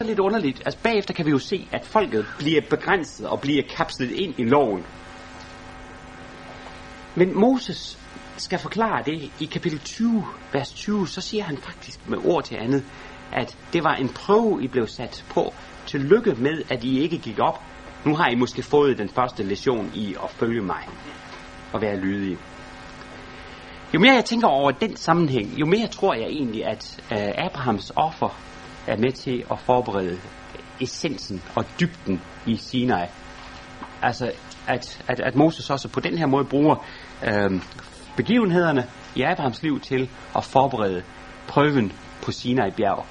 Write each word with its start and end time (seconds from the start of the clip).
er 0.00 0.04
lidt 0.04 0.18
underligt. 0.18 0.62
Altså 0.64 0.80
bagefter 0.82 1.14
kan 1.14 1.26
vi 1.26 1.30
jo 1.30 1.38
se, 1.38 1.68
at 1.72 1.84
folket 1.84 2.26
bliver 2.38 2.60
begrænset 2.70 3.26
og 3.26 3.40
bliver 3.40 3.62
kapslet 3.76 4.10
ind 4.10 4.34
i 4.38 4.44
loven. 4.44 4.84
Men 7.14 7.38
Moses 7.38 7.98
skal 8.36 8.58
forklare 8.58 9.02
det 9.06 9.30
i 9.40 9.44
kapitel 9.44 9.78
20, 9.78 10.24
vers 10.52 10.72
20, 10.72 11.08
så 11.08 11.20
siger 11.20 11.44
han 11.44 11.56
faktisk 11.56 12.08
med 12.08 12.18
ord 12.24 12.44
til 12.44 12.56
andet, 12.56 12.84
at 13.32 13.58
det 13.72 13.84
var 13.84 13.94
en 13.94 14.08
prøve, 14.08 14.64
I 14.64 14.68
blev 14.68 14.86
sat 14.86 15.24
på. 15.30 15.54
Tillykke 15.86 16.34
med, 16.34 16.62
at 16.70 16.84
I 16.84 17.00
ikke 17.00 17.18
gik 17.18 17.38
op. 17.38 17.60
Nu 18.04 18.16
har 18.16 18.28
I 18.28 18.34
måske 18.34 18.62
fået 18.62 18.98
den 18.98 19.08
første 19.08 19.42
lektion 19.42 19.90
i 19.94 20.14
at 20.24 20.30
følge 20.30 20.62
mig 20.62 20.88
og 21.72 21.80
være 21.80 21.96
lydige. 21.96 22.38
Jo 23.94 24.00
mere 24.00 24.14
jeg 24.14 24.24
tænker 24.24 24.48
over 24.48 24.70
den 24.70 24.96
sammenhæng, 24.96 25.60
jo 25.60 25.66
mere 25.66 25.86
tror 25.86 26.14
jeg 26.14 26.26
egentlig, 26.26 26.64
at 26.66 27.04
øh, 27.12 27.46
Abrahams 27.46 27.92
offer 27.96 28.53
er 28.86 28.96
med 28.96 29.12
til 29.12 29.44
at 29.50 29.58
forberede 29.58 30.18
essensen 30.80 31.42
og 31.56 31.64
dybden 31.80 32.20
i 32.46 32.56
Sinai. 32.56 33.06
Altså, 34.02 34.32
at, 34.68 35.04
at, 35.08 35.20
at 35.20 35.34
Moses 35.34 35.70
også 35.70 35.88
på 35.88 36.00
den 36.00 36.18
her 36.18 36.26
måde 36.26 36.44
bruger 36.44 36.86
øh, 37.26 37.62
begivenhederne 38.16 38.86
i 39.16 39.22
Abrahams 39.22 39.62
liv 39.62 39.80
til 39.80 40.10
at 40.36 40.44
forberede 40.44 41.02
prøven 41.48 41.92
på 42.22 42.32
Sinai 42.32 42.70
bjerg, 42.70 43.06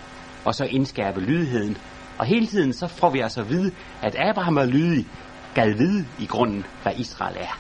og 0.46 0.56
så 0.56 0.66
indskærpe 0.66 1.20
lydigheden. 1.20 1.78
Og 2.18 2.26
hele 2.26 2.48
tiden 2.48 2.74
så 2.74 2.88
får 2.88 3.10
vi 3.10 3.20
altså 3.20 3.42
at 3.42 3.50
vide, 3.50 3.72
at 4.02 4.16
Abraham 4.20 4.58
er 4.58 4.66
lydig, 4.66 5.08
gad 5.56 5.74
vide 5.78 6.06
i 6.20 6.26
grunden, 6.26 6.66
hvad 6.84 6.94
Israel 6.98 7.38
er. 7.40 7.60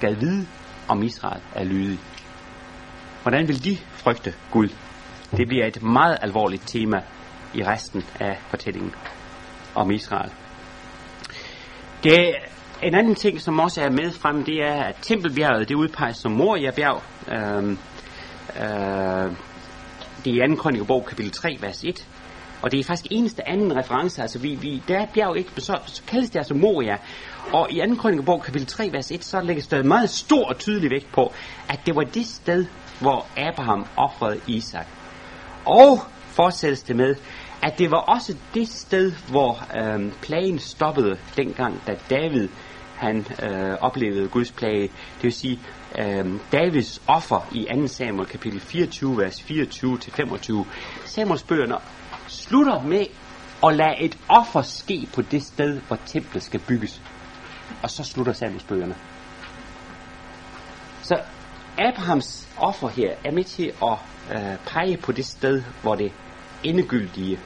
Gad 0.00 0.14
vide, 0.14 0.46
om 0.88 1.02
Israel 1.02 1.42
er 1.54 1.64
lydig. 1.64 1.98
Hvordan 3.22 3.48
vil 3.48 3.64
de 3.64 3.76
frygte 3.76 4.34
Gud? 4.50 4.68
Det 5.30 5.48
bliver 5.48 5.66
et 5.66 5.82
meget 5.82 6.18
alvorligt 6.22 6.62
tema 6.66 7.02
i 7.54 7.64
resten 7.64 8.04
af 8.20 8.38
fortællingen 8.48 8.94
om 9.74 9.90
Israel. 9.90 10.30
Det 12.02 12.34
en 12.82 12.94
anden 12.94 13.14
ting, 13.14 13.40
som 13.40 13.60
også 13.60 13.82
er 13.82 13.90
med 13.90 14.12
frem, 14.12 14.44
det 14.44 14.54
er, 14.54 14.82
at 14.82 14.96
Tempelbjerget 15.02 15.68
det 15.68 15.74
udpeges 15.74 16.16
som 16.16 16.32
Moria-bjerg. 16.32 17.02
Øhm, 17.28 17.78
øh, 18.56 19.36
det 20.24 20.34
er 20.34 20.44
i 20.44 20.48
2. 20.48 20.54
krønikebog, 20.54 21.06
kapitel 21.06 21.32
3, 21.32 21.56
vers 21.60 21.84
1. 21.84 22.08
Og 22.62 22.72
det 22.72 22.80
er 22.80 22.84
faktisk 22.84 23.06
eneste 23.10 23.48
anden 23.48 23.76
reference, 23.76 24.22
altså 24.22 24.38
vi, 24.38 24.54
vi, 24.54 24.82
der 24.88 24.98
er 24.98 25.06
bjerg 25.14 25.36
ikke, 25.38 25.50
så, 25.56 25.78
så 25.86 26.02
kaldes 26.06 26.30
det 26.30 26.38
altså 26.38 26.54
Moria. 26.54 26.96
Og 27.52 27.72
i 27.72 27.80
2. 27.88 27.94
krønikebog, 27.94 28.42
kapitel 28.42 28.66
3, 28.66 28.88
vers 28.92 29.10
1, 29.10 29.24
så 29.24 29.40
lægges 29.40 29.66
der 29.66 29.82
meget 29.82 30.10
stor 30.10 30.48
og 30.48 30.58
tydelig 30.58 30.90
vægt 30.90 31.12
på, 31.12 31.32
at 31.68 31.80
det 31.86 31.96
var 31.96 32.02
det 32.02 32.26
sted, 32.26 32.66
hvor 33.00 33.26
Abraham 33.36 33.86
offrede 33.96 34.40
Isak. 34.46 34.86
Og 35.66 35.98
fortsættes 36.26 36.82
det 36.82 36.96
med, 36.96 37.14
at 37.62 37.78
det 37.78 37.90
var 37.90 37.98
også 37.98 38.36
det 38.54 38.68
sted, 38.68 39.12
hvor 39.30 39.66
øh, 39.76 40.12
plagen 40.22 40.58
stoppede 40.58 41.18
dengang, 41.36 41.82
da 41.86 41.96
David 42.10 42.48
han 42.96 43.26
øh, 43.42 43.76
oplevede 43.80 44.28
Guds 44.28 44.52
plage. 44.52 44.82
Det 44.82 45.22
vil 45.22 45.32
sige, 45.32 45.60
øh, 45.98 46.40
Davids 46.52 47.02
offer 47.06 47.48
i 47.52 47.66
2. 47.74 47.86
Samuel 47.86 48.26
kapitel 48.28 48.60
24, 48.60 49.18
vers 49.18 49.40
24-25. 49.40 50.66
Samuels 51.04 51.42
bøgerne 51.42 51.74
slutter 52.26 52.82
med 52.82 53.06
at 53.64 53.76
lade 53.76 54.00
et 54.00 54.18
offer 54.28 54.62
ske 54.62 55.08
på 55.14 55.22
det 55.22 55.42
sted, 55.42 55.80
hvor 55.80 55.98
templet 56.06 56.42
skal 56.42 56.60
bygges. 56.60 57.02
Og 57.82 57.90
så 57.90 58.04
slutter 58.04 58.32
Samuels 58.32 58.64
bøgerne. 58.64 58.94
Så 61.02 61.20
Abrahams 61.78 62.48
offer 62.56 62.88
her 62.88 63.14
er 63.24 63.32
med 63.32 63.44
til 63.44 63.72
at 63.82 63.98
øh, 64.32 64.56
pege 64.66 64.96
på 64.96 65.12
det 65.12 65.26
sted, 65.26 65.62
hvor 65.82 65.94
det 65.94 66.12
endegyldige 66.64 67.38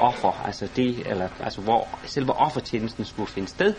offer, 0.00 0.42
altså 0.46 0.68
det, 0.76 1.06
eller 1.06 1.28
altså 1.40 1.60
hvor 1.60 1.88
selve 2.04 2.32
offertjenesten 2.32 3.04
skulle 3.04 3.28
finde 3.28 3.48
sted, 3.48 3.74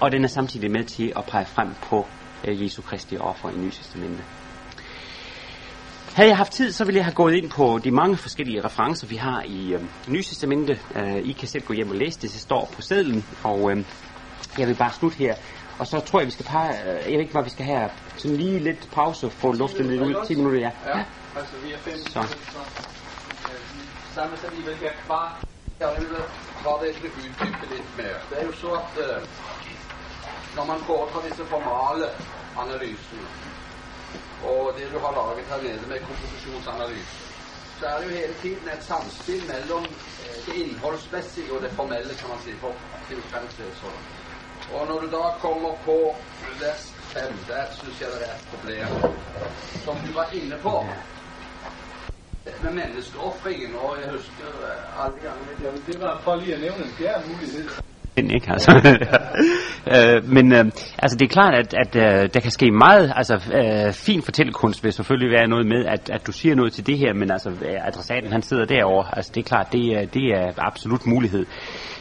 og 0.00 0.12
den 0.12 0.24
er 0.24 0.28
samtidig 0.28 0.70
med 0.70 0.84
til 0.84 1.12
at 1.16 1.24
pege 1.24 1.46
frem 1.46 1.68
på 1.82 2.06
øh, 2.44 2.62
Jesu 2.62 2.82
Kristi 2.82 3.16
offer 3.16 3.50
i 3.50 3.56
Nye 3.56 3.70
Testamente. 3.70 4.22
Havde 6.14 6.28
jeg 6.28 6.36
haft 6.36 6.52
tid, 6.52 6.72
så 6.72 6.84
ville 6.84 6.96
jeg 6.96 7.04
have 7.04 7.14
gået 7.14 7.34
ind 7.34 7.50
på 7.50 7.80
de 7.84 7.90
mange 7.90 8.16
forskellige 8.16 8.64
referencer, 8.64 9.06
vi 9.06 9.16
har 9.16 9.42
i 9.42 9.74
øh, 9.74 9.80
Nye 10.08 10.22
Testamente. 10.22 10.78
Øh, 10.94 11.16
I 11.16 11.32
kan 11.32 11.48
selv 11.48 11.64
gå 11.64 11.74
hjem 11.74 11.90
og 11.90 11.96
læse 11.96 12.20
det, 12.20 12.32
det 12.32 12.40
står 12.40 12.70
på 12.74 12.82
sedlen, 12.82 13.24
og 13.44 13.70
øh, 13.70 13.84
jeg 14.58 14.68
vil 14.68 14.74
bare 14.74 14.92
slutte 14.92 15.18
her. 15.18 15.34
Og 15.78 15.86
så 15.86 16.00
tror 16.00 16.20
jeg, 16.20 16.26
vi 16.26 16.32
skal 16.32 16.44
pege, 16.44 16.70
øh, 16.70 16.86
jeg 16.86 17.12
ved 17.12 17.20
ikke, 17.20 17.32
hvad 17.32 17.44
vi 17.44 17.50
skal 17.50 17.64
have, 17.64 17.90
sådan 18.16 18.36
lige 18.36 18.58
lidt 18.58 18.88
pause, 18.92 19.30
få 19.30 19.52
luften 19.52 19.86
lidt 19.86 20.02
ud, 20.02 20.26
10 20.26 20.34
minutter, 20.34 20.60
ja. 20.60 20.70
Ja, 20.86 21.04
altså 21.38 21.56
vi 21.64 21.72
er 21.72 21.78
fem 21.78 22.00
Så. 22.14 22.22
Samme 24.14 24.36
som 24.36 24.50
vi 24.56 24.62
vil 24.68 24.80
være 24.80 24.96
kvar. 25.06 25.28
Jeg 25.80 25.88
vil 25.98 26.08
til 27.00 27.06
at 27.10 27.16
uddybe 27.20 27.64
lidt 27.74 27.90
mere. 27.96 28.18
Det 28.30 28.36
er 28.40 28.46
jo 28.46 28.52
så, 28.52 28.70
at 28.82 28.94
øh, 29.06 29.16
når 30.56 30.64
man 30.72 30.78
foretar 30.88 31.20
disse 31.28 31.44
formale 31.44 32.06
analyserne, 32.62 33.28
og 34.50 34.60
det 34.76 34.92
du 34.94 34.98
har 35.04 35.12
laget 35.18 35.46
her 35.50 35.58
nede 35.66 35.88
med 35.88 35.98
kompositionsanalyse, 36.08 37.16
så 37.78 37.86
er 37.86 37.96
det 37.98 38.04
jo 38.08 38.12
hele 38.20 38.34
tiden 38.42 38.68
et 38.76 38.84
samspil 38.90 39.42
mellem 39.52 39.84
øh, 40.24 40.36
det 40.46 40.54
indholdsmæssige 40.62 41.52
og 41.54 41.62
det 41.64 41.70
formelle, 41.70 42.12
kan 42.20 42.28
man 42.32 42.40
sige, 42.44 42.56
for 42.62 42.72
tilfældighedsholdet. 43.08 44.04
Og 44.74 44.86
når 44.88 44.98
du 45.02 45.06
da 45.16 45.22
kommer 45.46 45.72
på 45.88 45.96
vers 46.60 46.82
5, 47.00 47.22
der 47.48 47.62
synes 47.80 48.00
jeg, 48.00 48.08
det 48.14 48.22
er 48.30 48.34
et 48.40 48.46
problem, 48.52 48.88
som 49.84 49.94
du 50.06 50.12
var 50.20 50.28
inde 50.32 50.58
på, 50.62 50.74
med 52.62 52.72
menneskeoffringen, 52.72 53.70
og 53.84 53.96
jeg 54.02 54.10
husker 54.12 54.48
øh, 54.68 55.04
alle 55.04 55.16
gange, 55.24 55.82
Det 55.86 56.00
var 56.00 56.20
for 56.24 56.36
lige 56.36 56.54
at 56.54 56.60
nævne 56.60 56.84
en 56.84 56.90
fjerde 56.98 57.22
mulighed. 57.28 57.64
den, 58.16 58.30
ikke? 58.30 58.50
Altså, 58.50 58.70
øh, 59.94 60.28
men 60.36 60.52
øh, 60.52 60.64
altså, 60.98 61.16
det 61.18 61.24
er 61.26 61.32
klart, 61.38 61.54
at, 61.54 61.74
at 61.74 61.96
øh, 61.96 62.30
der 62.34 62.40
kan 62.40 62.50
ske 62.50 62.70
meget 62.70 63.12
altså, 63.16 63.34
øh, 63.34 63.92
fin 63.92 64.22
fortællekunst 64.22 64.84
vil 64.84 64.92
selvfølgelig 64.92 65.30
være 65.30 65.48
noget 65.48 65.66
med, 65.66 65.84
at, 65.86 66.10
at 66.10 66.26
du 66.26 66.32
siger 66.32 66.54
noget 66.54 66.72
til 66.72 66.86
det 66.86 66.98
her, 66.98 67.14
men 67.14 67.30
altså, 67.30 67.50
øh, 67.50 67.86
adressaten 67.88 68.32
han 68.32 68.42
sidder 68.42 68.64
derovre. 68.64 69.16
Altså, 69.16 69.32
det 69.34 69.40
er 69.40 69.48
klart, 69.48 69.72
det 69.72 70.14
det 70.14 70.22
er 70.22 70.52
absolut 70.56 71.06
mulighed. 71.06 71.46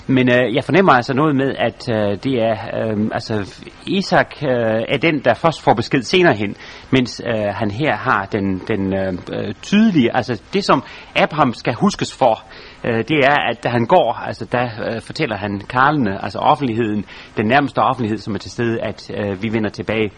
Men 0.07 0.29
øh, 0.29 0.55
jeg 0.55 0.63
fornemmer 0.63 0.91
altså 0.91 1.13
noget 1.13 1.35
med, 1.35 1.55
at 1.57 1.89
øh, 1.89 2.17
det 2.23 2.33
er, 2.33 2.57
øh, 2.77 3.09
altså, 3.11 3.63
Isak 3.87 4.35
øh, 4.43 4.81
er 4.89 4.97
den, 4.97 5.19
der 5.25 5.33
først 5.33 5.61
får 5.61 5.73
besked 5.73 6.01
senere 6.01 6.33
hen, 6.33 6.55
mens 6.91 7.21
øh, 7.25 7.53
han 7.53 7.71
her 7.71 7.95
har 7.95 8.25
den, 8.31 8.61
den 8.67 8.97
øh, 8.97 9.13
øh, 9.33 9.53
tydelige, 9.61 10.15
altså 10.15 10.41
det 10.53 10.63
som 10.63 10.83
Abraham 11.15 11.53
skal 11.53 11.73
huskes 11.73 12.13
for, 12.13 12.43
øh, 12.83 12.97
det 12.97 13.17
er, 13.25 13.49
at 13.49 13.63
da 13.63 13.69
han 13.69 13.85
går, 13.85 14.13
altså 14.13 14.45
der 14.51 14.63
øh, 14.63 15.01
fortæller 15.01 15.37
han 15.37 15.61
karlene, 15.69 16.23
altså 16.23 16.39
offentligheden, 16.39 17.05
den 17.37 17.47
nærmeste 17.47 17.79
offentlighed, 17.79 18.17
som 18.17 18.33
er 18.33 18.39
til 18.39 18.51
stede, 18.51 18.81
at 18.81 19.11
øh, 19.17 19.43
vi 19.43 19.53
vender 19.53 19.69
tilbage. 19.69 20.11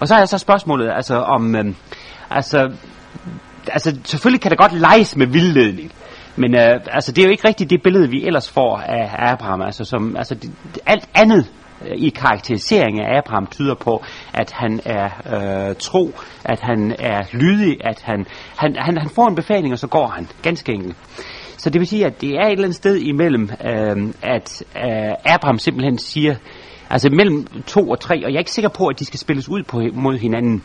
Og 0.00 0.08
så 0.08 0.14
er 0.14 0.24
så 0.24 0.38
spørgsmålet, 0.38 0.90
altså 0.90 1.16
om, 1.16 1.56
øh, 1.56 1.64
altså, 2.30 2.70
altså 3.72 3.98
selvfølgelig 4.04 4.40
kan 4.40 4.50
der 4.50 4.56
godt 4.56 4.80
leges 4.80 5.16
med 5.16 5.26
vildledning, 5.26 5.92
men 6.38 6.54
øh, 6.54 6.80
altså, 6.90 7.12
det 7.12 7.22
er 7.22 7.26
jo 7.26 7.30
ikke 7.30 7.48
rigtigt 7.48 7.70
det 7.70 7.82
billede, 7.82 8.10
vi 8.10 8.26
ellers 8.26 8.50
får 8.50 8.76
af 8.78 9.32
Abraham. 9.32 9.62
Altså, 9.62 9.84
som, 9.84 10.16
altså, 10.16 10.34
det, 10.34 10.50
alt 10.86 11.08
andet 11.14 11.46
øh, 11.82 11.96
i 11.96 12.08
karakteriseringen 12.08 13.02
af 13.04 13.18
Abraham 13.18 13.46
tyder 13.46 13.74
på, 13.74 14.04
at 14.34 14.52
han 14.52 14.80
er 14.84 15.08
øh, 15.34 15.76
tro, 15.78 16.12
at 16.44 16.60
han 16.60 16.94
er 16.98 17.22
lydig, 17.32 17.76
at 17.84 18.02
han, 18.02 18.26
han, 18.56 18.76
han, 18.78 18.98
han 18.98 19.10
får 19.10 19.28
en 19.28 19.34
befaling, 19.34 19.72
og 19.72 19.78
så 19.78 19.86
går 19.86 20.06
han, 20.06 20.28
ganske 20.42 20.72
enkelt. 20.72 20.96
Så 21.56 21.70
det 21.70 21.78
vil 21.78 21.88
sige, 21.88 22.06
at 22.06 22.20
det 22.20 22.30
er 22.30 22.46
et 22.46 22.52
eller 22.52 22.64
andet 22.64 22.76
sted 22.76 22.96
imellem, 22.96 23.50
øh, 23.64 24.12
at 24.22 24.64
øh, 24.76 25.12
Abraham 25.24 25.58
simpelthen 25.58 25.98
siger, 25.98 26.34
altså 26.90 27.10
mellem 27.10 27.46
to 27.66 27.90
og 27.90 28.00
tre, 28.00 28.14
og 28.24 28.30
jeg 28.30 28.36
er 28.36 28.38
ikke 28.38 28.50
sikker 28.50 28.68
på, 28.68 28.86
at 28.86 28.98
de 28.98 29.04
skal 29.04 29.20
spilles 29.20 29.48
ud 29.48 29.62
på, 29.62 29.82
mod 29.92 30.18
hinanden. 30.18 30.62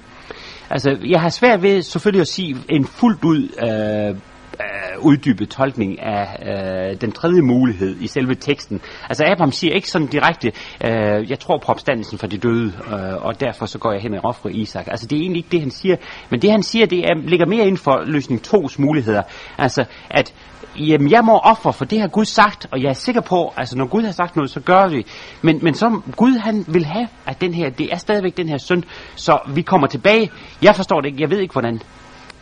Altså, 0.70 0.98
jeg 1.06 1.22
har 1.22 1.30
svært 1.30 1.62
ved 1.62 1.82
selvfølgelig 1.82 2.22
at 2.22 2.28
sige 2.28 2.58
en 2.70 2.86
fuldt 2.86 3.24
ud 3.24 3.50
øh, 3.64 4.20
øh, 4.60 5.06
uddybet 5.06 5.50
tolkning 5.50 6.02
af 6.02 6.28
øh, 6.46 7.02
den 7.02 7.12
tredje 7.12 7.42
mulighed 7.42 7.98
i 8.02 8.08
selve 8.08 8.36
teksten. 8.36 8.82
Altså 9.10 9.24
Abraham 9.26 9.52
siger 9.52 9.74
ikke 9.74 9.90
sådan 9.90 10.08
direkte, 10.08 10.52
øh, 10.84 11.30
jeg 11.30 11.40
tror 11.40 11.58
på 11.58 11.72
opstandelsen 11.72 12.18
for 12.18 12.28
de 12.28 12.38
døde, 12.38 12.74
øh, 12.88 13.26
og 13.26 13.40
derfor 13.40 13.66
så 13.66 13.80
går 13.80 13.92
jeg 13.92 14.02
hen 14.02 14.14
og 14.14 14.22
offrer 14.24 14.52
Isak. 14.52 14.88
Altså 14.88 15.08
det 15.08 15.16
er 15.16 15.22
egentlig 15.22 15.40
ikke 15.40 15.52
det, 15.52 15.62
han 15.62 15.72
siger. 15.72 15.96
Men 16.30 16.42
det 16.42 16.52
han 16.52 16.64
siger, 16.64 16.86
det 16.86 17.00
er, 17.00 17.14
ligger 17.28 17.46
mere 17.46 17.62
inden 17.62 17.78
for 17.78 18.04
løsning 18.06 18.44
tos 18.44 18.80
muligheder. 18.80 19.22
Altså 19.58 19.86
at 20.10 20.34
jamen 20.76 21.12
jeg 21.12 21.24
må 21.24 21.38
ofre, 21.38 21.74
for 21.74 21.86
det 21.86 22.00
har 22.00 22.08
Gud 22.08 22.26
sagt, 22.26 22.68
og 22.72 22.82
jeg 22.82 22.90
er 22.90 22.94
sikker 22.94 23.22
på, 23.22 23.54
altså 23.58 23.78
når 23.78 23.86
Gud 23.86 24.04
har 24.04 24.12
sagt 24.12 24.36
noget, 24.36 24.52
så 24.52 24.60
gør 24.60 24.88
vi. 24.88 25.06
Men, 25.42 25.60
men 25.62 25.74
som 25.74 26.14
Gud 26.18 26.38
han 26.38 26.66
vil 26.68 26.86
have, 26.86 27.08
at 27.26 27.42
den 27.42 27.54
her, 27.54 27.70
det 27.70 27.94
er 27.94 27.98
stadigvæk 27.98 28.38
den 28.38 28.50
her 28.50 28.58
synd, 28.58 28.84
så 29.16 29.40
vi 29.48 29.62
kommer 29.62 29.88
tilbage. 29.88 30.32
Jeg 30.62 30.76
forstår 30.76 31.02
det 31.02 31.08
ikke, 31.08 31.22
jeg 31.22 31.30
ved 31.30 31.40
ikke 31.40 31.52
hvordan. 31.52 31.82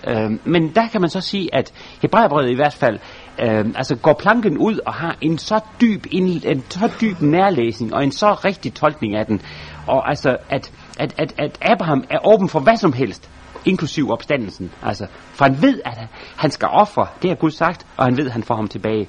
Øh, 0.07 0.31
men 0.45 0.75
der 0.75 0.87
kan 0.87 1.01
man 1.01 1.09
så 1.09 1.21
sige, 1.21 1.55
at 1.55 1.73
Hebræerbrevet 2.01 2.49
i 2.51 2.55
hvert 2.55 2.73
fald, 2.73 2.99
øh, 3.41 3.65
altså 3.75 3.95
går 3.95 4.13
planken 4.13 4.57
ud 4.57 4.79
og 4.85 4.93
har 4.93 5.17
en 5.21 5.37
så 5.37 5.59
dyb, 5.81 6.05
en, 6.11 6.41
en 6.45 6.63
så 6.69 6.91
dyb 7.01 7.21
nærlæsning 7.21 7.93
og 7.93 8.03
en 8.03 8.11
så 8.11 8.33
rigtig 8.45 8.73
tolkning 8.73 9.15
af 9.15 9.25
den, 9.25 9.41
og 9.87 10.09
altså 10.09 10.37
at, 10.49 10.71
at, 10.99 11.13
at, 11.17 11.33
at 11.37 11.57
Abraham 11.61 12.03
er 12.09 12.27
åben 12.33 12.49
for 12.49 12.59
hvad 12.59 12.77
som 12.77 12.93
helst, 12.93 13.29
inklusiv 13.65 14.11
opstandelsen. 14.11 14.71
Altså, 14.83 15.07
for 15.33 15.45
han 15.45 15.61
ved, 15.61 15.81
at 15.85 15.97
han 16.37 16.51
skal 16.51 16.67
ofre, 16.67 17.07
det 17.21 17.29
har 17.29 17.35
Gud 17.35 17.51
sagt, 17.51 17.87
og 17.97 18.05
han 18.05 18.17
ved, 18.17 18.25
at 18.25 18.31
han 18.31 18.43
får 18.43 18.55
ham 18.55 18.67
tilbage. 18.67 19.07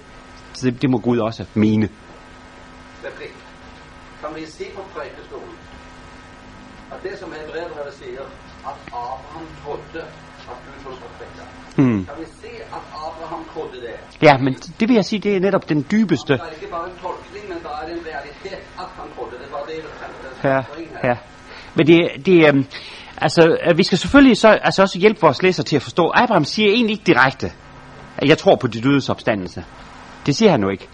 Så 0.52 0.66
det, 0.66 0.82
det 0.82 0.90
må 0.90 0.98
Gud 0.98 1.18
også 1.18 1.44
mene. 1.54 1.88
Kan 4.20 4.30
vi 4.36 4.46
se 4.46 4.64
på 4.76 4.82
prædikestolen, 4.94 5.54
at 6.92 7.02
det 7.02 7.18
som 7.18 7.32
Hebræerbrevet 7.32 7.94
siger, 7.94 8.20
at 8.20 8.76
Abraham 8.88 9.46
trodde, 9.64 10.06
Hmm. 11.76 12.04
Kan 12.06 12.14
vi 12.19 12.24
se, 12.24 12.48
at 12.76 12.82
Abraham 13.06 13.44
trodde 13.54 13.80
det? 13.86 13.94
Ja, 14.22 14.38
men 14.38 14.54
det 14.54 14.88
vil 14.88 14.94
jeg 14.94 15.04
sige, 15.04 15.20
det 15.20 15.36
er 15.36 15.40
netop 15.40 15.69
den 15.69 15.86
dybeste. 15.90 16.32
Der 16.32 16.44
er 16.44 16.50
ikke 16.50 16.70
bare 16.70 16.86
en 16.90 16.96
tolkning, 17.02 17.48
men 17.48 17.58
der 17.62 17.69
er 17.69 17.86
en 17.94 18.00
realitet, 18.10 18.60
at 18.78 18.88
han 18.98 19.06
trodde 19.16 19.36
det. 19.42 19.52
var 19.52 19.64
det, 19.69 19.84
der 20.42 20.50
Ja, 20.50 20.62
ja. 21.08 21.16
Men 21.74 21.86
det, 21.86 22.26
det 22.26 22.48
øhm, 22.48 22.66
altså, 23.16 23.58
øh, 23.66 23.78
vi 23.78 23.82
skal 23.82 23.98
selvfølgelig 23.98 24.36
så, 24.36 24.48
altså 24.48 24.82
også 24.82 24.98
hjælpe 24.98 25.20
vores 25.20 25.42
læser 25.42 25.62
til 25.62 25.76
at 25.76 25.82
forstå. 25.82 26.12
Abraham 26.14 26.44
siger 26.44 26.72
egentlig 26.72 26.92
ikke 26.92 27.04
direkte, 27.04 27.52
at 28.19 28.28
jeg 28.28 28.38
tror 28.38 28.56
på 28.56 28.66
de 28.66 28.80
dødes 28.80 29.08
opstandelse. 29.08 29.64
Det 30.26 30.36
siger 30.36 30.50
han 30.50 30.60
nu 30.60 30.69
ikke, 30.69 30.88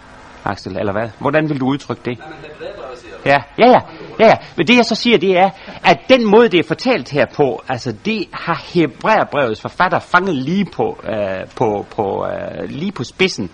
Axel, 0.44 0.76
eller 0.76 0.92
hvad? 0.92 1.08
Hvordan 1.19 1.48
vil 1.48 1.60
du 1.60 1.66
udtrykke 1.66 2.02
det? 2.04 2.19
Nej, 2.19 2.28
men 2.28 2.36
det. 2.60 2.88
Ja, 3.28 3.42
ja, 3.58 3.66
ja, 3.66 3.80
ja, 4.20 4.26
ja. 4.26 4.34
Men 4.56 4.66
det 4.66 4.76
jeg 4.76 4.84
så 4.84 4.94
siger, 4.94 5.19
det 5.19 5.38
er, 5.38 5.50
at 5.84 5.98
den 6.08 6.30
måde, 6.30 6.48
det 6.48 6.60
er 6.60 6.64
fortalt 6.69 7.10
her 7.10 7.26
på, 7.34 7.62
altså 7.69 7.92
det 8.04 8.26
har 8.32 8.62
Hebræerbrevets 8.75 9.60
forfatter 9.60 9.98
fanget 9.98 10.34
lige 10.34 10.64
på, 10.64 10.98
øh, 11.04 11.46
på, 11.56 11.86
på, 11.90 12.26
øh, 12.26 12.70
lige 12.70 12.92
på 12.92 13.04
spidsen. 13.04 13.50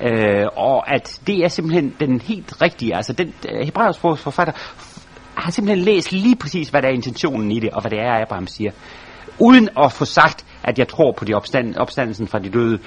Øh, 0.00 0.46
og 0.56 0.94
at 0.94 1.20
det 1.26 1.44
er 1.44 1.48
simpelthen 1.48 1.94
den 2.00 2.20
helt 2.20 2.62
rigtige, 2.62 2.96
altså 2.96 3.12
den 3.12 3.34
øh, 3.48 3.64
Hebræerbrevets 3.64 4.22
forfatter 4.22 4.52
har 5.34 5.50
simpelthen 5.50 5.84
læst 5.84 6.12
lige 6.12 6.36
præcis, 6.36 6.68
hvad 6.68 6.82
der 6.82 6.88
er 6.88 6.92
intentionen 6.92 7.50
i 7.50 7.60
det, 7.60 7.70
og 7.70 7.80
hvad 7.80 7.90
det 7.90 8.00
er, 8.00 8.22
Abraham 8.22 8.46
siger. 8.46 8.70
Uden 9.38 9.68
at 9.78 9.92
få 9.92 10.04
sagt, 10.04 10.44
at 10.64 10.78
jeg 10.78 10.88
tror 10.88 11.12
på 11.12 11.24
de 11.24 11.34
opstand, 11.34 11.76
opstandelsen 11.76 12.28
fra 12.28 12.38
de 12.38 12.48
døde. 12.48 12.78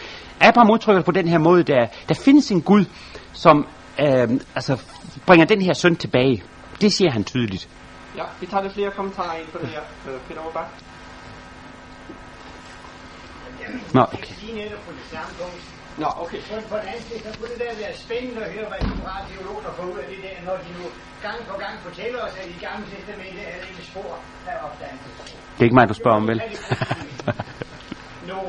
Abraham 0.42 0.72
udtrykker 0.72 1.00
det 1.00 1.06
på 1.06 1.12
den 1.12 1.28
her 1.28 1.38
måde, 1.38 1.64
der, 1.64 1.86
der 2.10 2.16
findes 2.16 2.52
en 2.52 2.62
Gud, 2.62 2.86
som 3.34 3.68
øh, 4.00 4.40
altså, 4.56 4.82
bringer 5.26 5.46
den 5.46 5.62
her 5.62 5.74
søn 5.74 5.96
tilbage. 5.96 6.44
Det 6.82 6.94
siger 6.94 7.12
han 7.12 7.24
tydeligt. 7.24 7.70
Ja, 8.18 8.24
vi 8.40 8.46
tager 8.46 8.64
lidt 8.64 8.74
flere 8.74 8.92
kommentarer 8.92 9.36
ind 9.36 9.48
på 9.48 9.58
det 9.58 9.68
her. 9.68 9.82
Øh, 10.08 10.20
Peter 10.28 10.42
Aabach. 10.42 10.70
Nå, 13.94 14.02
okay. 14.02 14.36
Nå, 15.98 16.08
okay. 16.24 16.38
Anden 16.88 17.04
side, 17.08 17.20
så 17.26 17.40
kunne 17.40 17.50
det 17.54 17.60
da 17.60 17.66
være 17.84 17.96
spændende 18.06 18.42
at 18.46 18.52
høre, 18.54 18.68
hvad 18.72 18.80
de 18.80 18.92
teologer 19.34 19.72
får 19.78 19.84
ud 19.84 19.98
af 20.04 20.08
det 20.12 20.18
der, 20.26 20.36
når 20.46 20.56
de 20.66 20.70
nu 20.80 20.86
gang 21.22 21.40
på 21.50 21.56
gang 21.64 21.76
fortæller 21.88 22.20
os, 22.28 22.34
at 22.42 22.48
i 22.56 22.58
gamle 22.66 22.86
testamente 22.96 23.42
er 23.42 23.60
det 23.62 23.70
ikke 23.70 23.84
spor 23.92 24.20
af 24.48 24.56
opstandelse. 24.66 25.10
Det 25.54 25.60
er 25.60 25.64
ikke 25.64 25.76
mig, 25.76 25.90
du 25.90 25.94
spørger 25.94 26.18
om, 26.18 26.28
vel? 26.28 26.38
Nå, 28.30 28.40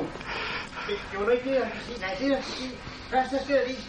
det, 0.87 0.97
var 1.21 1.31
ikke 1.37 1.49
det, 1.51 1.55
jeg 1.61 1.67
ville 1.71 1.85
sige. 1.89 1.99
Nej, 2.05 2.15
det 2.21 2.29
vil 2.29 2.43
sige. 2.43 2.71
Først 3.11 3.31
så 3.31 3.39
skal 3.45 3.57
lige 3.67 3.85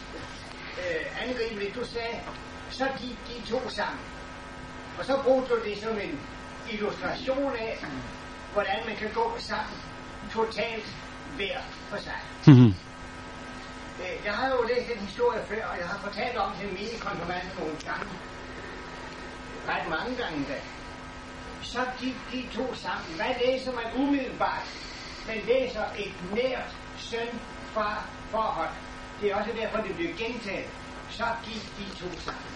øh, 0.78 1.22
angribe 1.28 1.60
det, 1.64 1.74
du 1.74 1.84
sagde. 1.84 2.20
Så 2.70 2.88
gik 3.00 3.18
de 3.28 3.50
to 3.50 3.68
sammen. 3.68 4.00
Og 4.98 5.04
så 5.04 5.18
brugte 5.24 5.54
du 5.54 5.60
det 5.64 5.78
som 5.82 5.98
en 5.98 6.20
illustration 6.70 7.52
af, 7.56 7.84
hvordan 8.52 8.76
man 8.86 8.96
kan 8.96 9.10
gå 9.14 9.34
sammen 9.38 9.76
totalt 10.32 10.86
hver 11.36 11.58
for 11.88 11.96
sig. 11.96 12.18
Øh, 14.00 14.24
Jeg 14.24 14.32
har 14.34 14.48
jo 14.48 14.62
læst 14.74 14.90
en 14.90 14.98
historie 15.06 15.42
før, 15.48 15.66
og 15.66 15.78
jeg 15.78 15.88
har 15.88 15.98
fortalt 15.98 16.36
om 16.36 16.52
til 16.60 16.68
mine 16.68 16.98
konfirmander 17.00 17.54
nogle 17.58 17.76
gange. 17.84 18.10
Ret 19.68 19.88
mange 19.90 20.16
gange 20.22 20.44
da. 20.48 20.58
Så 21.62 21.80
gik 22.00 22.16
de 22.32 22.48
to 22.56 22.74
sammen. 22.74 23.14
Hvad 23.16 23.34
læser 23.46 23.72
man 23.72 23.84
umiddelbart? 23.96 24.66
Man 25.26 25.36
læser 25.46 25.84
et 25.98 26.14
nært 26.34 26.70
søn-far-forhold. 26.98 28.68
Det 29.24 29.32
er 29.32 29.36
også 29.36 29.52
derfor, 29.62 29.78
det 29.88 29.94
bliver 29.96 30.12
gentaget. 30.22 30.70
Så 31.10 31.24
gik 31.44 31.62
de 31.78 31.86
to 32.00 32.10
sammen. 32.24 32.50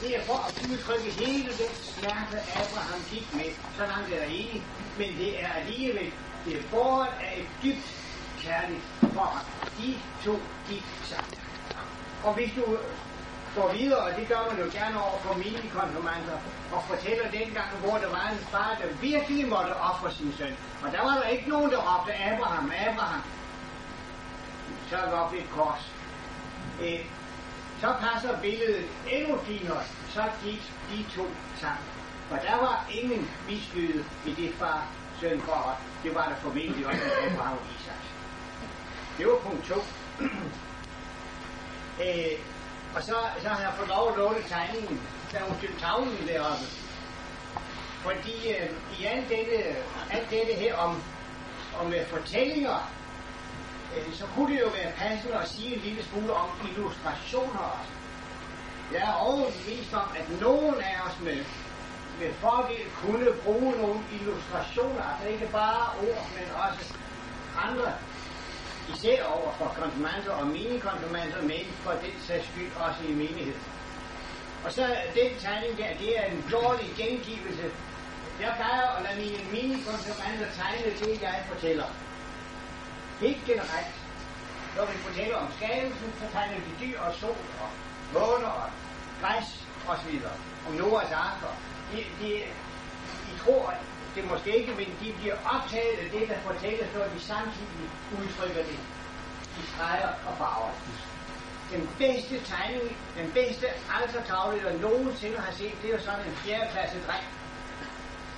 Det 0.00 0.16
er 0.16 0.22
for 0.26 0.38
at 0.48 0.52
udtrykke 0.70 1.10
hele 1.10 1.48
den 1.48 1.72
smerte, 1.82 2.36
Abraham 2.60 3.00
gik 3.10 3.34
med. 3.34 3.50
Så 3.76 3.82
langt 3.92 4.08
er 4.14 4.18
der 4.24 4.30
enig. 4.42 4.62
Men 4.98 5.08
det 5.18 5.42
er 5.42 5.52
alligevel 5.52 6.12
det 6.44 6.58
er 6.58 6.62
forhold 6.62 7.14
af 7.28 7.32
et 7.40 7.48
dybt 7.62 7.88
kærligt 8.44 8.84
forhold. 9.14 9.46
De 9.78 9.98
to 10.24 10.34
gik 10.68 10.84
sammen. 11.10 11.34
Og 12.24 12.34
hvis 12.34 12.50
du 12.56 12.64
går 13.56 13.72
videre, 13.72 14.02
og 14.08 14.12
det 14.18 14.28
gør 14.28 14.42
man 14.50 14.58
jo 14.64 14.68
gerne 14.78 14.96
over 15.04 15.18
for 15.18 15.34
mine 15.34 15.70
konfirmander, 15.76 16.38
og 16.72 16.80
fortæller 16.90 17.30
dengang, 17.30 17.70
hvor 17.82 17.96
der 17.98 18.10
var 18.18 18.26
en 18.32 18.38
far, 18.52 18.76
der 18.82 18.88
virkelig 19.10 19.48
måtte 19.48 19.72
ofre 19.90 20.12
sin 20.12 20.32
søn. 20.38 20.54
Og 20.84 20.92
der 20.92 21.02
var 21.08 21.14
der 21.20 21.28
ikke 21.28 21.48
nogen, 21.48 21.70
der 21.70 21.80
råbte 21.88 22.12
Abraham, 22.14 22.72
Abraham. 22.88 23.22
Så 24.90 24.96
var 24.96 25.30
det 25.30 25.38
et 25.38 25.50
kors. 25.50 25.93
Øh, 26.82 27.06
så 27.80 27.94
passer 28.00 28.40
billedet 28.40 28.84
endnu 29.10 29.38
finere. 29.38 29.82
Så 30.08 30.22
gik 30.44 30.72
de 30.90 31.04
to 31.16 31.26
sammen. 31.60 31.88
For 32.28 32.36
der 32.36 32.56
var 32.56 32.86
ingen 32.90 33.30
mislyde 33.48 34.04
i 34.26 34.30
det 34.30 34.54
far 34.54 34.86
søn 35.20 35.40
forhold. 35.40 35.76
Det 36.02 36.14
var 36.14 36.28
der 36.28 36.36
formentlig 36.36 36.86
også 36.86 37.00
med 37.04 37.32
Abraham 37.32 37.58
og 37.58 37.64
Isaks. 37.76 38.08
Det 39.18 39.26
var 39.26 39.36
punkt 39.36 39.64
to. 39.66 39.74
øh, 42.04 42.38
og 42.94 43.02
så, 43.02 43.16
så 43.42 43.48
har 43.48 43.60
jeg 43.60 43.72
fået 43.76 43.88
lov 43.88 44.10
at 44.10 44.16
låne 44.16 44.42
tegningen. 44.48 45.00
Der 45.32 45.38
er 45.38 45.44
undskyld 45.44 45.80
tavlen 45.80 46.28
deroppe. 46.28 46.64
Fordi 48.02 48.52
øh, 48.52 48.70
i 49.00 49.04
alt 49.04 49.28
dette, 49.28 49.58
alt 50.10 50.30
dette 50.30 50.54
her 50.54 50.76
om, 50.76 51.02
om 51.80 51.92
øh, 51.92 52.06
fortællinger, 52.06 52.90
øh, 53.96 54.14
så 54.14 54.24
kunne 54.34 54.54
det 54.54 54.60
jo 54.60 54.68
være 54.78 54.92
passende 54.92 55.36
at 55.38 55.48
sige 55.48 55.74
en 55.74 55.80
lille 55.80 56.02
smule 56.04 56.32
om 56.32 56.48
illustrationer 56.68 57.64
også. 57.78 57.92
Jeg 58.92 59.02
er 59.02 59.12
overbevist 59.12 59.94
om, 59.94 60.08
at 60.20 60.40
nogen 60.40 60.74
af 60.74 60.96
os 61.06 61.20
med, 61.20 61.40
med 62.20 62.32
fordel 62.32 62.86
kunne 63.02 63.26
bruge 63.44 63.72
nogle 63.82 64.00
illustrationer, 64.12 65.02
altså 65.10 65.26
ikke 65.28 65.48
bare 65.52 65.82
ord, 66.08 66.24
men 66.36 66.46
også 66.66 66.94
andre, 67.66 67.92
især 68.92 69.24
over 69.24 69.52
for 69.58 69.68
konfirmander 69.80 70.32
og 70.40 70.46
mini-konfirmander, 70.46 71.42
men 71.42 71.64
for 71.84 71.90
den 71.90 72.14
sags 72.26 72.46
skyld 72.48 72.72
også 72.76 73.00
i 73.08 73.12
menighed. 73.12 73.60
Og 74.64 74.72
så 74.72 74.96
den 75.14 75.30
tegning 75.38 75.78
der, 75.78 75.90
det 76.00 76.18
er 76.18 76.24
en 76.24 76.44
dårlig 76.52 76.88
gengivelse. 76.96 77.66
Jeg 78.40 78.52
plejer 78.56 78.86
at 78.96 79.02
lade 79.06 79.18
mine 79.24 79.40
mini-konfirmander 79.52 80.48
tegne 80.60 80.90
det, 81.00 81.22
jeg 81.22 81.44
fortæller. 81.52 81.84
Helt 83.20 83.44
generelt. 83.46 83.94
Når 84.76 84.86
vi 84.86 84.96
fortæller 84.96 85.36
om 85.36 85.52
skabelsen, 85.56 86.12
så 86.20 86.26
tegner 86.32 86.60
vi 86.60 86.70
dyr 86.86 87.00
og 87.00 87.14
sol 87.14 87.44
og 87.62 87.70
måner 88.12 88.48
og 88.48 88.70
græs 89.20 89.48
og 89.88 89.96
så 89.98 90.06
videre. 90.10 90.32
Om 90.68 90.72
Noahs 90.72 91.12
arker. 91.12 91.52
De, 91.92 91.96
de, 92.20 92.30
de 93.26 93.38
tror 93.44 93.74
det 94.14 94.24
måske 94.30 94.58
ikke, 94.58 94.72
men 94.74 94.86
de 95.00 95.12
bliver 95.20 95.36
optaget 95.54 95.98
af 96.04 96.10
det, 96.10 96.28
der 96.28 96.38
fortælles, 96.40 96.88
når 96.94 97.04
de 97.14 97.20
samtidig 97.20 97.86
udtrykker 98.18 98.62
det 98.62 98.78
i 99.60 99.62
streger 99.74 100.08
og 100.26 100.36
farver. 100.38 100.70
Den 101.72 101.90
bedste 101.98 102.40
tegning, 102.44 102.96
den 103.16 103.30
bedste 103.32 103.66
altertavle, 104.00 104.62
jeg 104.66 104.78
nogensinde 104.78 105.38
har 105.38 105.52
set, 105.52 105.74
det 105.82 105.90
er 105.90 105.94
jo 105.94 106.00
sådan 106.00 106.26
en 106.26 106.36
fjerdeklasse 106.36 106.98
dreng. 107.06 107.24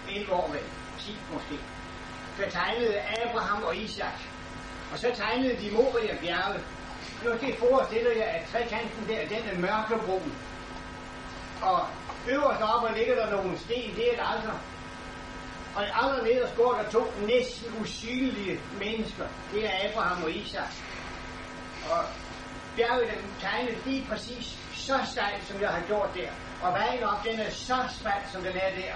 11 0.09 0.33
år 0.33 0.51
vel, 0.53 0.63
10 0.99 1.19
måske. 1.33 1.59
Der 2.39 2.51
tegnede 2.51 3.01
Abraham 3.01 3.63
og 3.63 3.77
Isak. 3.77 4.19
Og 4.97 5.01
så 5.01 5.13
tegnede 5.15 5.57
de 5.63 5.71
Moria 5.71 6.17
bjerge. 6.21 6.61
Nu 7.25 7.31
det 7.31 7.55
forestiller 7.59 8.11
jeg, 8.11 8.25
at 8.25 8.49
trekanten 8.53 9.09
der, 9.09 9.29
den 9.29 9.49
er 9.53 9.59
mørkebrun. 9.59 10.33
Og 11.63 11.87
øverst 12.29 12.63
oppe 12.63 12.99
ligger 12.99 13.15
der 13.15 13.31
nogle 13.31 13.59
sten, 13.59 13.97
det 13.97 14.09
er 14.09 14.13
et 14.13 14.27
alter. 14.35 14.59
Og 15.77 15.83
i 15.85 15.89
aller 16.03 16.25
nederst 16.25 16.57
går 16.57 16.73
der 16.73 16.91
to 16.91 17.05
næsten 17.27 17.75
usynlige 17.81 18.61
mennesker. 18.79 19.25
Det 19.53 19.67
er 19.67 19.89
Abraham 19.89 20.23
og 20.23 20.31
Isak. 20.31 20.73
Og 21.91 22.05
bjerget 22.77 23.09
er 23.09 23.15
tegnet 23.41 23.79
lige 23.87 24.07
præcis 24.11 24.59
så 24.75 24.99
stejlt, 25.13 25.47
som 25.49 25.61
jeg 25.61 25.69
har 25.69 25.83
gjort 25.87 26.11
der. 26.15 26.31
Og 26.63 26.73
vejen 26.73 27.05
op, 27.05 27.25
den 27.25 27.41
er 27.41 27.51
så 27.51 27.77
smal, 28.01 28.23
som 28.33 28.43
den 28.43 28.57
er 28.57 28.71
der. 28.81 28.95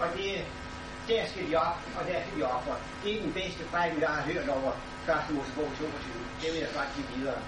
Og 0.00 0.06
det, 0.16 0.44
der 1.08 1.22
skal 1.30 1.42
de 1.50 1.56
op, 1.56 1.78
og 1.98 2.02
der 2.10 2.18
skal 2.24 2.34
de 2.38 2.44
op. 2.54 2.64
Og 2.72 2.76
det 3.02 3.10
er 3.16 3.20
den 3.26 3.32
bedste 3.32 3.62
prædiken, 3.70 4.00
jeg 4.00 4.08
har 4.08 4.22
hørt 4.32 4.48
over 4.48 4.72
1. 5.30 5.34
Mosebog 5.34 5.68
22. 5.78 5.90
Det 6.40 6.48
vil 6.52 6.60
jeg 6.64 6.70
godt 6.78 6.90
give 6.96 7.06
videre. 7.16 7.38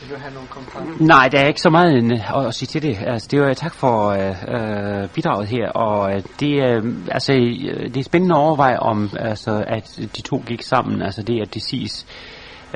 Vil 0.00 0.10
du 0.10 0.16
have 0.16 0.34
nogle 0.34 0.48
kommentarer? 0.48 0.84
Nej, 1.00 1.28
der 1.28 1.40
er 1.40 1.46
ikke 1.46 1.60
så 1.60 1.70
meget 1.70 1.98
end, 1.98 2.12
øh, 2.12 2.38
at, 2.38 2.46
at 2.46 2.54
sige 2.54 2.66
til 2.66 2.82
det. 2.82 2.98
Altså, 3.06 3.28
det 3.30 3.40
var 3.40 3.54
tak 3.54 3.74
for 3.74 4.08
øh, 4.08 5.02
øh, 5.02 5.08
bidraget 5.08 5.48
her, 5.48 5.68
og 5.68 6.14
øh, 6.14 6.22
det, 6.40 6.52
øh, 6.64 6.94
altså, 7.10 7.32
øh, 7.32 7.94
det 7.94 7.96
er 7.96 8.04
spændende 8.04 8.34
at 8.34 8.38
overveje 8.38 8.78
om, 8.78 9.10
altså, 9.18 9.64
at 9.66 9.98
de 10.16 10.22
to 10.22 10.42
gik 10.46 10.62
sammen. 10.62 11.02
Altså 11.02 11.22
det, 11.22 11.40
at 11.42 11.54
det 11.54 11.62
siges 11.62 12.06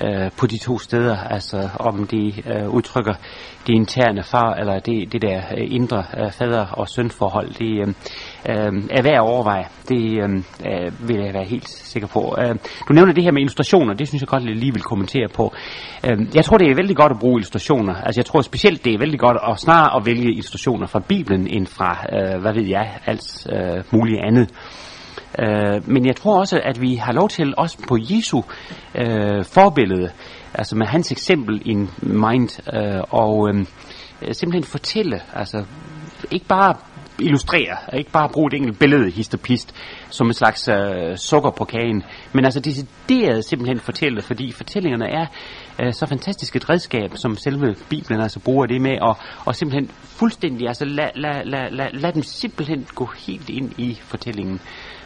øh, 0.03 0.31
på 0.39 0.47
de 0.47 0.59
to 0.59 0.79
steder, 0.79 1.17
altså 1.17 1.69
om 1.79 2.07
de 2.07 2.33
øh, 2.47 2.69
udtrykker 2.69 3.15
de 3.67 3.73
interne 3.73 4.23
far, 4.23 4.55
eller 4.55 4.79
det, 4.79 5.13
det 5.13 5.23
der 5.23 5.37
øh, 5.59 5.67
indre 5.71 6.05
øh, 6.19 6.33
fader- 6.33 6.67
og 6.73 6.89
sønforhold, 6.89 7.49
det 7.49 7.81
øh, 7.81 7.89
øh, 8.49 8.73
er 8.91 9.03
værd 9.03 9.15
at 9.15 9.21
overveje. 9.21 9.65
Det 9.89 10.03
øh, 10.23 10.31
øh, 10.69 11.09
vil 11.09 11.17
jeg 11.17 11.35
være 11.35 11.45
helt 11.45 11.69
sikker 11.69 12.09
på. 12.09 12.37
Øh, 12.39 12.55
du 12.89 12.93
nævner 12.93 13.13
det 13.13 13.25
her 13.25 13.33
med 13.33 13.41
illustrationer, 13.41 13.95
det 13.95 14.09
synes 14.09 14.23
jeg 14.23 14.29
godt, 14.29 14.45
jeg 14.45 14.57
lige 14.57 14.73
vil 14.73 14.83
kommentere 14.83 15.29
på. 15.35 15.55
Øh, 16.07 16.19
jeg 16.35 16.45
tror, 16.45 16.57
det 16.59 16.71
er 16.71 16.75
vældig 16.75 16.97
godt 16.97 17.13
at 17.13 17.19
bruge 17.19 17.39
illustrationer. 17.39 17.95
Altså 17.95 18.21
jeg 18.21 18.27
tror 18.27 18.41
specielt, 18.41 18.85
det 18.85 18.95
er 18.95 18.99
vældig 18.99 19.21
godt 19.21 19.37
at 19.49 19.61
snarere 19.61 19.97
at 19.97 20.07
vælge 20.07 20.31
illustrationer 20.33 20.87
fra 20.87 21.01
Bibelen, 21.09 21.47
end 21.47 21.67
fra, 21.67 22.07
øh, 22.13 22.41
hvad 22.41 22.53
ved 22.55 22.67
jeg, 22.67 22.99
alt 23.07 23.47
øh, 23.53 23.85
muligt 23.93 24.21
andet. 24.21 24.51
Øh, 25.39 25.89
men 25.89 26.07
jeg 26.07 26.17
tror 26.17 26.39
også, 26.41 26.61
at 26.65 26.81
vi 26.81 26.95
har 26.95 27.13
lov 27.13 27.29
til, 27.29 27.55
også 27.57 27.79
på 27.89 27.99
Jesu 28.01 28.43
øh, 28.95 29.45
forbillede, 29.45 30.11
altså 30.55 30.77
med 30.77 30.87
hans 30.87 31.13
eksempel 31.13 31.63
in 31.65 31.91
mind, 32.03 32.75
øh, 32.75 33.03
og 33.11 33.49
øh, 33.49 33.67
simpelthen 34.33 34.65
fortælle, 34.65 35.21
altså 35.35 35.65
ikke 36.31 36.47
bare 36.47 36.75
illustrere, 37.19 37.77
ikke 37.99 38.11
bare 38.11 38.29
bruge 38.29 38.47
et 38.53 38.57
enkelt 38.57 38.79
billede, 38.79 39.11
hist 39.11 39.35
og 39.35 39.41
pist, 39.41 39.75
som 40.11 40.27
en 40.27 40.35
slags 40.35 40.69
øh, 40.69 41.17
sukker 41.17 41.51
på 41.51 41.65
kagen, 41.65 42.03
men 42.33 42.45
altså 42.45 42.61
decideret 42.61 43.45
simpelthen 43.45 43.81
fortælle, 43.81 44.23
fordi 44.23 44.53
fortællingerne 44.53 45.07
er 45.07 45.27
øh, 45.83 45.93
så 45.93 46.07
fantastisk 46.07 46.57
et 46.57 46.71
redskab, 46.71 47.11
som 47.15 47.37
selve 47.37 47.75
Bibelen 47.89 48.21
altså 48.21 48.41
bruger 48.41 48.67
det 48.67 48.81
med, 48.81 48.99
og, 49.01 49.17
og 49.45 49.57
simpelthen 49.57 49.91
fuldstændig, 50.03 50.69
altså 50.69 50.85
lad, 50.85 51.11
lad, 51.15 51.45
lad, 51.45 51.71
lad, 51.71 51.89
lad 51.93 52.13
dem 52.13 52.23
simpelthen 52.23 52.87
gå 52.95 53.11
helt 53.27 53.49
ind 53.49 53.73
i 53.79 53.99
fortællingen. 54.03 54.61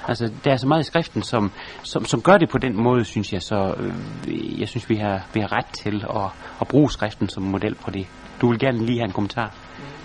Altså, 0.09 0.31
der 0.45 0.53
er 0.53 0.57
så 0.57 0.67
meget 0.67 0.81
i 0.81 0.87
skriften, 0.87 1.23
som, 1.23 1.53
som, 1.83 2.05
som 2.05 2.23
gør 2.23 2.37
det 2.39 2.49
på 2.49 2.59
den 2.59 2.83
måde, 2.83 3.05
synes 3.05 3.33
jeg, 3.33 3.43
så 3.43 3.75
øh, 3.79 4.61
jeg 4.61 4.69
synes, 4.69 4.91
vi 4.91 4.97
har, 4.97 5.27
vi 5.35 5.41
har 5.41 5.53
ret 5.53 5.67
til 5.67 6.05
at, 6.17 6.31
at 6.61 6.69
bruge 6.69 6.91
skriften 6.91 7.29
som 7.29 7.43
model 7.43 7.75
på 7.75 7.91
det. 7.91 8.07
Du 8.41 8.49
vil 8.51 8.59
gerne 8.59 8.87
lige 8.87 8.99
have 8.99 9.05
en 9.07 9.13
kommentar, 9.13 9.55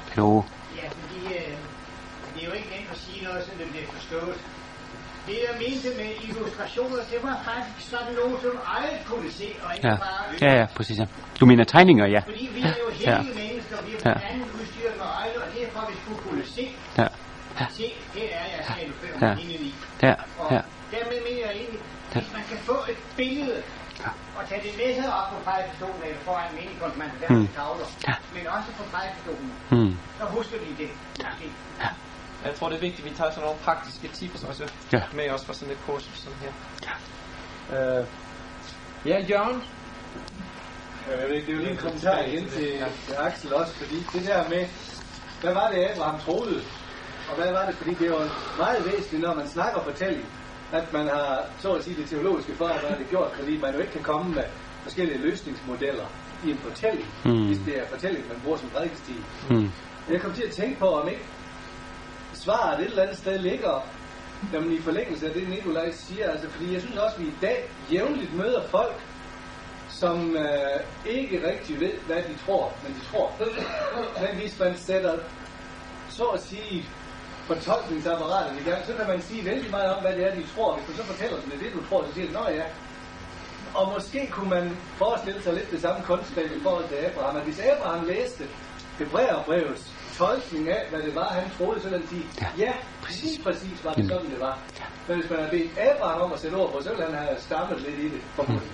Peter 0.10 0.22
Ove. 0.24 0.43
Ja, 0.75 0.88
fordi 0.89 1.19
øh, 1.36 1.51
det 2.36 2.43
er 2.43 2.48
jo 2.48 2.51
ikke 2.53 2.69
nemt 2.77 2.91
at 2.91 2.98
sige 2.98 3.25
noget, 3.25 3.43
så 3.43 3.51
det 3.60 3.67
bliver 3.72 3.86
forstået. 3.93 4.36
Det 5.27 5.36
jeg 5.50 5.55
mente 5.65 5.88
med 5.98 6.10
illustrationer, 6.29 6.95
det 7.12 7.19
var 7.24 7.36
faktisk 7.51 7.89
sådan 7.91 8.13
noget, 8.19 8.36
som 8.41 8.51
alle 8.77 8.98
kunne 9.10 9.31
se, 9.31 9.48
og 9.63 9.69
ikke 9.75 9.88
Ja, 9.88 9.95
bare 9.95 10.24
ja, 10.41 10.60
ja, 10.60 10.65
præcis. 10.75 11.00
Ja. 11.00 11.05
Du 11.39 11.45
mener 11.45 11.63
tegninger, 11.63 12.05
ja. 12.07 12.19
Fordi 12.19 12.50
vi 12.55 12.62
er 12.62 12.67
jo 12.83 12.88
Ja. 13.01 13.15
heldige 13.22 13.36
mennesker, 13.43 13.77
vi 13.88 13.91
er 13.93 14.10
Ja. 14.10 14.13
på 14.13 14.19
andet 14.33 14.48
udstyr 14.60 14.89
med 15.01 15.07
øjne, 15.22 15.38
og 15.43 15.50
derfor 15.60 15.81
vi 15.91 15.95
skulle 16.03 16.19
kunne 16.29 16.45
se. 16.45 16.63
Ja, 16.98 17.07
Ja. 17.60 17.65
Se, 17.69 17.83
her 18.13 18.24
er 18.24 18.45
jeg, 18.57 18.65
sagde 18.67 18.88
du 18.89 18.93
før, 19.01 19.27
Ja. 19.27 19.33
Ja. 20.03 20.07
ja, 20.07 20.15
Og 20.39 20.48
ja. 20.55 20.62
dermed 20.95 21.17
mener 21.27 21.41
jeg 21.48 21.55
egentlig, 21.62 21.79
Ja. 22.15 22.19
hvis 22.19 22.33
man 22.38 22.43
kan 22.50 22.57
få 22.69 22.77
et 22.93 22.98
billede, 23.17 23.63
Ja. 24.03 24.10
og 24.38 24.41
tage 24.50 24.62
det 24.67 24.72
med 24.81 24.89
sig 25.01 25.07
op 25.19 25.27
på 25.33 25.38
fejlpersonen 25.50 26.01
eller 26.03 26.19
foran 26.27 26.50
menighedskonfirmand, 26.55 27.12
der 27.22 27.27
Mm. 27.29 27.36
mm. 27.39 27.48
tavler, 27.57 27.86
Ja. 28.07 28.13
men 28.36 28.48
også 28.48 28.69
på 28.79 28.83
fejlpersonen, 28.95 29.51
Hmm. 29.69 29.98
så 30.19 30.25
husker 30.25 30.57
de 30.65 30.65
det. 30.83 30.89
Måske. 31.17 31.48
Jeg 32.45 32.55
tror, 32.55 32.69
det 32.69 32.75
er 32.75 32.79
vigtigt, 32.88 33.05
at 33.05 33.12
vi 33.12 33.17
tager 33.17 33.31
sådan 33.31 33.43
nogle 33.43 33.60
praktiske 33.67 34.07
tips 34.07 34.43
også 34.43 34.63
Ja. 34.93 35.01
med 35.13 35.29
os 35.29 35.45
fra 35.45 35.53
sådan 35.53 35.72
et 35.74 35.79
kursus 35.86 36.17
som 36.25 36.33
her. 36.41 36.51
Ja. 37.72 38.00
Øh, 38.00 38.05
ja, 39.05 39.17
Jørgen? 39.29 39.63
Ja, 41.10 41.19
Jeg 41.19 41.27
ved 41.29 41.36
ikke, 41.36 41.48
det 41.48 41.53
er 41.53 41.57
jo 41.57 41.62
lige 41.63 41.72
en 41.72 41.77
kommentar 41.77 42.19
igen 42.19 42.50
til, 42.50 42.86
til 43.07 43.13
Axel 43.19 43.53
også, 43.53 43.74
fordi 43.74 43.95
det 44.13 44.27
der 44.27 44.50
med, 44.50 44.65
hvad 45.41 45.53
var 45.53 45.69
det 45.69 45.86
Abraham 45.89 46.19
troede, 46.19 46.62
og 47.30 47.36
hvad 47.36 47.51
var 47.51 47.65
det, 47.65 47.75
fordi 47.75 47.94
det 47.94 48.01
er 48.08 48.12
jo 48.12 48.20
meget 48.58 48.86
væsentligt, 48.86 49.22
når 49.24 49.34
man 49.34 49.48
snakker 49.48 49.82
fortælling, 49.84 50.25
at 50.72 50.94
man 50.94 51.08
har, 51.08 51.46
så 51.60 51.72
at 51.74 51.84
sige, 51.84 51.96
det 52.01 52.10
teologiske 52.10 52.56
forarbejde 52.56 53.03
gjort, 53.10 53.32
fordi 53.39 53.58
man 53.58 53.74
jo 53.74 53.80
ikke 53.80 53.92
kan 53.94 54.03
komme 54.03 54.36
med 54.36 54.44
forskellige 54.84 55.18
løsningsmodeller 55.18 56.06
i 56.46 56.51
en 56.51 56.58
fortælling, 56.58 57.08
Mm. 57.25 57.46
hvis 57.48 57.58
det 57.65 57.77
er 57.80 57.86
fortælling, 57.88 58.27
man 58.27 58.42
bruger 58.44 58.58
som 58.58 58.70
prædikestil. 58.70 59.24
Hmm. 59.50 59.72
Jeg 60.10 60.22
kom 60.22 60.34
til 60.34 60.44
at 60.44 60.51
tænke 60.51 60.80
på, 60.80 60.86
om 61.00 61.08
ikke 61.08 61.25
svaret 62.34 62.80
et 62.80 62.86
eller 62.86 63.03
andet 63.03 63.18
sted 63.18 63.38
ligger, 63.39 63.88
jamen 64.53 64.72
i 64.72 64.82
forlængelse 64.82 65.27
af 65.27 65.34
det, 65.34 65.50
Nikolaj 65.50 65.92
siger, 65.92 66.32
altså 66.32 66.50
fordi 66.50 66.74
jeg 66.74 66.82
synes 66.82 66.98
også, 66.98 67.15
at 67.15 67.22
vi 67.22 67.27
i 67.27 67.34
dag 67.42 67.70
jævnligt 67.92 68.34
møder 68.34 68.68
folk, 68.68 68.96
som 69.89 70.36
øh, 70.38 70.80
ikke 71.06 71.50
rigtig 71.51 71.80
ved, 71.80 71.92
hvad 72.08 72.15
de 72.18 72.38
tror, 72.46 72.74
men 72.84 72.94
de 72.94 73.00
tror. 73.12 73.32
Men 74.22 74.42
hvis 74.42 74.60
man 74.60 74.77
sætter, 74.77 75.18
så 76.10 76.24
at 76.24 76.42
sige, 76.42 76.89
fortolkningsapparatet 77.47 78.53
i 78.62 78.69
gang, 78.69 78.85
så 78.85 78.93
kan 78.93 79.07
man 79.07 79.21
sige 79.21 79.45
vældig 79.45 79.71
meget 79.71 79.93
om, 79.95 80.01
hvad 80.01 80.13
det 80.13 80.23
er, 80.27 80.35
de 80.35 80.43
tror. 80.55 80.75
Hvis 80.75 80.85
du 80.88 80.93
så 81.01 81.03
fortæller 81.12 81.38
dem, 81.41 81.50
det 81.50 81.59
er 81.59 81.63
det, 81.63 81.73
du 81.73 81.81
tror, 81.89 82.05
så 82.07 82.13
siger 82.13 82.27
de, 82.27 82.33
nå 82.33 82.43
ja. 82.59 82.63
Og 83.79 83.91
måske 83.95 84.27
kunne 84.31 84.50
man 84.50 84.77
forestille 84.97 85.41
sig 85.43 85.53
lidt 85.53 85.71
det 85.71 85.81
samme 85.81 86.01
kunstgreb 86.05 86.51
i 86.51 86.62
forhold 86.63 86.88
til 86.88 86.95
Abraham, 86.95 87.35
at 87.38 87.43
hvis 87.43 87.59
Abraham 87.59 88.05
læste 88.05 88.43
Hebræerbrevets 89.00 89.91
tolkning 90.17 90.69
af, 90.69 90.81
hvad 90.89 91.01
det 91.01 91.15
var, 91.15 91.27
han 91.39 91.43
troede, 91.57 91.81
så 91.81 91.89
ville 91.89 92.00
han 92.00 92.07
sige, 92.09 92.25
Ja. 92.41 92.47
ja, 92.65 92.73
præcis, 93.03 93.39
præcis 93.43 93.85
var 93.85 93.93
det 93.93 94.07
sådan, 94.07 94.29
det 94.31 94.39
var. 94.39 94.59
Men 95.07 95.19
hvis 95.19 95.29
man 95.29 95.39
havde 95.39 95.51
bedt 95.51 95.71
Abraham 95.79 96.21
om 96.21 96.33
at 96.33 96.39
sætte 96.39 96.55
ord 96.55 96.71
på, 96.71 96.81
så 96.81 96.89
ville 96.89 97.05
han 97.05 97.13
have 97.15 97.38
stammet 97.39 97.81
lidt 97.81 98.00
i 98.00 98.03
det, 98.03 98.21
formodentlig. 98.35 98.71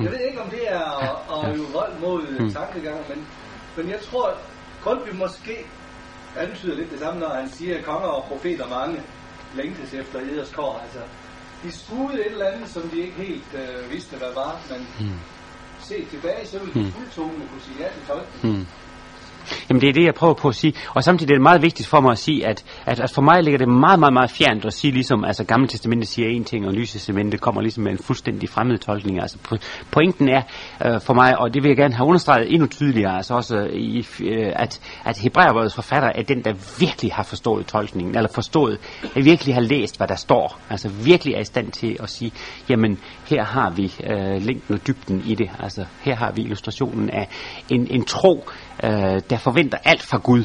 Jeg 0.00 0.10
ved 0.10 0.18
ikke, 0.20 0.40
om 0.42 0.50
det 0.50 0.72
er 0.72 0.84
at, 1.06 1.44
at 1.50 1.56
øve 1.56 1.66
vold 1.72 1.92
mod 2.00 2.22
Mm. 2.40 2.52
tankegangen, 2.52 3.04
men, 3.08 3.26
men 3.76 3.88
jeg 3.90 4.00
tror, 4.00 4.34
vi 5.06 5.18
måske 5.18 5.66
antyder 6.38 6.74
lidt 6.74 6.90
det 6.90 6.98
samme, 6.98 7.20
når 7.20 7.28
han 7.28 7.48
siger, 7.50 7.78
at 7.78 7.84
konger 7.84 8.08
og 8.08 8.24
profeter 8.24 8.68
mange 8.68 9.02
længtes 9.54 9.94
efter 9.94 10.18
eders 10.20 10.50
kår. 10.50 10.80
Altså, 10.84 10.98
de 11.62 11.72
skudede 11.72 12.20
et 12.20 12.32
eller 12.32 12.46
andet, 12.46 12.68
som 12.68 12.82
de 12.88 12.98
ikke 13.00 13.12
helt 13.16 13.44
øh, 13.54 13.90
vidste, 13.92 14.16
hvad 14.16 14.32
var, 14.34 14.60
men 14.70 14.86
Hmm. 14.98 15.18
set 15.80 16.08
tilbage, 16.10 16.46
så 16.46 16.58
ville 16.58 16.74
de 16.74 16.78
Mm. 16.86 16.92
fuldtonende 16.92 17.46
kunne 17.50 17.60
sige 17.60 17.76
ja 17.80 17.88
til 17.92 18.02
tolkning. 18.06 18.54
Hmm. 18.56 18.66
Jamen 19.68 19.80
det 19.80 19.88
er 19.88 19.92
det, 19.92 20.04
jeg 20.04 20.14
prøver 20.14 20.34
på 20.34 20.48
at 20.48 20.54
sige. 20.54 20.72
Og 20.94 21.04
samtidig 21.04 21.32
er 21.32 21.36
det 21.36 21.42
meget 21.42 21.62
vigtigt 21.62 21.88
for 21.88 22.00
mig 22.00 22.10
at 22.10 22.18
sige, 22.18 22.46
at, 22.46 22.64
at, 22.86 23.00
at 23.00 23.10
for 23.10 23.22
mig 23.22 23.42
ligger 23.42 23.58
det 23.58 23.68
meget, 23.68 24.00
meget, 24.00 24.12
meget 24.12 24.30
fjernt 24.30 24.64
at 24.64 24.72
sige 24.72 24.92
ligesom, 24.92 25.24
altså 25.24 25.44
Gamle 25.44 25.68
Testamentet 25.68 26.08
siger 26.08 26.28
en 26.28 26.44
ting, 26.44 26.66
og 26.66 26.72
Nye 26.72 26.86
Testamente 26.86 27.38
kommer 27.38 27.60
ligesom 27.60 27.84
med 27.84 27.92
en 27.92 27.98
fuldstændig 27.98 28.48
fremmed 28.48 28.78
tolkning. 28.78 29.22
Altså 29.22 29.38
pointen 29.90 30.28
er 30.28 30.42
øh, 30.86 31.00
for 31.00 31.14
mig, 31.14 31.38
og 31.38 31.54
det 31.54 31.62
vil 31.62 31.68
jeg 31.68 31.76
gerne 31.76 31.94
have 31.94 32.06
understreget 32.06 32.52
endnu 32.52 32.66
tydeligere, 32.66 33.16
altså 33.16 33.34
også 33.34 33.56
øh, 33.56 33.72
i, 33.72 34.06
øh, 34.24 34.52
at, 34.56 34.80
at 35.04 35.18
Hebræerbrevets 35.18 35.74
forfatter 35.74 36.08
er 36.14 36.22
den, 36.22 36.44
der 36.44 36.52
virkelig 36.80 37.12
har 37.12 37.22
forstået 37.22 37.66
tolkningen, 37.66 38.16
eller 38.16 38.30
forstået, 38.34 38.78
at 39.16 39.24
virkelig 39.24 39.54
har 39.54 39.60
læst, 39.60 39.96
hvad 39.96 40.08
der 40.08 40.14
står. 40.14 40.60
Altså 40.70 40.88
virkelig 40.88 41.34
er 41.34 41.40
i 41.40 41.44
stand 41.44 41.72
til 41.72 41.96
at 42.00 42.10
sige, 42.10 42.32
jamen 42.68 42.98
her 43.26 43.44
har 43.44 43.70
vi 43.70 43.94
øh, 44.04 44.42
længden 44.42 44.74
og 44.74 44.86
dybden 44.86 45.22
i 45.26 45.34
det. 45.34 45.50
Altså 45.58 45.84
her 46.00 46.16
har 46.16 46.32
vi 46.32 46.42
illustrationen 46.42 47.10
af 47.10 47.28
en, 47.68 47.86
en 47.90 48.04
tro, 48.04 48.44
øh, 48.84 49.22
der 49.30 49.38
forventer 49.38 49.78
alt 49.84 50.02
fra 50.02 50.18
Gud. 50.18 50.44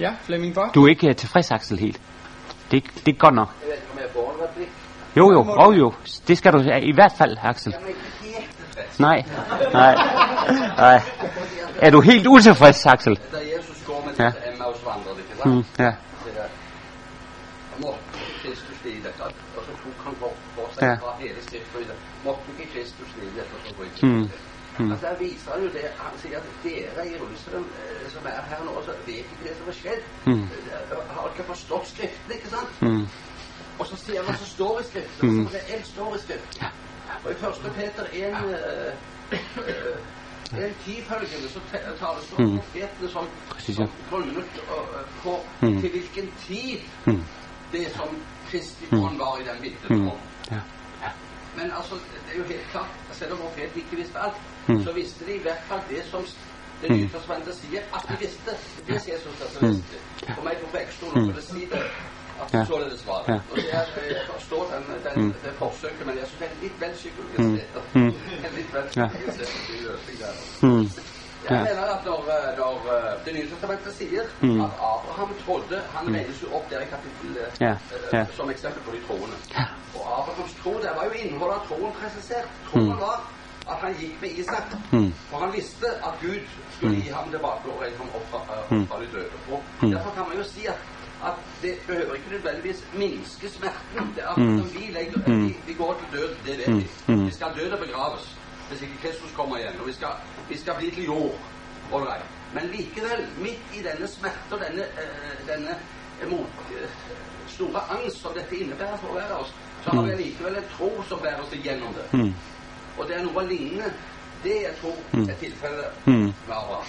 Ja, 0.00 0.12
Flemming 0.22 0.54
Bock? 0.54 0.74
Du 0.74 0.84
er 0.84 0.88
ikke 0.88 1.08
uh, 1.08 1.16
tilfreds, 1.16 1.50
Axel, 1.50 1.78
helt. 1.78 2.00
Det, 2.70 2.84
er 2.84 2.88
det 3.06 3.14
er 3.14 3.18
godt 3.18 3.34
nok. 3.34 3.48
Jo, 5.16 5.32
jo, 5.32 5.44
jo, 5.62 5.72
jo. 5.72 5.92
Det 6.28 6.38
skal 6.38 6.52
du 6.52 6.58
i 6.60 6.92
hvert 6.94 7.12
fald, 7.18 7.36
Axel. 7.42 7.74
Nej, 8.98 9.24
nej, 9.72 9.94
nej. 10.76 11.00
Er 11.78 11.90
du 11.90 12.00
helt 12.00 12.26
utilfreds, 12.26 12.86
Axel? 12.86 13.16
Da 13.32 13.38
Jesus 13.56 13.84
går 13.86 14.04
med 14.06 14.14
Ja. 14.18 14.24
ja. 14.24 14.32
Mm, 15.44 15.64
ja, 15.78 15.92
Det 20.84 21.37
Mm. 24.02 24.30
Mm. 24.78 24.90
Og 24.92 25.00
der 25.00 25.18
viser 25.18 25.50
han 25.52 25.62
jo 25.62 25.68
det, 25.68 25.80
han 25.98 26.18
siger, 26.22 26.36
at 26.38 26.44
det 26.62 26.76
er 26.96 27.02
i 27.02 27.12
Jerusalem, 27.12 27.64
øh, 27.82 28.10
som 28.10 28.22
er 28.26 28.40
her 28.50 28.64
nå, 28.64 28.82
så 28.84 28.92
vet 29.06 29.16
ikke 29.16 29.36
det, 29.44 29.52
som 29.58 29.68
er 29.68 29.72
skjedd. 29.72 30.02
Mm. 30.26 30.42
Øh, 30.42 30.98
Har 31.14 31.28
ikke 31.32 31.44
forstått 31.46 31.88
skriften, 31.88 32.32
ikke 32.32 32.48
sant? 32.48 32.82
mm, 32.82 33.06
Og 33.78 33.86
så 33.86 33.96
ser 33.96 34.22
man, 34.26 34.36
så 34.36 34.46
står 34.46 34.80
i 34.80 34.82
skriften, 34.90 35.28
Mm. 35.30 35.44
og 35.46 35.50
så 35.50 35.56
reelt 35.58 35.86
står 35.86 36.14
i 36.14 36.18
skriften. 36.18 36.64
Og 37.24 37.30
i 37.30 37.34
1. 37.34 37.72
Peter 37.78 38.04
1, 38.12 38.36
øh, 38.44 39.38
øh, 39.68 40.64
en 40.66 40.74
ti 40.84 41.02
følgende, 41.02 41.48
så 41.48 41.60
ta- 41.70 41.78
taler 42.00 42.20
det 42.30 42.38
om 42.38 42.44
Mm. 42.44 42.56
profetene 42.58 43.08
som, 43.08 43.24
som 43.58 43.88
grunnet 44.10 44.36
øh, 44.36 45.04
på 45.22 45.32
Mm. 45.62 45.80
til 45.80 45.90
hvilken 45.90 46.32
tid 46.46 46.78
mm, 47.06 47.22
det 47.72 47.86
som 47.96 48.08
Kristi 48.50 48.84
Mm. 48.92 49.02
ånd 49.04 49.18
var 49.18 49.36
i 49.40 49.42
den 49.48 49.56
mm, 49.56 49.62
vitnet 49.62 50.12
om. 50.12 50.18
ja, 50.50 50.60
Men 51.58 51.66
altså, 51.78 51.94
det 52.24 52.30
er 52.32 52.38
jo 52.42 52.44
helt 52.52 52.66
klart, 52.74 52.90
at 53.10 53.16
selvom 53.20 53.38
profeten 53.44 53.76
ikke 53.82 53.96
visste 54.02 54.18
alt, 54.26 54.38
Mm. 54.68 54.84
så 54.84 54.90
visste 55.00 55.20
de 55.28 55.32
i 55.40 55.42
hvert 55.46 55.62
fall 55.68 55.80
det 55.90 56.02
som 56.12 56.22
det 56.82 56.88
Mm. 56.90 56.96
nye 56.96 57.08
testamentet 57.14 57.54
sier 57.62 57.82
at 57.96 58.02
de 58.08 58.14
visste. 58.24 58.50
Det 58.86 58.94
er 58.96 59.02
Jesus 59.12 59.34
altså 59.44 59.58
Mm. 59.60 59.68
visste. 59.72 59.96
For 60.36 60.42
meg 60.48 60.56
på 60.64 60.68
vekstol 60.78 61.10
Mm. 61.14 61.26
for 61.26 61.32
det 61.40 61.44
si 61.50 61.60
det. 61.72 61.82
At 62.42 62.54
Ja. 62.54 62.64
således 62.72 63.06
var 63.06 63.20
det. 63.26 63.32
Ja. 63.34 63.38
Og 63.50 63.56
det 63.56 63.70
er, 63.78 63.84
jeg 64.14 64.22
forstår 64.34 64.62
den, 64.74 64.82
den, 65.06 65.16
Mm. 65.24 65.32
det 65.44 65.52
forsøket, 65.58 66.06
men 66.06 66.14
jeg 66.18 66.26
synes 66.28 66.40
det 66.42 66.48
er 66.54 66.62
litt 66.62 66.76
vel 66.82 66.92
psykologisk. 67.00 67.38
Mm. 67.38 67.52
det. 67.74 67.82
Mm. 67.94 68.12
Litt 68.58 68.70
vel 68.74 68.86
Ja. 68.96 69.06
psykologisk 69.08 69.38
det, 69.38 71.17
det 71.42 71.50
mm, 71.50 71.56
Jeg 71.56 71.66
Ja. 71.66 71.74
mener 71.74 71.84
at 71.96 72.04
når, 72.04 72.20
øh, 72.36 72.58
når 72.60 72.74
Det 73.24 73.32
nye 73.34 73.48
testamentet 73.50 73.92
sier 73.94 74.24
Mm. 74.40 74.60
at 74.60 74.70
Abraham 74.92 75.30
trodde 75.46 75.76
Han 75.94 76.14
regnes 76.14 76.42
jo 76.42 76.48
opp 76.56 76.70
der 76.70 76.80
i 76.80 76.88
kapittel 76.94 77.30
øh, 77.42 77.50
Ja, 77.60 77.70
øh, 77.94 78.08
ja. 78.12 78.24
som 78.36 78.50
eksempel 78.50 78.80
på 78.86 78.90
de 78.96 79.00
troende. 79.06 79.36
Og 79.98 80.02
Abrahams 80.18 80.54
tro, 80.62 80.72
der 80.84 80.92
var 80.98 81.04
jo 81.08 81.10
innholdet 81.22 81.56
av 81.58 81.62
troen 81.68 81.92
presisert. 82.00 82.48
Troen 82.70 82.96
var 83.06 83.18
at 83.72 83.76
han 83.84 83.94
gikk 84.00 84.16
med 84.22 84.30
Isak. 84.30 84.66
Mm. 84.92 85.12
For 85.30 85.36
han 85.44 85.52
visste 85.52 85.86
at 86.08 86.12
Gud 86.22 86.40
skulle 86.76 86.96
gi 86.96 87.08
ham 87.08 87.30
tilbake 87.30 87.64
og 87.72 87.82
reise 87.82 87.98
ham 87.98 88.08
opp 88.18 88.26
fra, 88.30 88.40
opp 88.62 88.88
fra 88.88 88.96
de 89.02 89.06
døde. 89.12 89.30
Og 89.52 89.62
Derfor 89.94 90.10
kan 90.16 90.24
man 90.28 90.36
jo 90.40 90.44
si 90.44 90.66
at, 90.66 90.78
at 91.28 91.36
det 91.62 91.74
behøver 91.86 92.14
ikke 92.14 92.30
nødvendigvis 92.30 92.80
minske 92.94 93.48
smerten. 93.56 94.12
Det 94.16 94.22
er 94.24 94.28
at 94.28 94.38
når 94.38 94.64
vi, 94.76 94.84
legger, 94.92 95.18
vi, 95.26 95.56
vi 95.66 95.72
går 95.72 95.92
til 96.00 96.18
døden, 96.20 96.36
det 96.46 96.54
vet 96.58 96.76
vi. 96.76 97.14
Vi 97.26 97.30
skal 97.30 97.46
dø 97.58 97.72
og 97.72 97.78
begraves 97.86 98.37
hvis 98.68 98.84
Kristus 99.02 99.32
kommer 99.36 99.58
igjen. 99.58 99.80
Og 99.80 99.86
vi 99.86 99.92
skal, 99.92 100.18
vi 100.48 100.58
skal 100.58 100.76
bli 100.78 100.90
til 100.90 101.04
jord. 101.04 101.38
Right. 101.92 102.24
Men 102.54 102.68
likevel, 102.72 103.26
midt 103.40 103.76
i 103.76 103.82
denne 103.82 104.08
smerte 104.08 104.56
og 104.56 104.60
denne, 104.60 104.82
eh, 104.82 105.38
denne 105.48 105.76
mot, 106.30 106.60
eh, 106.76 106.90
store 107.48 107.80
angst 107.90 108.20
som 108.22 108.34
dette 108.36 108.56
innebærer 108.56 108.96
for 108.96 109.12
hver 109.12 109.32
av 109.32 109.40
oss, 109.40 109.54
så 109.84 109.90
har 109.90 110.02
vi 110.02 110.22
likevel 110.22 110.56
en 110.56 110.70
tro 110.76 110.90
som 111.08 111.18
bærer 111.18 111.40
oss 111.40 111.52
igjennom 111.52 111.94
det. 111.94 112.18
Mm. 112.18 112.34
Og 112.98 113.08
det 113.08 113.16
er 113.16 113.24
noe 113.24 113.46
lignende. 113.46 113.92
Det 114.44 114.52
jeg 114.62 114.74
tror 114.80 114.88
er 114.88 115.20
Mm. 116.06 116.12
med 116.14 116.24
Abraham. 116.48 116.84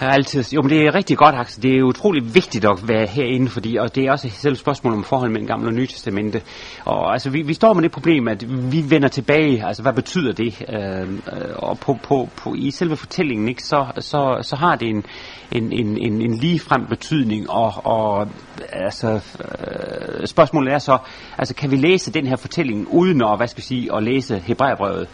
Ja, 0.00 0.06
altid. 0.12 0.44
Jo, 0.52 0.62
men 0.62 0.70
det 0.70 0.86
er 0.86 0.94
rigtig 0.94 1.16
godt, 1.18 1.34
Axel. 1.34 1.62
Det 1.62 1.78
er 1.78 1.82
utrolig 1.82 2.34
vigtigt 2.34 2.64
at 2.64 2.88
være 2.88 3.06
herinde, 3.06 3.50
fordi, 3.50 3.76
og 3.76 3.94
det 3.94 4.04
er 4.04 4.12
også 4.12 4.28
selv 4.30 4.52
et 4.52 4.58
spørgsmål 4.58 4.92
om 4.92 5.04
forhold 5.04 5.30
mellem 5.30 5.46
Gamle 5.46 5.66
og 5.68 5.72
Nye 5.72 5.86
Testamente. 5.86 6.42
Og 6.84 7.12
altså, 7.12 7.30
vi, 7.30 7.42
vi 7.42 7.54
står 7.54 7.72
med 7.74 7.82
det 7.82 7.90
problem, 7.90 8.28
at 8.28 8.72
vi 8.72 8.84
vender 8.88 9.08
tilbage. 9.08 9.66
Altså, 9.66 9.82
hvad 9.82 9.92
betyder 9.92 10.32
det? 10.32 10.64
Øh, 10.68 11.00
øh, 11.00 11.56
og 11.56 11.78
på, 11.78 11.98
på, 12.02 12.28
på, 12.36 12.54
i 12.54 12.70
selve 12.70 12.96
fortællingen, 12.96 13.48
ikke, 13.48 13.62
så, 13.62 13.86
så, 13.98 14.38
så 14.42 14.56
har 14.56 14.76
det 14.76 14.88
en, 14.88 15.04
en, 15.52 15.72
en, 15.72 15.98
en, 15.98 16.22
en 16.22 16.34
ligefrem 16.38 16.86
betydning. 16.86 17.50
Og, 17.50 17.72
og 17.84 18.28
altså, 18.72 19.08
øh, 19.10 20.26
spørgsmålet 20.26 20.72
er 20.74 20.78
så, 20.78 20.98
altså, 21.38 21.54
kan 21.54 21.70
vi 21.70 21.76
læse 21.76 22.12
den 22.12 22.26
her 22.26 22.36
fortælling 22.36 22.88
uden 22.90 23.22
at, 23.22 23.36
hvad 23.38 23.46
skal 23.48 23.60
jeg 23.60 23.64
sige, 23.64 23.96
at 23.96 24.02
læse 24.02 24.38
Hebræerbrevet? 24.38 25.08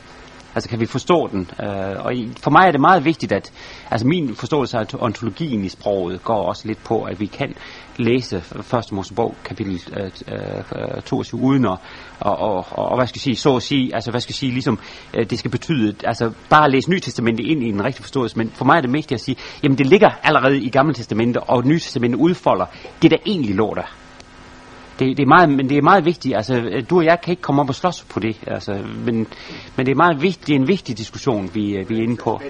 Altså 0.55 0.69
kan 0.69 0.81
vi 0.81 0.87
forstå 0.87 1.29
den? 1.33 1.51
Øh, 1.63 2.05
og 2.05 2.15
i, 2.15 2.33
for 2.43 2.51
mig 2.51 2.67
er 2.67 2.71
det 2.71 2.81
meget 2.81 3.05
vigtigt, 3.05 3.33
at 3.33 3.53
altså 3.91 4.07
min 4.07 4.35
forståelse 4.35 4.79
af 4.79 4.85
ontologien 4.99 5.65
i 5.65 5.69
sproget 5.69 6.25
går 6.25 6.43
også 6.49 6.69
lidt 6.69 6.85
på, 6.85 7.03
at 7.03 7.21
vi 7.21 7.27
kan 7.27 7.55
læse 7.97 8.41
første 8.41 8.95
Mosebog 8.95 9.35
kapitel 9.45 9.81
øh, 9.97 10.11
øh, 10.97 11.03
22 11.03 11.41
uden 11.41 11.65
at, 11.65 11.79
og, 12.21 12.37
og, 12.39 12.67
og, 12.71 12.85
og, 12.89 12.97
hvad 12.97 13.07
skal 13.07 13.19
jeg 13.19 13.23
sige, 13.23 13.37
så 13.37 13.57
at 13.57 13.63
sige, 13.63 13.95
altså 13.95 14.11
hvad 14.11 14.21
skal 14.21 14.33
jeg 14.33 14.37
sige, 14.37 14.53
ligesom 14.53 14.79
øh, 15.15 15.31
det 15.31 15.39
skal 15.39 15.51
betyde, 15.51 15.95
altså 16.05 16.33
bare 16.51 16.71
læse 16.71 16.91
Nye 16.91 17.01
Testamente 17.01 17.43
ind 17.43 17.63
i 17.63 17.69
en 17.69 17.85
rigtig 17.85 18.05
forståelse, 18.05 18.39
men 18.39 18.51
for 18.51 18.65
mig 18.65 18.77
er 18.77 18.81
det 18.81 18.93
vigtigt 18.93 19.13
at 19.13 19.21
sige, 19.21 19.37
jamen 19.63 19.79
det 19.79 19.87
ligger 19.87 20.11
allerede 20.23 20.59
i 20.59 20.69
Gamle 20.69 20.95
Testamente, 20.95 21.41
og 21.41 21.67
Nye 21.67 21.79
Testamente 21.79 22.19
udfolder 22.19 22.67
det, 23.03 23.11
der 23.11 23.17
egentlig 23.27 23.55
lå 23.55 23.75
der 23.75 24.02
det, 24.99 25.17
det 25.17 25.23
er 25.23 25.27
meget, 25.27 25.49
men 25.49 25.69
det 25.69 25.79
er 25.79 25.83
meget 25.83 26.05
vigtigt. 26.05 26.37
Altså, 26.37 26.83
du 26.91 26.99
og 26.99 27.05
jeg 27.05 27.21
kan 27.21 27.31
ikke 27.31 27.43
komme 27.43 27.63
op 27.63 27.69
og 27.69 27.75
slås 27.75 28.05
på 28.05 28.21
det. 28.21 28.37
Altså, 28.47 28.73
men, 28.73 29.27
men 29.77 29.87
det 29.87 29.93
er 29.93 29.97
meget 29.97 30.23
vigtigt. 30.23 30.47
Det 30.47 30.53
er 30.53 30.59
en 30.61 30.69
vigtig 30.69 30.99
diskussion, 30.99 31.51
vi, 31.55 31.77
øh, 31.77 31.89
vi 31.89 31.99
er 31.99 32.03
inde 32.03 32.17
på. 32.17 32.41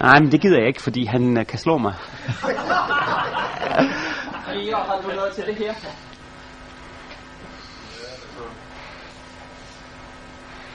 Nej, 0.00 0.20
men 0.20 0.32
det 0.32 0.40
gider 0.40 0.58
jeg 0.58 0.68
ikke, 0.68 0.82
fordi 0.82 1.04
han 1.04 1.38
øh, 1.38 1.46
kan 1.46 1.58
slå 1.58 1.78
mig. 1.78 1.94
Lige 4.54 4.74
har 4.74 5.00
du 5.02 5.08
noget 5.08 5.32
til 5.32 5.44
det 5.46 5.54
her? 5.54 5.74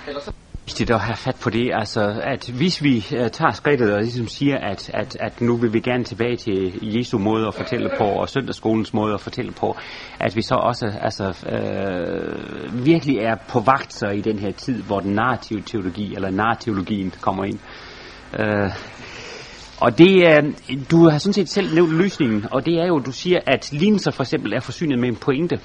Eller 0.08 0.22
så 0.22 0.32
vigtigt 0.66 0.92
at 0.92 1.00
have 1.00 1.16
fat 1.16 1.36
på 1.44 1.50
det, 1.50 1.72
altså 1.74 2.22
at 2.24 2.50
hvis 2.58 2.84
vi 2.84 2.98
uh, 2.98 3.28
tager 3.28 3.52
skridtet 3.52 3.94
og 3.94 4.02
ligesom 4.02 4.28
siger, 4.28 4.58
at, 4.58 4.92
at, 4.94 5.18
at 5.20 5.42
nu 5.42 5.56
vil 5.58 5.74
vi 5.74 5.80
gerne 5.80 6.04
tilbage 6.04 6.36
til 6.36 6.80
Jesu 6.82 7.18
måde 7.18 7.48
at 7.48 7.54
fortælle 7.54 7.90
på, 7.98 8.04
og 8.04 8.30
søndagsskolens 8.30 8.94
måde 8.94 9.14
at 9.14 9.22
fortælle 9.22 9.52
på, 9.52 9.78
at 10.20 10.36
vi 10.36 10.42
så 10.42 10.56
også 10.56 10.86
altså, 11.02 11.26
øh, 11.50 12.86
virkelig 12.86 13.18
er 13.18 13.36
på 13.50 13.60
vagt 13.60 13.94
så 13.94 14.08
i 14.08 14.22
den 14.22 14.40
her 14.40 14.52
tid, 14.52 14.84
hvor 14.84 15.00
den 15.00 15.12
narrative 15.12 15.62
teologi, 15.62 16.16
eller 16.16 16.30
narrativlogien 16.30 17.14
kommer 17.22 17.44
ind. 17.44 17.60
Øh, 18.40 18.70
og 19.82 19.98
det 19.98 20.28
er, 20.28 20.42
du 20.92 21.10
har 21.10 21.18
sådan 21.18 21.34
set 21.34 21.50
selv 21.50 21.76
nævnt 21.76 21.94
løsningen, 21.94 22.46
og 22.52 22.66
det 22.66 22.74
er 22.74 22.88
jo, 22.88 23.00
du 23.00 23.12
siger, 23.12 23.40
at 23.48 23.70
lignelser 23.72 24.12
for 24.12 24.24
eksempel 24.24 24.54
er 24.54 24.60
forsynet 24.60 25.00
med 25.00 25.10
en 25.10 25.16
pointe. 25.16 25.60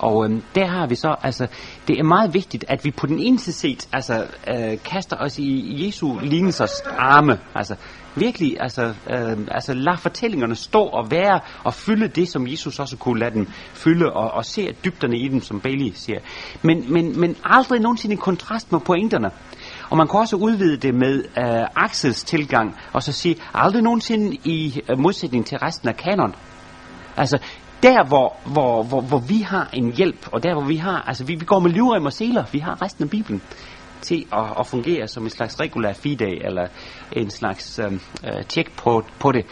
Og 0.00 0.24
øhm, 0.24 0.42
der 0.54 0.66
har 0.66 0.86
vi 0.86 0.94
så, 0.94 1.16
altså, 1.22 1.46
det 1.88 1.98
er 1.98 2.02
meget 2.02 2.34
vigtigt, 2.34 2.64
at 2.68 2.84
vi 2.84 2.90
på 2.90 3.06
den 3.06 3.18
ene 3.18 3.38
side 3.38 3.56
set, 3.56 3.88
altså, 3.92 4.26
øh, 4.48 4.78
kaster 4.84 5.16
os 5.16 5.38
i 5.38 5.86
Jesu 5.86 6.18
lignelsers 6.22 6.80
arme, 6.98 7.38
altså, 7.54 7.74
virkelig, 8.14 8.56
altså, 8.60 8.82
øh, 9.10 9.38
altså, 9.50 9.74
lad 9.74 9.96
fortællingerne 9.96 10.56
stå 10.56 10.82
og 10.82 11.10
være, 11.10 11.40
og 11.64 11.74
fylde 11.74 12.08
det, 12.08 12.28
som 12.28 12.46
Jesus 12.46 12.78
også 12.78 12.96
kunne 12.96 13.20
lade 13.20 13.34
dem 13.34 13.46
fylde, 13.74 14.12
og, 14.12 14.30
og 14.30 14.44
se 14.44 14.72
dybderne 14.84 15.18
i 15.18 15.28
dem, 15.28 15.40
som 15.40 15.60
Bailey 15.60 15.92
siger. 15.94 16.18
Men, 16.62 16.92
men, 16.92 17.20
men 17.20 17.36
aldrig 17.44 17.80
nogensinde 17.80 18.14
i 18.14 18.18
kontrast 18.18 18.72
med 18.72 18.80
pointerne. 18.80 19.30
Og 19.90 19.96
man 19.96 20.08
kan 20.08 20.20
også 20.20 20.36
udvide 20.36 20.76
det 20.76 20.94
med 20.94 21.24
øh, 21.38 21.84
Axels 21.84 22.24
tilgang, 22.24 22.76
og 22.92 23.02
så 23.02 23.12
sige, 23.12 23.36
aldrig 23.54 23.82
nogensinde 23.82 24.36
i 24.44 24.80
øh, 24.90 24.98
modsætning 24.98 25.46
til 25.46 25.58
resten 25.58 25.88
af 25.88 25.96
kanon. 25.96 26.34
Altså, 27.16 27.38
der 27.82 28.04
hvor, 28.04 28.36
hvor, 28.44 28.82
hvor, 28.82 29.00
hvor 29.00 29.18
vi 29.18 29.38
har 29.38 29.70
en 29.72 29.92
hjælp, 29.92 30.28
og 30.32 30.42
der 30.42 30.52
hvor 30.52 30.64
vi 30.64 30.76
har, 30.76 31.04
altså 31.06 31.24
vi, 31.24 31.34
vi 31.34 31.44
går 31.44 31.58
med 31.58 31.70
livrem 31.70 32.06
og 32.06 32.12
seler, 32.12 32.44
vi 32.52 32.58
har 32.58 32.82
resten 32.82 33.04
af 33.04 33.10
Bibelen 33.10 33.42
til 34.00 34.26
at, 34.32 34.44
at 34.58 34.66
fungere 34.66 35.08
som 35.08 35.24
en 35.24 35.30
slags 35.30 35.60
regulær 35.60 35.92
feedag, 35.92 36.40
eller 36.44 36.66
en 37.12 37.30
slags 37.30 37.78
øh, 37.78 37.92
øh, 38.24 38.44
tjek 38.48 38.76
på, 38.76 39.04
på 39.18 39.32
det. 39.32 39.46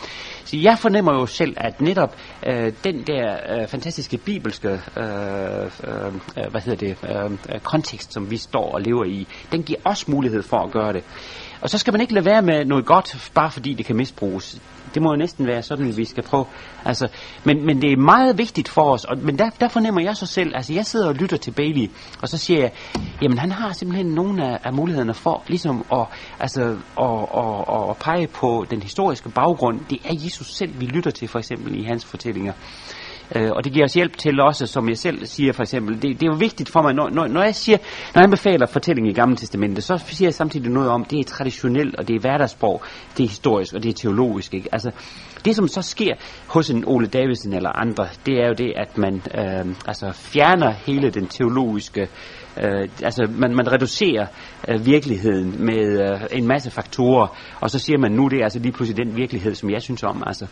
Så 0.44 0.56
jeg 0.56 0.78
fornemmer 0.78 1.12
jo 1.12 1.26
selv, 1.26 1.54
at 1.56 1.80
netop 1.80 2.16
øh, 2.46 2.72
den 2.84 3.02
der 3.06 3.36
øh, 3.48 3.68
fantastiske 3.68 4.18
bibelske 4.18 4.68
øh, 4.68 5.04
øh, 5.04 6.06
øh 6.36 6.50
hvad 6.50 6.60
hedder 6.60 6.86
det, 6.86 6.96
øh, 7.02 7.54
øh, 7.54 7.60
kontekst, 7.60 8.12
som 8.12 8.30
vi 8.30 8.36
står 8.36 8.72
og 8.72 8.80
lever 8.80 9.04
i, 9.04 9.26
den 9.52 9.62
giver 9.62 9.80
os 9.84 10.08
mulighed 10.08 10.42
for 10.42 10.58
at 10.58 10.70
gøre 10.70 10.92
det. 10.92 11.04
Og 11.60 11.70
så 11.70 11.78
skal 11.78 11.92
man 11.92 12.00
ikke 12.00 12.14
lade 12.14 12.24
være 12.24 12.42
med 12.42 12.64
noget 12.64 12.86
godt, 12.86 13.30
bare 13.34 13.50
fordi 13.50 13.74
det 13.74 13.86
kan 13.86 13.96
misbruges. 13.96 14.60
Det 14.94 15.02
må 15.02 15.10
jo 15.10 15.16
næsten 15.16 15.46
være 15.46 15.62
sådan, 15.62 15.96
vi 15.96 16.04
skal 16.04 16.22
prøve. 16.22 16.44
Altså, 16.84 17.08
men, 17.44 17.66
men 17.66 17.82
det 17.82 17.92
er 17.92 17.96
meget 17.96 18.38
vigtigt 18.38 18.68
for 18.68 18.92
os, 18.92 19.04
og, 19.04 19.18
men 19.18 19.38
der, 19.38 19.50
der 19.60 19.68
fornemmer 19.68 20.00
jeg 20.00 20.16
så 20.16 20.26
selv, 20.26 20.52
altså 20.54 20.72
jeg 20.72 20.86
sidder 20.86 21.08
og 21.08 21.14
lytter 21.14 21.36
til 21.36 21.50
Bailey, 21.50 21.90
og 22.22 22.28
så 22.28 22.38
siger 22.38 22.60
jeg, 22.60 22.72
jamen 23.22 23.38
han 23.38 23.52
har 23.52 23.72
simpelthen 23.72 24.06
nogle 24.06 24.46
af, 24.46 24.58
af 24.64 24.72
mulighederne 24.72 25.14
for 25.14 25.42
ligesom 25.46 25.84
at, 25.92 26.06
altså, 26.40 26.62
at, 27.00 27.28
at, 27.36 27.74
at, 27.74 27.90
at 27.90 27.96
pege 27.96 28.26
på 28.26 28.66
den 28.70 28.82
historiske 28.82 29.28
baggrund. 29.28 29.80
Det 29.90 29.98
er 30.04 30.14
Jesus 30.24 30.54
selv, 30.54 30.80
vi 30.80 30.86
lytter 30.86 31.10
til 31.10 31.28
for 31.28 31.38
eksempel 31.38 31.80
i 31.80 31.82
hans 31.82 32.04
fortællinger. 32.04 32.52
Øh, 33.36 33.50
og 33.50 33.64
det 33.64 33.72
giver 33.72 33.84
os 33.84 33.94
hjælp 33.94 34.16
til 34.16 34.40
også, 34.40 34.66
som 34.66 34.88
jeg 34.88 34.98
selv 34.98 35.26
siger 35.26 35.52
for 35.52 35.62
eksempel, 35.62 35.94
det, 35.94 36.02
det 36.02 36.22
er 36.22 36.30
jo 36.32 36.36
vigtigt 36.38 36.68
for 36.68 36.82
mig, 36.82 36.94
når, 36.94 37.08
når, 37.10 37.26
når 37.26 37.42
jeg 37.42 37.54
siger, 37.54 37.78
når 38.14 38.22
jeg 38.22 38.30
befaler 38.30 38.66
fortælling 38.66 39.08
i 39.08 39.12
Gamle 39.12 39.36
Testamentet, 39.36 39.84
så 39.84 40.04
siger 40.06 40.26
jeg 40.26 40.34
samtidig 40.34 40.70
noget 40.70 40.88
om, 40.90 41.04
det 41.04 41.20
er 41.20 41.24
traditionelt, 41.24 41.96
og 41.96 42.08
det 42.08 42.16
er 42.16 42.20
hverdagssprog, 42.20 42.82
det 43.16 43.24
er 43.24 43.28
historisk, 43.28 43.74
og 43.74 43.82
det 43.82 43.88
er 43.88 43.94
teologisk. 43.94 44.54
Ikke? 44.54 44.68
Altså, 44.72 44.90
det 45.44 45.56
som 45.56 45.68
så 45.68 45.82
sker 45.82 46.14
hos 46.46 46.70
en 46.70 46.84
Ole 46.86 47.06
Davidsen 47.06 47.52
eller 47.52 47.70
andre, 47.70 48.08
det 48.26 48.42
er 48.42 48.46
jo 48.46 48.54
det, 48.58 48.72
at 48.76 48.98
man 48.98 49.14
øh, 49.14 49.74
altså 49.86 50.12
fjerner 50.12 50.70
hele 50.70 51.10
den 51.10 51.26
teologiske 51.26 52.08
øh, 52.62 52.88
altså 53.02 53.28
man, 53.30 53.54
man 53.54 53.72
reducerer 53.72 54.26
øh, 54.68 54.86
virkeligheden 54.86 55.64
med 55.64 56.10
øh, 56.12 56.20
en 56.32 56.46
masse 56.46 56.70
faktorer, 56.70 57.26
og 57.60 57.70
så 57.70 57.78
siger 57.78 57.98
man, 57.98 58.12
nu 58.12 58.28
det 58.28 58.38
er 58.38 58.44
altså 58.44 58.58
lige 58.58 58.72
pludselig 58.72 59.06
den 59.06 59.16
virkelighed, 59.16 59.54
som 59.54 59.70
jeg 59.70 59.82
synes 59.82 60.02
om. 60.02 60.22
Altså. 60.26 60.46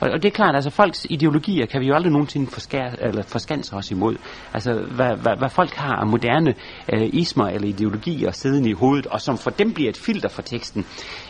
Og, 0.00 0.10
og 0.10 0.22
det 0.22 0.28
er 0.28 0.32
klart, 0.32 0.54
altså 0.54 0.70
folks 0.70 1.06
ideologier 1.10 1.66
kan 1.66 1.80
vi 1.80 1.86
jo 1.86 1.94
aldrig 1.94 2.12
nogensinde 2.12 2.46
forskære, 2.46 3.02
eller 3.02 3.22
forskanse 3.22 3.76
os 3.76 3.90
imod. 3.90 4.16
Altså 4.54 4.72
hvad, 4.72 5.16
hvad, 5.22 5.32
hvad 5.38 5.50
folk 5.50 5.74
har 5.74 5.96
af 5.96 6.06
moderne 6.06 6.54
øh, 6.92 7.08
ismer 7.12 7.46
eller 7.46 7.68
ideologier 7.68 8.30
siddende 8.30 8.70
i 8.70 8.72
hovedet, 8.72 9.06
og 9.06 9.20
som 9.20 9.38
for 9.38 9.50
dem 9.50 9.72
bliver 9.72 9.90
et 9.90 9.96
filter 9.96 10.28
for 10.28 10.42
teksten, 10.42 10.86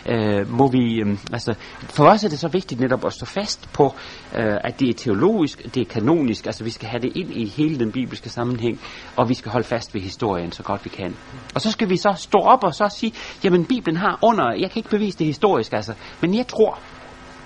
øh, 0.08 0.50
må 0.50 0.68
vi, 0.70 1.00
øh, 1.00 1.18
altså 1.32 1.54
for 1.80 2.04
os 2.04 2.24
er 2.24 2.28
det 2.28 2.38
så 2.38 2.48
vigtigt 2.48 2.80
netop 2.80 3.06
at 3.06 3.12
stå 3.12 3.26
fast 3.26 3.68
på, 3.72 3.94
øh, 4.38 4.56
at 4.64 4.80
det 4.80 4.88
er 4.88 4.94
teologisk, 4.94 5.74
det 5.74 5.80
er 5.80 5.84
kanonisk, 5.84 6.46
altså 6.46 6.64
vi 6.64 6.70
skal 6.70 6.88
have 6.88 7.00
det 7.00 7.12
ind 7.16 7.32
i 7.32 7.44
hele 7.44 7.78
den 7.78 7.92
bibelske 7.92 8.28
sammenhæng, 8.28 8.80
og 9.16 9.28
vi 9.28 9.34
skal 9.34 9.52
holde 9.52 9.66
fast 9.66 9.94
ved 9.94 10.00
historien 10.00 10.52
så 10.52 10.62
godt 10.62 10.84
vi 10.84 10.90
kan. 10.90 11.16
Og 11.54 11.60
så 11.60 11.70
skal 11.70 11.88
vi 11.88 11.96
så 11.96 12.12
stå 12.24 12.38
op 12.38 12.64
og 12.64 12.74
så 12.74 12.88
sige, 12.98 13.12
jamen 13.44 13.64
Bibelen 13.64 13.96
har 13.96 14.18
under, 14.22 14.54
jeg 14.60 14.70
kan 14.70 14.80
ikke 14.80 14.90
bevise 14.90 15.18
det 15.18 15.26
historisk 15.26 15.72
altså, 15.72 15.94
men 16.20 16.34
jeg 16.34 16.46
tror, 16.46 16.78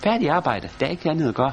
færdig 0.05 0.31
arbejde, 0.31 0.69
der 0.81 0.87
er 0.87 0.91
ikke 0.91 1.11
andet 1.11 1.29
at 1.29 1.35
gøre. 1.35 1.53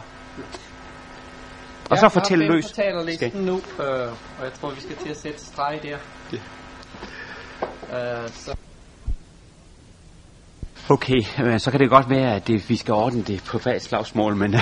Og 1.89 1.97
så 1.97 2.09
fortælle 2.09 2.47
løs. 2.47 2.77
Jeg 2.77 2.85
har 2.95 3.03
listen 3.03 3.41
nu, 3.41 3.55
øh, 3.55 4.09
og 4.39 4.43
jeg 4.43 4.53
tror, 4.53 4.69
vi 4.69 4.81
skal 4.81 4.95
til 4.95 5.09
at 5.09 5.17
sætte 5.17 5.39
streg 5.39 5.79
der. 5.83 5.97
Ja. 6.33 8.23
Øh, 8.23 8.29
så 8.29 8.55
Okay, 10.89 11.21
øh, 11.43 11.59
så 11.59 11.71
kan 11.71 11.79
det 11.79 11.89
godt 11.89 12.09
være, 12.09 12.35
at 12.35 12.47
det, 12.47 12.69
vi 12.69 12.75
skal 12.75 12.93
ordne 12.93 13.21
det 13.21 13.43
på 13.51 13.59
fast 13.59 13.85
slagsmål, 13.85 14.35
men 14.35 14.55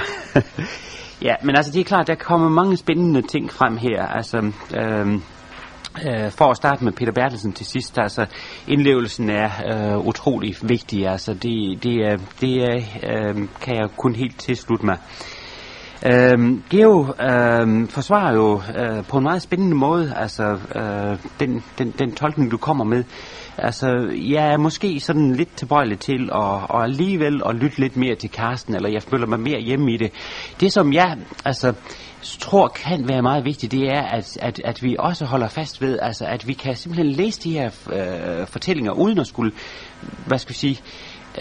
ja, 1.27 1.35
men 1.43 1.55
altså 1.55 1.71
det 1.71 1.79
er 1.79 1.83
klart, 1.83 2.07
der 2.07 2.15
kommer 2.15 2.49
mange 2.49 2.77
spændende 2.77 3.21
ting 3.21 3.51
frem 3.51 3.77
her. 3.77 4.07
Altså, 4.07 4.37
øh, 4.77 5.21
øh, 6.07 6.31
for 6.31 6.45
at 6.45 6.57
starte 6.57 6.83
med 6.83 6.91
Peter 6.91 7.11
Bertelsen 7.11 7.53
til 7.53 7.65
sidst, 7.65 7.97
altså 7.97 8.25
indlevelsen 8.67 9.29
er 9.29 9.49
øh, 9.73 9.97
utrolig 10.07 10.55
vigtig. 10.61 11.07
Altså 11.07 11.33
det, 11.33 11.83
det, 11.83 11.95
er, 11.95 12.17
det 12.41 12.63
er, 12.63 12.81
øh, 13.09 13.47
kan 13.61 13.75
jeg 13.75 13.89
kun 13.97 14.15
helt 14.15 14.39
tilslutte 14.39 14.85
mig. 14.85 14.97
Øhm, 16.05 16.63
Geo 16.69 17.13
øhm, 17.21 17.87
forsvarer 17.87 18.33
jo 18.33 18.61
øh, 18.77 19.05
på 19.05 19.17
en 19.17 19.23
meget 19.23 19.41
spændende 19.41 19.75
måde 19.75 20.13
altså 20.15 20.43
øh, 20.75 21.17
den, 21.39 21.63
den, 21.77 21.93
den 21.99 22.15
tolkning 22.15 22.51
du 22.51 22.57
kommer 22.57 22.83
med. 22.83 23.03
Altså 23.57 23.87
jeg 24.11 24.53
er 24.53 24.57
måske 24.57 24.99
sådan 24.99 25.35
lidt 25.35 25.55
tilbøjelig 25.55 25.99
til 25.99 26.23
at 26.23 26.69
og 26.69 26.83
alligevel 26.83 27.41
at 27.45 27.55
lytte 27.55 27.79
lidt 27.79 27.97
mere 27.97 28.15
til 28.15 28.29
Karsten, 28.29 28.75
eller 28.75 28.89
jeg 28.89 29.03
føler 29.03 29.27
mig 29.27 29.39
mere 29.39 29.59
hjemme 29.59 29.93
i 29.93 29.97
det. 29.97 30.11
Det 30.59 30.73
som 30.73 30.93
jeg 30.93 31.17
altså 31.45 31.73
tror 32.39 32.67
kan 32.67 33.07
være 33.07 33.21
meget 33.21 33.45
vigtigt, 33.45 33.71
det 33.71 33.89
er, 33.89 34.01
at, 34.01 34.37
at, 34.41 34.61
at 34.65 34.83
vi 34.83 34.95
også 34.99 35.25
holder 35.25 35.47
fast 35.47 35.81
ved, 35.81 35.99
altså 36.01 36.25
at 36.25 36.47
vi 36.47 36.53
kan 36.53 36.75
simpelthen 36.75 37.11
læse 37.11 37.41
de 37.41 37.51
her 37.51 37.69
øh, 37.93 38.47
fortællinger, 38.47 38.91
uden 38.91 39.19
at 39.19 39.27
skulle, 39.27 39.51
hvad 40.27 40.37
skal 40.37 40.49
vi 40.49 40.57
sige, 40.57 40.79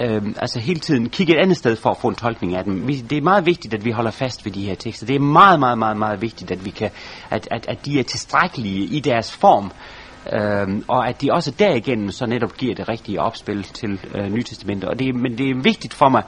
øh, 0.00 0.22
altså 0.37 0.61
hele 0.61 0.81
tiden 0.81 1.09
kigge 1.09 1.33
et 1.33 1.42
andet 1.42 1.57
sted 1.57 1.76
for 1.76 1.90
at 1.90 1.96
få 1.96 2.09
en 2.09 2.14
tolkning 2.14 2.57
af 2.57 2.64
dem. 2.64 2.88
Vi, 2.88 2.96
det 2.96 3.18
er 3.18 3.22
meget 3.22 3.46
vigtigt, 3.46 3.74
at 3.74 3.85
vi 3.85 3.90
holder 3.90 4.11
fast 4.11 4.44
ved 4.44 4.52
de 4.52 4.64
her 4.64 4.74
tekster. 4.74 5.07
Det 5.07 5.16
er 5.16 5.20
meget, 5.20 5.61
meget, 5.61 5.78
meget, 5.78 5.96
meget 5.96 6.22
vigtigt, 6.22 6.50
at 6.50 6.64
vi 6.64 6.70
kan, 6.70 6.90
at, 7.31 7.48
at, 7.50 7.66
at 7.68 7.87
de 7.87 7.98
er 7.98 8.02
tilstrækkelige 8.02 8.85
i 8.85 9.00
deres 9.00 9.33
form, 9.33 9.72
Øhm, 10.33 10.85
og 10.88 11.09
at 11.09 11.22
de 11.22 11.33
også 11.33 11.50
derigennem 11.50 12.11
så 12.11 12.26
netop 12.26 12.57
giver 12.57 12.74
det 12.74 12.88
rigtige 12.88 13.20
opspil 13.20 13.62
til 13.62 14.00
øh, 14.14 14.33
Nytestamentet. 14.33 14.90
Og 14.90 14.98
det, 14.98 15.14
men 15.14 15.38
det 15.38 15.50
er 15.50 15.62
vigtigt 15.62 15.94
for 15.94 16.09
mig, 16.09 16.22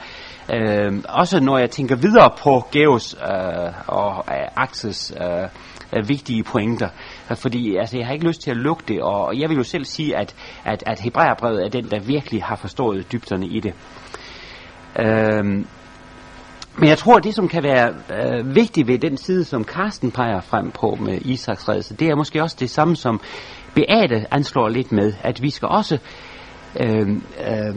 øh, 0.53 1.03
også 1.09 1.41
når 1.41 1.59
jeg 1.59 1.71
tænker 1.71 1.97
videre 1.97 2.31
på 2.39 2.65
Geos 2.73 3.15
øh, 3.15 3.73
og 3.87 4.25
øh, 4.29 4.49
Axes 4.57 5.13
øh, 5.21 6.09
vigtige 6.09 6.43
pointer, 6.43 6.89
øh, 6.89 7.14
Øh, 7.31 7.37
fordi 7.37 7.77
altså, 7.77 7.99
jeg 7.99 8.07
har 8.07 8.13
ikke 8.13 8.27
lyst 8.27 8.41
til 8.41 8.51
at 8.51 8.57
lukke 8.57 8.85
det, 8.89 9.03
og 9.03 9.39
jeg 9.39 9.49
vil 9.49 9.57
jo 9.57 9.63
selv 9.63 9.85
sige, 9.85 10.17
at, 10.17 10.35
at, 10.65 10.83
at 10.87 11.01
Hebræerbrevet 11.01 11.65
er 11.65 11.69
den, 11.69 11.91
der 11.91 12.01
virkelig 12.01 12.43
har 12.43 12.57
forstået 12.57 13.13
dybderne 13.13 13.47
i 13.47 13.61
det. 13.61 13.75
Øhm, 14.99 15.67
men 16.79 16.89
jeg 16.89 16.99
tror, 16.99 17.17
at 17.17 17.25
det, 17.25 17.35
som 17.35 17.49
kan 17.49 17.63
være 17.63 17.89
øh, 17.89 18.55
vigtigt 18.55 18.89
ved 18.89 18.99
den 18.99 19.17
side, 19.17 19.45
som 19.45 19.65
Karsten 19.65 20.11
peger 20.11 20.41
frem 20.41 20.71
på 20.71 20.99
med 21.01 21.19
Isaks 21.21 21.69
redelse, 21.69 21.95
det 21.95 22.09
er 22.09 22.15
måske 22.15 22.43
også 22.43 22.57
det 22.61 22.71
samme, 22.71 22.97
som 22.97 23.21
Beate 23.75 24.27
anslår 24.31 24.69
lidt 24.69 24.93
med, 24.93 25.13
at 25.23 25.43
vi 25.43 25.51
skal 25.51 25.69
også 25.69 25.99
øh, 26.81 27.09
øh, 27.49 27.77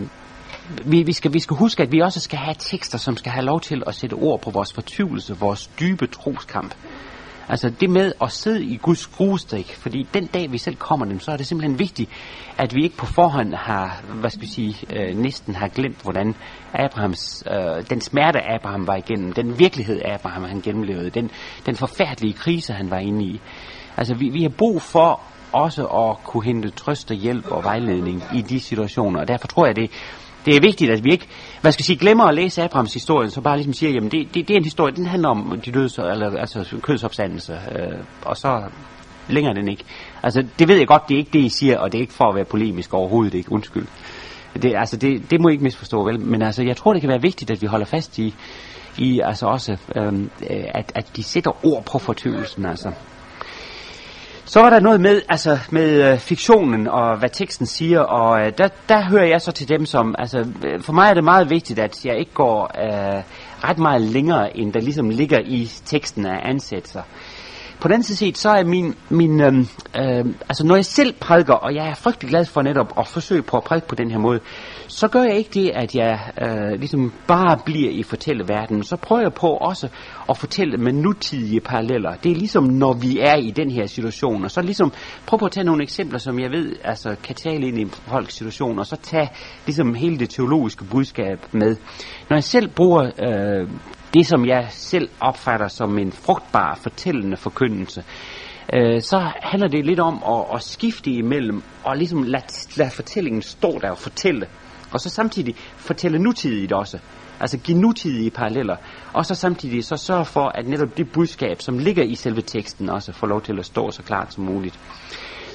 vi, 0.85 1.03
vi, 1.03 1.13
skal, 1.13 1.33
vi 1.33 1.39
skal 1.39 1.57
huske, 1.57 1.83
at 1.83 1.91
vi 1.91 1.99
også 1.99 2.19
skal 2.19 2.39
have 2.39 2.55
tekster, 2.59 2.97
som 2.97 3.17
skal 3.17 3.31
have 3.31 3.45
lov 3.45 3.61
til 3.61 3.83
at 3.87 3.95
sætte 3.95 4.13
ord 4.13 4.41
på 4.41 4.49
vores 4.49 4.73
fortvivlelse, 4.73 5.37
vores 5.39 5.67
dybe 5.67 6.07
troskamp. 6.07 6.75
Altså 7.49 7.69
det 7.69 7.89
med 7.89 8.13
at 8.21 8.31
sidde 8.31 8.63
i 8.63 8.77
Guds 8.77 8.99
skruestrik, 8.99 9.75
fordi 9.75 10.07
den 10.13 10.25
dag 10.25 10.51
vi 10.51 10.57
selv 10.57 10.75
kommer 10.75 11.05
dem, 11.05 11.19
så 11.19 11.31
er 11.31 11.37
det 11.37 11.47
simpelthen 11.47 11.79
vigtigt, 11.79 12.09
at 12.57 12.75
vi 12.75 12.83
ikke 12.83 12.97
på 12.97 13.05
forhånd 13.05 13.53
har, 13.53 14.01
hvad 14.13 14.29
skal 14.29 14.41
vi 14.41 14.47
sige, 14.47 14.75
øh, 14.93 15.17
næsten 15.17 15.55
har 15.55 15.67
glemt, 15.67 16.01
hvordan 16.03 16.35
Abrahams, 16.73 17.43
øh, 17.51 17.89
den 17.89 18.01
smerte 18.01 18.39
Abraham 18.55 18.87
var 18.87 18.95
igennem, 18.95 19.33
den 19.33 19.59
virkelighed 19.59 20.01
Abraham 20.05 20.43
han 20.43 20.61
gennemlevede, 20.61 21.09
den, 21.09 21.31
den 21.65 21.75
forfærdelige 21.75 22.33
krise 22.33 22.73
han 22.73 22.89
var 22.89 22.99
inde 22.99 23.25
i. 23.25 23.41
Altså 23.97 24.15
vi, 24.15 24.29
vi 24.29 24.41
har 24.41 24.49
brug 24.49 24.81
for 24.81 25.21
også 25.51 25.85
at 25.85 26.23
kunne 26.23 26.43
hente 26.43 26.69
trøst 26.69 27.11
og 27.11 27.17
hjælp 27.17 27.51
og 27.51 27.63
vejledning 27.63 28.23
i 28.35 28.41
de 28.41 28.59
situationer, 28.59 29.19
og 29.19 29.27
derfor 29.27 29.47
tror 29.47 29.65
jeg, 29.65 29.75
det 29.75 29.91
det 30.47 30.55
er 30.55 30.61
vigtigt, 30.61 30.91
at 30.91 31.03
vi 31.03 31.11
ikke, 31.11 31.27
hvad 31.61 31.71
skal 31.71 31.81
jeg 31.81 31.85
sige, 31.85 31.97
glemmer 31.97 32.23
at 32.23 32.35
læse 32.35 32.63
Abrahams 32.63 32.93
historie, 32.93 33.29
så 33.29 33.41
bare 33.41 33.57
ligesom 33.57 33.73
siger, 33.73 33.91
jamen 33.91 34.11
det, 34.11 34.27
det, 34.33 34.47
det 34.47 34.53
er 34.53 34.57
en 34.57 34.63
historie, 34.63 34.95
den 34.95 35.05
handler 35.05 35.29
om 35.29 35.61
de 35.65 35.71
døds, 35.71 35.97
eller, 35.97 36.37
altså 36.37 36.77
kødsopstandelse, 36.81 37.53
øh, 37.53 37.99
og 38.25 38.37
så 38.37 38.63
længere 39.27 39.53
den 39.53 39.67
ikke. 39.67 39.83
Altså 40.23 40.45
det 40.59 40.67
ved 40.67 40.77
jeg 40.77 40.87
godt, 40.87 41.09
det 41.09 41.13
er 41.13 41.19
ikke 41.19 41.33
det, 41.33 41.39
I 41.39 41.49
siger, 41.49 41.77
og 41.77 41.91
det 41.91 41.97
er 41.97 42.01
ikke 42.01 42.13
for 42.13 42.29
at 42.29 42.35
være 42.35 42.45
polemisk 42.45 42.93
overhovedet, 42.93 43.33
ikke, 43.33 43.51
undskyld. 43.51 43.87
Det, 44.61 44.73
altså 44.75 44.97
det, 44.97 45.31
det 45.31 45.41
må 45.41 45.49
I 45.49 45.51
ikke 45.51 45.63
misforstå, 45.63 46.03
vel? 46.03 46.19
Men 46.19 46.41
altså, 46.41 46.63
jeg 46.63 46.77
tror, 46.77 46.93
det 46.93 47.01
kan 47.01 47.09
være 47.09 47.21
vigtigt, 47.21 47.51
at 47.51 47.61
vi 47.61 47.67
holder 47.67 47.85
fast 47.85 48.19
i, 48.19 48.33
i 48.97 49.19
altså 49.19 49.45
også, 49.45 49.77
øhm, 49.95 50.29
at, 50.49 50.91
at 50.95 51.11
de 51.15 51.23
sætter 51.23 51.65
ord 51.65 51.85
på 51.91 51.99
fortvivlelsen, 51.99 52.65
altså. 52.65 52.91
Så 54.49 54.61
var 54.61 54.69
der 54.69 54.79
noget 54.79 55.01
med, 55.01 55.21
altså 55.29 55.59
med 55.71 56.11
øh, 56.11 56.19
fiktionen 56.19 56.87
og 56.87 57.19
hvad 57.19 57.29
teksten 57.29 57.65
siger, 57.65 57.99
og 57.99 58.41
øh, 58.41 58.53
der, 58.57 58.67
der 58.89 59.09
hører 59.09 59.25
jeg 59.25 59.41
så 59.41 59.51
til 59.51 59.69
dem, 59.69 59.85
som, 59.85 60.15
altså 60.17 60.39
øh, 60.65 60.81
for 60.81 60.93
mig 60.93 61.09
er 61.09 61.13
det 61.13 61.23
meget 61.23 61.49
vigtigt, 61.49 61.79
at 61.79 62.05
jeg 62.05 62.19
ikke 62.19 62.33
går 62.33 62.71
øh, 62.83 63.23
ret 63.63 63.79
meget 63.79 64.01
længere, 64.01 64.57
end 64.57 64.73
der 64.73 64.79
ligesom 64.79 65.09
ligger 65.09 65.39
i 65.45 65.71
teksten 65.85 66.25
af 66.25 66.49
ansættelser. 66.49 67.01
På 67.79 67.87
den 67.87 67.93
anden 67.93 68.03
side 68.03 68.17
set, 68.17 68.37
så 68.37 68.49
er 68.49 68.63
min, 68.63 68.95
min 69.09 69.41
øh, 69.41 69.53
øh, 69.99 70.25
altså 70.49 70.65
når 70.65 70.75
jeg 70.75 70.85
selv 70.85 71.13
prædiker, 71.13 71.53
og 71.53 71.75
jeg 71.75 71.89
er 71.89 71.95
frygtelig 71.95 72.29
glad 72.29 72.45
for 72.45 72.61
netop 72.61 72.99
at 72.99 73.07
forsøge 73.07 73.41
på 73.41 73.57
at 73.57 73.63
prædike 73.63 73.87
på 73.87 73.95
den 73.95 74.11
her 74.11 74.19
måde, 74.19 74.39
så 74.87 75.07
gør 75.07 75.23
jeg 75.23 75.35
ikke 75.35 75.49
det, 75.53 75.71
at 75.75 75.95
jeg 75.95 76.19
øh, 76.41 76.79
ligesom 76.79 77.13
bare 77.27 77.57
bliver 77.65 77.91
i 77.91 78.03
fortælleverdenen. 78.03 78.83
Så 78.83 78.95
prøver 78.95 79.21
jeg 79.21 79.33
på 79.33 79.47
også 79.47 79.87
at 80.29 80.37
fortælle 80.37 80.77
med 80.77 80.93
nutidige 80.93 81.59
paralleller. 81.59 82.15
Det 82.15 82.31
er 82.31 82.35
ligesom, 82.35 82.63
når 82.63 82.93
vi 82.93 83.19
er 83.19 83.35
i 83.35 83.51
den 83.51 83.71
her 83.71 83.85
situation. 83.85 84.43
Og 84.43 84.51
så 84.51 84.61
ligesom 84.61 84.93
prøv 85.25 85.39
på 85.39 85.45
at 85.45 85.51
tage 85.51 85.63
nogle 85.63 85.83
eksempler, 85.83 86.19
som 86.19 86.39
jeg 86.39 86.51
ved 86.51 86.75
altså, 86.83 87.15
kan 87.23 87.35
tale 87.35 87.67
ind 87.67 87.79
i 87.79 87.85
folks 87.85 88.33
situation, 88.33 88.79
og 88.79 88.85
så 88.85 88.95
tage 88.95 89.29
ligesom 89.65 89.95
hele 89.95 90.19
det 90.19 90.29
teologiske 90.29 90.85
budskab 90.85 91.39
med. 91.51 91.75
Når 92.29 92.37
jeg 92.37 92.43
selv 92.43 92.67
bruger 92.67 93.03
øh, 93.03 93.69
det, 94.13 94.27
som 94.27 94.45
jeg 94.45 94.67
selv 94.69 95.09
opfatter 95.19 95.67
som 95.67 95.97
en 95.97 96.11
frugtbar 96.11 96.79
fortællende 96.81 97.37
forkyndelse, 97.37 98.03
øh, 98.73 99.01
så 99.01 99.31
handler 99.41 99.67
det 99.67 99.85
lidt 99.85 99.99
om 99.99 100.23
at, 100.27 100.55
at 100.55 100.63
skifte 100.63 101.11
imellem 101.11 101.63
og 101.83 101.97
ligesom 101.97 102.23
lade, 102.23 102.77
lade 102.77 102.91
fortællingen 102.91 103.41
stå 103.41 103.79
der 103.81 103.91
og 103.91 103.97
fortælle 103.97 104.47
og 104.91 104.99
så 104.99 105.09
samtidig 105.09 105.55
fortælle 105.77 106.19
nutidigt 106.19 106.73
også. 106.73 106.99
Altså 107.39 107.57
give 107.57 107.77
nutidige 107.77 108.29
paralleller. 108.31 108.75
Og 109.13 109.25
så 109.25 109.35
samtidig 109.35 109.83
så 109.83 109.97
sørge 109.97 110.25
for, 110.25 110.51
at 110.55 110.67
netop 110.67 110.97
det 110.97 111.11
budskab, 111.11 111.61
som 111.61 111.77
ligger 111.77 112.03
i 112.03 112.15
selve 112.15 112.41
teksten, 112.41 112.89
også 112.89 113.13
får 113.13 113.27
lov 113.27 113.41
til 113.41 113.59
at 113.59 113.65
stå 113.65 113.91
så 113.91 114.03
klart 114.03 114.33
som 114.33 114.43
muligt. 114.43 114.79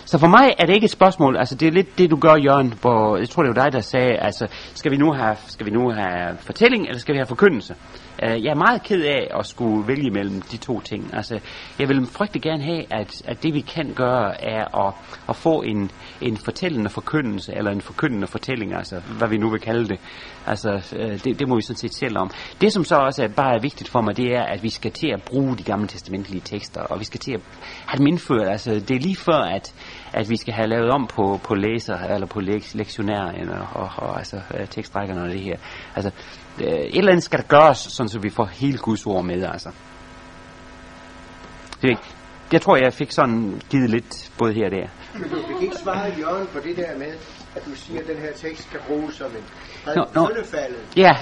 Så 0.04 0.18
for 0.18 0.26
mig 0.26 0.54
er 0.58 0.66
det 0.66 0.74
ikke 0.74 0.84
et 0.84 0.90
spørgsmål, 0.90 1.36
altså 1.36 1.54
det 1.54 1.68
er 1.68 1.72
lidt 1.72 1.98
det 1.98 2.10
du 2.10 2.16
gør, 2.16 2.36
Jørgen, 2.36 2.74
hvor 2.80 3.16
jeg 3.16 3.28
tror 3.28 3.42
det 3.42 3.56
var 3.56 3.62
dig, 3.62 3.72
der 3.72 3.80
sagde, 3.80 4.12
altså 4.16 4.46
skal 4.74 4.92
vi 4.92 4.96
nu 4.96 5.12
have, 5.12 5.36
skal 5.46 5.66
vi 5.66 5.70
nu 5.70 5.90
have 5.90 6.36
fortælling, 6.40 6.86
eller 6.86 6.98
skal 6.98 7.12
vi 7.12 7.18
have 7.18 7.26
forkyndelse? 7.26 7.74
Øh, 8.22 8.44
jeg 8.44 8.50
er 8.50 8.54
meget 8.54 8.82
ked 8.82 9.02
af 9.04 9.30
at 9.38 9.46
skulle 9.46 9.88
vælge 9.88 10.10
mellem 10.10 10.42
de 10.42 10.56
to 10.56 10.80
ting. 10.80 11.14
Altså 11.14 11.40
jeg 11.78 11.88
vil 11.88 12.06
frygtelig 12.06 12.42
gerne 12.42 12.62
have, 12.62 12.92
at, 12.92 13.22
at 13.24 13.42
det 13.42 13.54
vi 13.54 13.60
kan 13.60 13.92
gøre, 13.96 14.44
er 14.44 14.86
at, 14.86 14.94
at 15.28 15.36
få 15.36 15.62
en, 15.62 15.90
en 16.20 16.36
fortællende 16.36 16.90
forkyndelse, 16.90 17.54
eller 17.54 17.70
en 17.70 17.80
forkyndende 17.80 18.26
fortælling, 18.26 18.74
altså 18.74 19.00
hvad 19.18 19.28
vi 19.28 19.36
nu 19.36 19.50
vil 19.50 19.60
kalde 19.60 19.88
det. 19.88 20.00
Altså 20.46 20.94
øh, 20.96 21.24
det, 21.24 21.38
det 21.38 21.48
må 21.48 21.56
vi 21.56 21.62
sådan 21.62 21.76
set 21.76 21.94
selv 21.94 22.18
om. 22.18 22.30
Det 22.60 22.72
som 22.72 22.84
så 22.84 22.96
også 22.96 23.24
er 23.24 23.28
bare 23.28 23.54
er 23.54 23.60
vigtigt 23.60 23.90
for 23.90 24.00
mig, 24.00 24.16
det 24.16 24.34
er, 24.34 24.42
at 24.42 24.62
vi 24.62 24.70
skal 24.70 24.90
til 24.92 25.08
at 25.08 25.22
bruge 25.22 25.56
de 25.56 25.62
gamle 25.62 25.86
testamentlige 25.86 26.42
tekster, 26.44 26.80
og 26.80 27.00
vi 27.00 27.04
skal 27.04 27.20
til 27.20 27.32
at 27.32 27.40
have 27.86 27.98
dem 27.98 28.06
indført. 28.06 28.48
Altså 28.48 28.70
det 28.74 28.90
er 28.90 29.00
lige 29.00 29.16
før, 29.16 29.42
at 29.42 29.74
at 30.12 30.30
vi 30.30 30.36
skal 30.36 30.54
have 30.54 30.68
lavet 30.68 30.90
om 30.90 31.06
på, 31.06 31.40
på 31.44 31.54
læser, 31.54 31.98
eller 31.98 32.26
på 32.26 32.40
leks, 32.40 32.74
lektionærerne, 32.74 33.60
og, 33.60 33.68
og, 33.74 33.90
og 33.96 34.18
altså, 34.18 34.40
øh, 34.54 34.66
tekstrækkerne 34.68 35.22
og 35.22 35.28
det 35.28 35.40
her. 35.40 35.56
Altså, 35.96 36.10
øh, 36.60 36.66
et 36.66 36.98
eller 36.98 37.12
andet 37.12 37.24
skal 37.24 37.38
der 37.38 37.44
gøres, 37.44 37.78
sådan 37.78 38.08
så 38.08 38.18
vi 38.18 38.30
får 38.30 38.44
hele 38.44 38.78
Guds 38.78 39.06
ord 39.06 39.24
med, 39.24 39.42
altså. 39.42 39.70
Det, 41.82 41.88
ikke. 41.88 42.02
jeg 42.52 42.62
tror, 42.62 42.76
jeg 42.76 42.92
fik 42.92 43.12
sådan 43.12 43.62
givet 43.70 43.90
lidt 43.90 44.32
både 44.38 44.52
her 44.52 44.64
og 44.64 44.70
der. 44.70 44.86
Men 45.14 45.30
du 45.30 45.36
fik 45.48 45.62
ikke 45.62 45.76
svare 45.76 46.14
Jørgen 46.18 46.46
på 46.46 46.58
det 46.60 46.76
der 46.76 46.98
med, 46.98 47.12
at 47.56 47.64
du 47.64 47.74
siger, 47.74 48.00
at 48.00 48.06
den 48.06 48.16
her 48.16 48.32
tekst 48.32 48.70
kan 48.70 48.80
bruges 48.88 49.14
som 49.14 49.26
en 49.26 49.44
Nå, 49.86 50.04
nå. 50.14 50.30
Ja, 50.96 51.16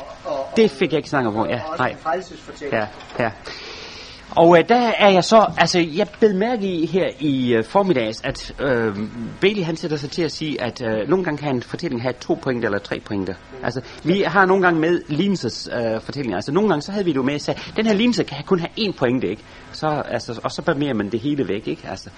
det 0.57 0.71
fik 0.71 0.93
jeg 0.93 0.99
ikke 0.99 1.09
snakket 1.09 1.33
på. 1.33 1.47
Ja, 1.47 1.63
og 1.67 1.79
nej. 1.79 1.89
en 1.89 1.97
frelsesfortælling. 1.97 2.75
Ja, 2.75 2.87
ja. 3.25 3.31
Og 4.37 4.59
øh, 4.59 4.69
der 4.69 4.93
er 4.99 5.09
jeg 5.09 5.25
så, 5.25 5.47
altså 5.57 5.79
jeg 5.79 6.07
bed 6.21 6.33
mærke 6.33 6.67
i 6.67 6.87
her 6.87 7.09
i 7.21 7.55
øh, 7.55 7.65
formiddags, 7.65 8.21
at 8.25 8.55
øh, 8.61 8.97
Bailey 9.41 9.63
han 9.63 9.77
sætter 9.77 9.97
sig 9.97 10.11
til 10.11 10.23
at 10.23 10.33
sige, 10.33 10.63
at 10.63 10.83
øh, 10.83 11.09
nogle 11.09 11.25
gange 11.25 11.39
kan 11.39 11.55
en 11.55 11.63
fortælling 11.63 12.03
have 12.03 12.15
to 12.21 12.35
pointer 12.35 12.69
eller 12.69 12.79
tre 12.79 13.01
pointer. 13.01 13.35
Altså 13.63 13.81
vi 14.05 14.23
har 14.27 14.47
nogle 14.47 14.63
gange 14.63 14.81
med 14.81 15.03
Linses 15.09 15.69
øh, 15.73 16.01
fortællinger, 16.01 16.37
altså 16.37 16.53
nogle 16.53 16.69
gange 16.69 16.83
så 16.83 16.93
havde 16.93 17.05
vi 17.05 17.11
det 17.11 17.17
jo 17.17 17.23
med 17.23 17.35
at 17.35 17.43
sige, 17.43 17.57
den 17.77 17.87
her 17.87 17.95
Linse 17.95 18.25
kan 18.25 18.45
kun 18.47 18.59
have 18.59 18.71
én 18.89 18.93
pointe, 18.93 19.29
ikke? 19.29 19.43
Så, 19.73 19.87
altså, 19.87 20.41
og 20.45 20.51
så 20.51 20.63
barmerer 20.63 20.95
man 20.95 21.11
det 21.11 21.21
hele 21.21 21.49
væk, 21.49 21.69
ikke? 21.69 21.89
Altså, 21.89 22.11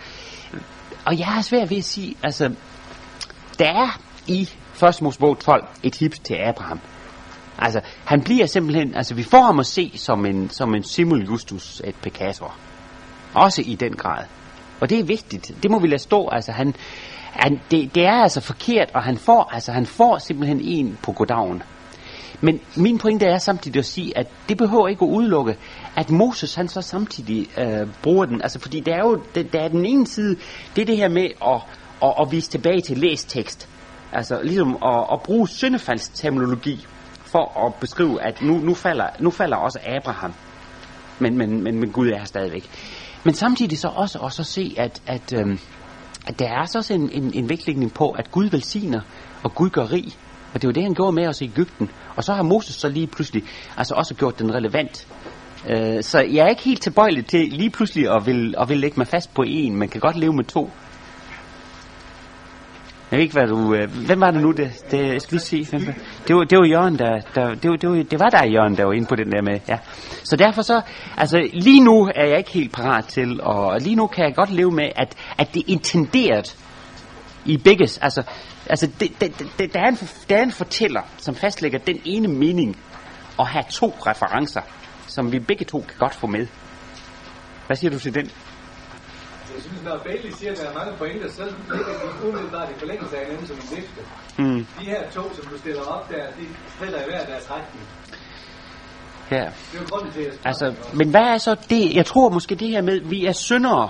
og 1.04 1.18
jeg 1.18 1.26
har 1.26 1.42
svært 1.42 1.70
ved 1.70 1.76
at 1.76 1.84
sige, 1.84 2.16
altså 2.22 2.54
der 3.58 3.66
er 3.66 4.00
i 4.26 4.48
1. 4.88 5.02
Mosebog 5.02 5.38
12 5.38 5.64
et 5.82 5.96
hip 5.98 6.14
til 6.24 6.34
Abraham. 6.34 6.80
Altså, 7.58 7.80
han 8.04 8.22
bliver 8.22 8.46
simpelthen, 8.46 8.94
altså 8.94 9.14
vi 9.14 9.22
får 9.22 9.42
ham 9.42 9.58
at 9.58 9.66
se 9.66 9.92
som 9.94 10.26
en, 10.26 10.50
som 10.50 10.74
en 10.74 10.84
simul 10.84 11.24
justus 11.24 11.82
et 11.84 11.94
Picasso. 12.02 12.46
Også 13.34 13.62
i 13.66 13.74
den 13.74 13.92
grad. 13.92 14.24
Og 14.80 14.90
det 14.90 14.98
er 14.98 15.04
vigtigt. 15.04 15.52
Det 15.62 15.70
må 15.70 15.78
vi 15.78 15.86
lade 15.86 16.02
stå. 16.02 16.28
Altså, 16.28 16.52
han, 16.52 16.74
han, 17.30 17.60
det, 17.70 17.94
det 17.94 18.06
er 18.06 18.22
altså 18.22 18.40
forkert, 18.40 18.90
og 18.94 19.02
han 19.02 19.18
får, 19.18 19.50
altså, 19.52 19.72
han 19.72 19.86
får 19.86 20.18
simpelthen 20.18 20.60
en 20.60 20.98
på 21.02 21.12
goddagen. 21.12 21.62
Men 22.40 22.60
min 22.76 22.98
pointe 22.98 23.26
er 23.26 23.38
samtidig 23.38 23.78
at 23.78 23.84
sige, 23.84 24.18
at 24.18 24.26
det 24.48 24.56
behøver 24.56 24.88
ikke 24.88 25.04
at 25.04 25.08
udelukke, 25.08 25.56
at 25.96 26.10
Moses 26.10 26.54
han 26.54 26.68
så 26.68 26.82
samtidig 26.82 27.48
øh, 27.58 27.86
bruger 28.02 28.24
den. 28.24 28.42
Altså 28.42 28.58
fordi 28.58 28.80
der 28.80 28.94
er 28.94 29.00
jo 29.00 29.22
det, 29.34 29.52
der 29.52 29.60
er 29.60 29.68
den 29.68 29.86
ene 29.86 30.06
side, 30.06 30.36
det 30.76 30.82
er 30.82 30.86
det 30.86 30.96
her 30.96 31.08
med 31.08 31.28
at, 31.46 31.60
at, 32.02 32.14
at 32.20 32.32
vise 32.32 32.50
tilbage 32.50 32.80
til 32.80 32.98
læstekst. 32.98 33.68
Altså 34.12 34.42
ligesom 34.42 34.78
at, 34.84 35.06
at 35.12 35.22
bruge 35.22 35.48
syndefaldsterminologi 35.48 36.86
for 37.32 37.66
at 37.66 37.74
beskrive, 37.74 38.22
at 38.22 38.42
nu, 38.42 38.58
nu, 38.58 38.74
falder, 38.74 39.06
nu 39.20 39.30
falder 39.30 39.56
også 39.56 39.78
Abraham. 39.86 40.34
Men, 41.18 41.38
men, 41.38 41.62
men, 41.62 41.80
men 41.80 41.90
Gud 41.90 42.08
er 42.08 42.18
her 42.18 42.24
stadigvæk. 42.24 42.70
Men 43.24 43.34
samtidig 43.34 43.78
så 43.78 43.88
også, 43.88 44.18
også 44.18 44.42
at 44.42 44.46
se, 44.46 44.74
at, 44.78 45.02
at, 45.06 45.32
øhm, 45.32 45.58
at 46.26 46.38
der 46.38 46.48
er 46.48 46.64
så 46.64 46.78
også 46.78 46.94
en, 46.94 47.10
en, 47.12 47.34
en 47.34 47.48
vægtlægning 47.48 47.94
på, 47.94 48.10
at 48.10 48.30
Gud 48.30 48.50
velsigner, 48.50 49.00
og 49.42 49.54
Gud 49.54 49.70
gør 49.70 49.92
rig. 49.92 50.04
Og 50.54 50.62
det 50.62 50.68
var 50.68 50.72
det, 50.72 50.82
han 50.82 50.94
gjorde 50.94 51.12
med 51.12 51.26
os 51.26 51.40
i 51.40 51.44
Ægypten. 51.44 51.90
Og 52.16 52.24
så 52.24 52.32
har 52.32 52.42
Moses 52.42 52.74
så 52.74 52.88
lige 52.88 53.06
pludselig 53.06 53.42
altså 53.76 53.94
også 53.94 54.14
gjort 54.14 54.38
den 54.38 54.54
relevant. 54.54 55.06
Øh, 55.70 56.02
så 56.02 56.20
jeg 56.20 56.44
er 56.44 56.48
ikke 56.48 56.62
helt 56.62 56.82
tilbøjelig 56.82 57.26
til 57.26 57.48
lige 57.48 57.70
pludselig 57.70 58.14
at 58.14 58.26
vil, 58.26 58.54
at 58.58 58.68
vil 58.68 58.78
lægge 58.78 58.94
mig 58.96 59.06
fast 59.06 59.34
på 59.34 59.42
en. 59.46 59.76
Man 59.76 59.88
kan 59.88 60.00
godt 60.00 60.16
leve 60.16 60.32
med 60.32 60.44
to. 60.44 60.70
Jeg 63.12 63.18
ved 63.18 63.22
ikke, 63.22 63.32
hvad 63.32 63.46
du... 63.46 63.74
Øh, 63.74 64.06
hvem 64.06 64.20
var 64.20 64.30
det 64.30 64.42
nu, 64.42 64.50
det, 64.50 64.84
det 64.90 65.12
jeg 65.12 65.22
skal 65.22 65.34
lige 65.34 65.44
se. 65.44 65.64
Hvem, 65.70 65.94
det, 66.28 66.36
var, 66.36 66.44
det 66.44 66.58
var 66.58 66.64
Jørgen, 66.64 66.98
der... 66.98 67.20
der 67.34 67.54
det, 67.54 67.70
var, 67.70 67.76
det, 67.76 67.90
var, 67.90 68.02
det 68.02 68.20
var 68.20 68.30
der 68.30 68.46
Jørgen, 68.46 68.76
der 68.76 68.84
var 68.84 68.92
inde 68.92 69.06
på 69.06 69.16
den 69.16 69.32
der 69.32 69.42
med. 69.42 69.60
Ja. 69.68 69.78
Så 70.24 70.36
derfor 70.36 70.62
så... 70.62 70.80
Altså, 71.16 71.50
lige 71.52 71.84
nu 71.84 72.10
er 72.14 72.26
jeg 72.26 72.38
ikke 72.38 72.50
helt 72.50 72.72
parat 72.72 73.04
til, 73.04 73.40
og 73.42 73.80
lige 73.80 73.96
nu 73.96 74.06
kan 74.06 74.24
jeg 74.24 74.34
godt 74.34 74.50
leve 74.50 74.70
med, 74.70 74.88
at, 74.96 75.14
at 75.38 75.54
det 75.54 75.60
er 75.60 75.64
intenderet 75.66 76.56
i 77.44 77.56
begge... 77.56 77.88
Altså, 78.02 78.22
altså 78.66 78.90
det, 79.00 79.20
det, 79.20 79.52
det, 79.58 79.74
der, 79.74 79.80
er 79.80 79.88
en, 79.88 79.98
der 80.28 80.36
er 80.36 80.42
en 80.42 80.52
fortæller, 80.52 81.02
som 81.18 81.34
fastlægger 81.34 81.78
den 81.78 82.00
ene 82.04 82.28
mening, 82.28 82.76
og 83.38 83.48
have 83.48 83.64
to 83.70 83.94
referencer, 84.06 84.60
som 85.06 85.32
vi 85.32 85.38
begge 85.38 85.64
to 85.64 85.80
kan 85.80 85.96
godt 85.98 86.14
få 86.14 86.26
med. 86.26 86.46
Hvad 87.66 87.76
siger 87.76 87.90
du 87.90 87.98
til 87.98 88.14
den? 88.14 88.30
Jeg 89.54 89.62
synes, 89.62 89.82
når 89.84 89.98
Bailey 89.98 90.30
siger, 90.38 90.52
at 90.52 90.58
der 90.58 90.68
er 90.70 90.74
mange 90.74 90.92
pointer, 90.98 91.28
så 91.30 91.44
ligger 91.74 91.94
de 92.02 92.28
umiddelbart 92.28 92.68
i 92.70 92.78
forlængelse 92.78 93.16
af 93.18 93.24
hinanden 93.26 93.46
som 93.46 93.56
en 93.56 93.76
vifte. 93.76 94.00
Mm. 94.38 94.66
De 94.80 94.84
her 94.84 95.10
to, 95.10 95.22
som 95.36 95.44
du 95.52 95.58
stiller 95.58 95.82
op 95.82 96.10
der, 96.10 96.24
de 96.38 96.44
strider 96.74 97.00
i 97.00 97.04
hver 97.10 97.24
deres 97.24 97.50
retning. 97.50 97.84
Ja. 99.30 99.44
Det 99.72 99.78
er 99.78 99.82
jo 99.82 99.86
grunden 99.90 100.12
til, 100.12 100.20
at. 100.20 100.40
Altså, 100.44 100.74
men 100.94 101.10
hvad 101.10 101.20
er 101.20 101.38
så 101.38 101.56
det? 101.70 101.94
Jeg 101.94 102.06
tror 102.06 102.28
måske 102.28 102.54
det 102.54 102.68
her 102.68 102.82
med, 102.82 103.00
at 103.00 103.10
vi 103.10 103.26
er 103.26 103.32
syndere, 103.32 103.88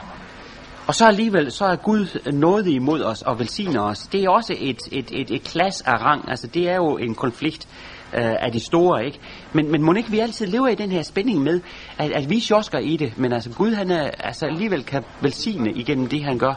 og 0.87 0.95
så 0.95 1.07
alligevel, 1.07 1.53
så 1.53 1.65
er 1.65 1.77
Gud 1.77 2.33
noget 2.33 2.67
imod 2.67 3.03
os 3.03 3.23
og 3.23 3.39
velsigner 3.39 3.83
os. 3.83 3.99
Det 3.99 4.25
er 4.25 4.31
også 4.31 4.55
et, 4.59 4.79
et, 4.93 5.11
et, 5.13 5.31
et 5.31 5.45
klas 5.45 5.81
af 5.81 5.93
rang. 5.93 6.31
Altså, 6.31 6.47
det 6.47 6.69
er 6.69 6.75
jo 6.75 6.97
en 6.97 7.15
konflikt 7.15 7.69
øh, 8.15 8.35
af 8.41 8.53
de 8.53 8.61
store, 8.61 9.07
ikke? 9.07 9.19
Men, 9.53 9.71
men 9.71 9.83
må 9.83 9.93
ikke 9.93 10.11
vi 10.11 10.19
altid 10.19 10.47
lever 10.47 10.69
i 10.69 10.75
den 10.75 10.93
her 10.93 11.03
spænding 11.03 11.43
med, 11.43 11.61
at, 11.99 12.13
at 12.13 12.31
vi 12.31 12.41
sjosker 12.41 12.79
i 12.79 12.97
det, 12.97 13.13
men 13.17 13.33
altså 13.33 13.51
Gud, 13.51 13.75
han 13.75 13.91
er, 13.91 14.11
altså 14.19 14.47
alligevel 14.47 14.85
kan 14.85 15.05
velsigne 15.21 15.73
igennem 15.73 16.07
det, 16.07 16.25
han 16.25 16.39
gør. 16.39 16.55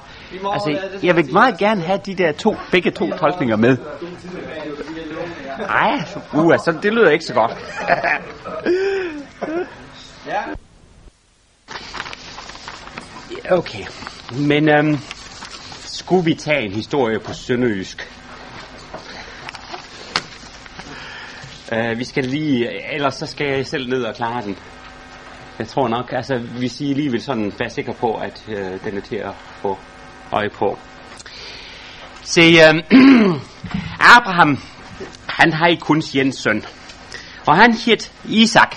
Altså, 0.53 0.79
jeg 1.03 1.15
vil 1.15 1.33
meget 1.33 1.57
gerne 1.57 1.81
have 1.81 1.99
de 2.05 2.15
der 2.15 2.31
to, 2.31 2.55
begge 2.71 2.91
to 2.91 3.17
tolkninger 3.17 3.55
med. 3.55 3.77
Nej, 5.59 6.03
uh, 6.33 6.53
altså, 6.53 6.79
det 6.83 6.93
lyder 6.93 7.09
ikke 7.09 7.25
så 7.25 7.33
godt. 7.33 7.51
Okay, 13.51 13.85
men 14.31 14.69
øhm, 14.69 14.97
skulle 15.85 16.25
vi 16.25 16.33
tage 16.33 16.61
en 16.61 16.71
historie 16.71 17.19
på 17.19 17.33
sønderjysk? 17.33 18.09
Øh, 21.71 21.99
vi 21.99 22.03
skal 22.03 22.23
lige, 22.23 22.93
ellers 22.93 23.15
så 23.15 23.25
skal 23.25 23.47
jeg 23.47 23.67
selv 23.67 23.89
ned 23.89 24.03
og 24.03 24.15
klare 24.15 24.41
den. 24.41 24.57
Jeg 25.59 25.67
tror 25.67 25.88
nok, 25.88 26.11
altså 26.11 26.38
vi 26.38 26.67
siger 26.67 26.95
lige 26.95 27.11
vil 27.11 27.21
sådan 27.21 27.53
være 27.59 27.69
sikker 27.69 27.93
på, 27.93 28.13
at 28.13 28.43
øh, 28.47 28.83
den 28.83 28.97
er 28.97 29.01
til 29.01 29.15
at 29.15 29.33
få 29.61 29.77
øje 30.31 30.49
på. 30.49 30.79
Se, 32.23 32.41
øh, 32.41 32.75
Abraham, 34.17 34.57
han 35.27 35.53
har 35.53 35.67
ikke 35.67 35.81
kun 35.81 36.01
sin 36.01 36.31
søn, 36.31 36.65
og 37.47 37.55
han 37.55 37.73
hed 37.73 38.09
Isak. 38.25 38.75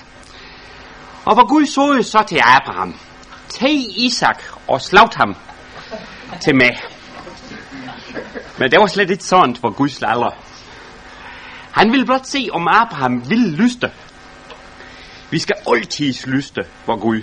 Og 1.24 1.34
hvor 1.34 1.48
Gud 1.48 1.66
så 1.66 2.10
så 2.10 2.24
til 2.28 2.40
Abraham, 2.44 2.94
tag 3.48 3.86
Isak 3.96 4.42
og 4.66 4.80
slagt 4.80 5.14
ham 5.14 5.36
til 6.40 6.54
mig. 6.54 6.80
Men 8.58 8.70
det 8.70 8.80
var 8.80 8.86
slet 8.86 9.10
ikke 9.10 9.24
sådan, 9.24 9.56
hvor 9.60 9.70
Gud 9.70 9.88
sladrer. 9.88 10.30
Han 11.72 11.92
ville 11.92 12.06
blot 12.06 12.26
se, 12.26 12.48
om 12.52 12.68
Abraham 12.68 13.30
ville 13.30 13.56
lyste. 13.56 13.90
Vi 15.30 15.38
skal 15.38 15.56
altid 15.74 16.26
lyste, 16.26 16.60
hvor 16.84 16.96
Gud. 16.96 17.22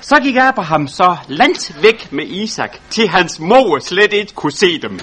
Så 0.00 0.20
gik 0.22 0.36
Abraham 0.36 0.88
så 0.88 1.16
langt 1.28 1.82
væk 1.82 2.12
med 2.12 2.26
Isak, 2.26 2.76
til 2.90 3.08
hans 3.08 3.40
mor 3.40 3.78
slet 3.78 4.12
ikke 4.12 4.34
kunne 4.34 4.52
se 4.52 4.78
dem. 4.78 5.00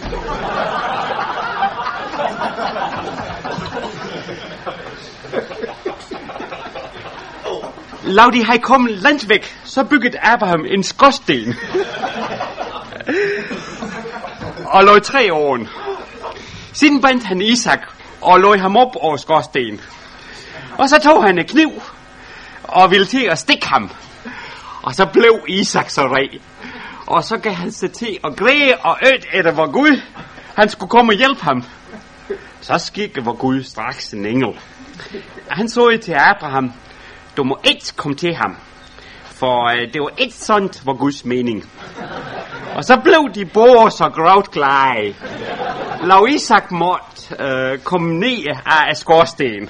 Lav 8.09 8.31
de 8.33 8.43
har 8.43 8.57
kommet 8.57 8.91
langt 8.91 9.29
væk, 9.29 9.55
så 9.63 9.83
byggede 9.83 10.19
Abraham 10.21 10.65
en 10.65 10.83
skorsten. 10.83 11.55
og 14.65 14.83
lå 14.83 14.99
tre 14.99 15.33
år. 15.33 15.59
Siden 16.73 17.01
bandt 17.01 17.23
han 17.23 17.41
Isak 17.41 17.79
og 18.21 18.39
lå 18.39 18.57
ham 18.57 18.77
op 18.77 18.95
over 18.95 19.17
skorstenen. 19.17 19.81
Og 20.77 20.89
så 20.89 20.99
tog 21.03 21.23
han 21.23 21.39
en 21.39 21.45
kniv 21.45 21.81
og 22.63 22.91
ville 22.91 23.05
til 23.05 23.25
at 23.31 23.39
stikke 23.39 23.67
ham. 23.67 23.91
Og 24.83 24.95
så 24.95 25.05
blev 25.05 25.39
Isak 25.47 25.89
så 25.89 26.01
red. 26.01 26.39
Og 27.07 27.23
så 27.23 27.37
gav 27.37 27.53
han 27.53 27.71
sig 27.71 27.91
til 27.91 28.17
at 28.23 28.35
græde 28.35 28.73
og 28.81 28.97
ødt 29.13 29.25
efter 29.33 29.51
vor 29.51 29.71
Gud. 29.71 30.01
Han 30.55 30.69
skulle 30.69 30.89
komme 30.89 31.11
og 31.11 31.17
hjælpe 31.17 31.43
ham. 31.43 31.63
Så 32.61 32.77
skikkede 32.77 33.25
vor 33.25 33.33
Gud 33.33 33.63
straks 33.63 34.13
en 34.13 34.25
engel. 34.25 34.59
Han 35.49 35.69
så 35.69 35.97
til 36.03 36.13
Abraham, 36.13 36.73
du 37.37 37.43
må 37.43 37.59
ikke 37.63 37.85
komme 37.95 38.15
til 38.15 38.35
ham. 38.35 38.55
For 39.25 39.69
øh, 39.69 39.93
det 39.93 40.01
var 40.01 40.11
ikke 40.17 40.35
sådan, 40.35 40.69
var 40.85 40.93
Guds 40.93 41.25
mening. 41.25 41.69
Og 42.75 42.83
så 42.83 42.99
blev 43.03 43.29
de 43.35 43.45
både 43.45 43.91
så 43.91 44.09
grovt 44.15 44.51
glade. 44.51 45.15
Lav 46.03 46.27
Isak 46.29 46.71
måtte 46.71 47.35
øh, 47.39 47.79
komme 47.79 48.19
ned 48.19 48.45
af 48.65 48.97
skorsten. 48.97 49.69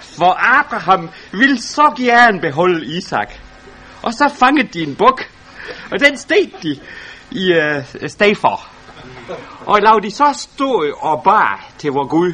For 0.00 0.58
Abraham 0.60 1.10
ville 1.32 1.60
så 1.60 1.94
gerne 1.96 2.40
beholde 2.40 2.96
Isak. 2.96 3.32
Og 4.02 4.12
så 4.12 4.30
fangede 4.38 4.68
de 4.68 4.82
en 4.82 4.96
buk. 4.96 5.30
Og 5.92 6.00
den 6.00 6.16
steg 6.16 6.52
de 6.62 6.80
i 7.30 7.52
øh, 7.52 8.08
sted 8.08 8.34
for. 8.34 8.68
Og 9.66 9.80
lav 9.82 10.00
de 10.02 10.10
så 10.10 10.32
stå 10.32 10.84
og 11.00 11.22
bar 11.22 11.66
til 11.78 11.90
vor 11.90 12.06
Gud. 12.06 12.32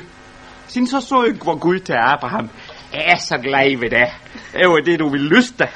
Sin 0.66 0.86
så 0.86 1.00
så 1.00 1.34
vor 1.44 1.58
Gud 1.58 1.78
til 1.78 1.92
Abraham. 1.92 2.50
Jeg 2.92 3.04
er 3.06 3.16
så 3.16 3.38
glad 3.38 3.78
ved 3.80 3.90
det. 3.90 4.08
Det 4.52 4.86
det, 4.86 4.98
du 5.00 5.08
vil 5.08 5.20
lyste. 5.20 5.68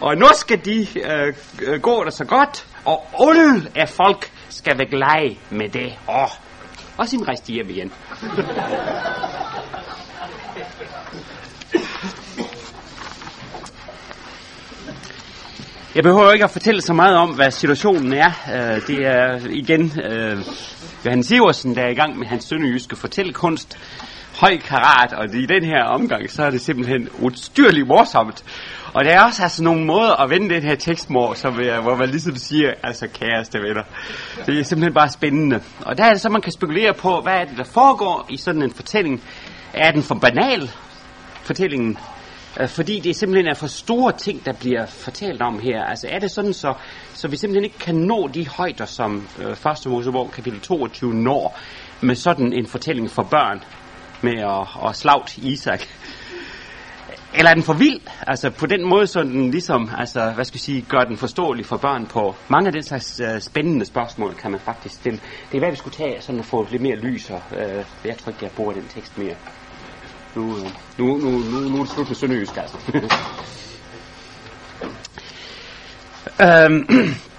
Og 0.00 0.16
nu 0.16 0.26
skal 0.34 0.64
de 0.64 0.86
øh, 1.00 1.34
øh, 1.62 1.80
gå 1.80 2.04
der 2.04 2.10
så 2.10 2.24
godt, 2.24 2.66
og 2.84 3.06
alle 3.20 3.62
af 3.74 3.88
folk 3.88 4.30
skal 4.48 4.78
være 4.78 4.88
glade 4.90 5.36
med 5.50 5.68
det. 5.68 5.92
Åh, 6.08 6.28
Og 6.98 7.08
sin 7.08 7.28
rejste 7.28 7.52
hjem 7.52 7.70
igen. 7.70 7.92
Jeg 15.94 16.02
behøver 16.02 16.32
ikke 16.32 16.44
at 16.44 16.50
fortælle 16.50 16.80
så 16.80 16.92
meget 16.92 17.16
om, 17.16 17.30
hvad 17.34 17.50
situationen 17.50 18.12
er. 18.12 18.30
Øh, 18.54 18.86
det 18.86 19.06
er 19.06 19.40
igen 19.50 20.00
øh, 20.04 20.38
Johan 21.04 21.22
Siversen, 21.22 21.74
der 21.76 21.82
er 21.82 21.88
i 21.88 21.94
gang 21.94 22.18
med 22.18 22.26
hans 22.26 22.44
sønderjyske 22.44 22.96
fortællekunst. 22.96 23.78
Høj 24.34 24.58
karat, 24.58 25.12
og 25.12 25.34
i 25.34 25.46
den 25.46 25.64
her 25.64 25.84
omgang, 25.84 26.30
så 26.30 26.42
er 26.42 26.50
det 26.50 26.60
simpelthen 26.60 27.08
utstyrligt 27.18 27.86
morsomt. 27.86 28.44
Og 28.94 29.04
der 29.04 29.10
er 29.10 29.24
også 29.24 29.42
altså 29.42 29.62
nogle 29.62 29.84
måder 29.84 30.22
at 30.22 30.30
vende 30.30 30.54
den 30.54 30.62
her 30.62 30.74
tekstmor, 30.74 31.34
som, 31.34 31.60
er, 31.60 31.80
hvor 31.80 31.96
man 31.96 32.08
ligesom 32.08 32.36
siger, 32.36 32.72
altså 32.82 33.08
kæreste 33.08 33.58
venner. 33.58 33.82
Det 34.46 34.58
er 34.58 34.62
simpelthen 34.62 34.94
bare 34.94 35.08
spændende. 35.08 35.60
Og 35.86 35.98
der 35.98 36.04
er 36.04 36.10
det 36.10 36.20
så, 36.20 36.28
man 36.28 36.40
kan 36.40 36.52
spekulere 36.52 36.94
på, 36.94 37.20
hvad 37.20 37.34
er 37.34 37.44
det, 37.44 37.58
der 37.58 37.64
foregår 37.64 38.26
i 38.30 38.36
sådan 38.36 38.62
en 38.62 38.70
fortælling. 38.70 39.22
Er 39.74 39.90
den 39.90 40.02
for 40.02 40.14
banal, 40.14 40.70
fortællingen? 41.42 41.98
Øh, 42.60 42.68
fordi 42.68 43.00
det 43.00 43.16
simpelthen 43.16 43.46
er 43.46 43.54
for 43.54 43.66
store 43.66 44.12
ting, 44.12 44.44
der 44.44 44.52
bliver 44.52 44.86
fortalt 44.86 45.42
om 45.42 45.58
her. 45.58 45.84
Altså 45.84 46.08
er 46.10 46.18
det 46.18 46.30
sådan, 46.30 46.52
så, 46.52 46.74
så 47.14 47.28
vi 47.28 47.36
simpelthen 47.36 47.64
ikke 47.64 47.78
kan 47.78 47.94
nå 47.94 48.28
de 48.34 48.48
højder, 48.48 48.84
som 48.84 49.28
øh, 49.38 49.50
1. 49.50 49.86
Mosebog 49.86 50.30
kapitel 50.30 50.60
22 50.60 51.14
når, 51.14 51.58
med 52.00 52.14
sådan 52.14 52.52
en 52.52 52.66
fortælling 52.66 53.10
for 53.10 53.22
børn, 53.22 53.62
med 54.24 54.38
at, 54.38 54.88
at 54.88 54.96
slagt 54.96 55.38
Isak. 55.38 55.80
Eller 57.34 57.50
er 57.50 57.54
den 57.54 57.62
for 57.62 57.72
vild? 57.72 58.00
Altså 58.26 58.50
på 58.50 58.66
den 58.66 58.88
måde, 58.88 59.06
så 59.06 59.22
den 59.22 59.50
ligesom, 59.50 59.90
altså, 59.98 60.30
hvad 60.30 60.44
skal 60.44 60.56
jeg 60.56 60.60
sige, 60.60 60.86
gør 60.88 61.04
den 61.04 61.16
forståelig 61.16 61.66
for 61.66 61.76
børn 61.76 62.06
på. 62.06 62.34
Mange 62.48 62.66
af 62.66 62.72
den 62.72 62.82
slags 62.82 63.20
uh, 63.20 63.40
spændende 63.40 63.84
spørgsmål 63.84 64.34
kan 64.34 64.50
man 64.50 64.60
faktisk 64.60 64.94
stille. 64.94 65.20
Det 65.50 65.56
er 65.56 65.58
hvad 65.58 65.70
vi 65.70 65.76
skulle 65.76 65.94
tage, 65.94 66.22
sådan 66.22 66.38
at 66.38 66.44
få 66.44 66.66
lidt 66.70 66.82
mere 66.82 66.96
lys, 66.96 67.30
og 67.30 67.42
uh, 67.50 67.58
jeg 68.04 68.18
tror 68.18 68.30
ikke, 68.30 68.44
jeg 68.44 68.50
bruger 68.50 68.72
den 68.72 68.84
tekst 68.94 69.18
mere. 69.18 69.34
Nu, 70.34 70.42
uh, 70.42 70.58
nu, 70.98 71.16
nu, 71.16 71.30
nu, 71.30 71.60
nu 71.68 71.76
er 71.76 71.84
det 71.84 71.92
slut 71.92 72.08
med 72.08 72.16
Sønderjysk, 72.16 72.56
altså. 72.56 72.76
øhm, 76.46 77.14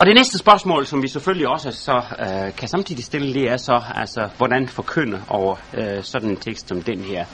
og 0.00 0.06
det 0.06 0.14
næste 0.14 0.38
spørgsmål, 0.38 0.86
som 0.86 1.02
vi 1.02 1.08
selvfølgelig 1.08 1.48
også 1.48 1.70
så 1.70 2.02
øh, 2.18 2.54
kan 2.56 2.68
samtidig 2.68 3.04
stille, 3.04 3.34
det 3.34 3.50
er 3.50 3.56
så, 3.56 3.82
altså, 3.94 4.28
hvordan 4.36 4.68
forkynde 4.68 5.22
over 5.28 5.56
øh, 5.74 6.02
sådan 6.02 6.30
en 6.30 6.36
tekst 6.36 6.68
som 6.68 6.82
den 6.82 7.00
her. 7.00 7.24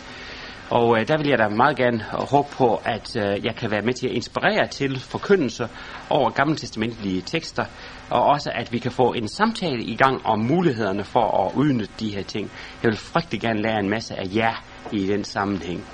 Og 0.71 1.01
øh, 1.01 1.09
der 1.09 1.19
vil 1.19 1.29
jeg 1.29 1.39
da 1.39 1.49
meget 1.49 1.77
gerne 1.77 2.05
håbe 2.11 2.49
på, 2.53 2.81
at 2.85 3.17
øh, 3.17 3.45
jeg 3.45 3.55
kan 3.57 3.71
være 3.71 3.83
med 3.83 3.93
til 3.93 4.07
at 4.07 4.13
inspirere 4.13 4.69
til 4.69 5.01
forkyndelse 5.01 5.69
over 6.11 6.31
gammeltestamentlige 6.31 7.21
tekster, 7.21 7.65
og 8.11 8.23
også 8.23 8.51
at 8.55 8.73
vi 8.73 8.79
kan 8.79 8.93
få 8.93 9.13
en 9.13 9.29
samtale 9.29 9.83
i 9.83 9.97
gang 9.97 10.27
om 10.27 10.39
mulighederne 10.39 11.05
for 11.05 11.47
at 11.47 11.53
udnytte 11.55 11.95
de 12.01 12.15
her 12.15 12.23
ting. 12.23 12.51
Jeg 12.83 12.89
vil 12.91 12.99
frygtelig 12.99 13.41
gerne 13.41 13.63
lære 13.63 13.81
en 13.81 13.91
masse 13.91 14.15
af 14.15 14.25
jer 14.35 14.65
i 14.93 15.07
den 15.07 15.25
sammenhæng. 15.25 15.85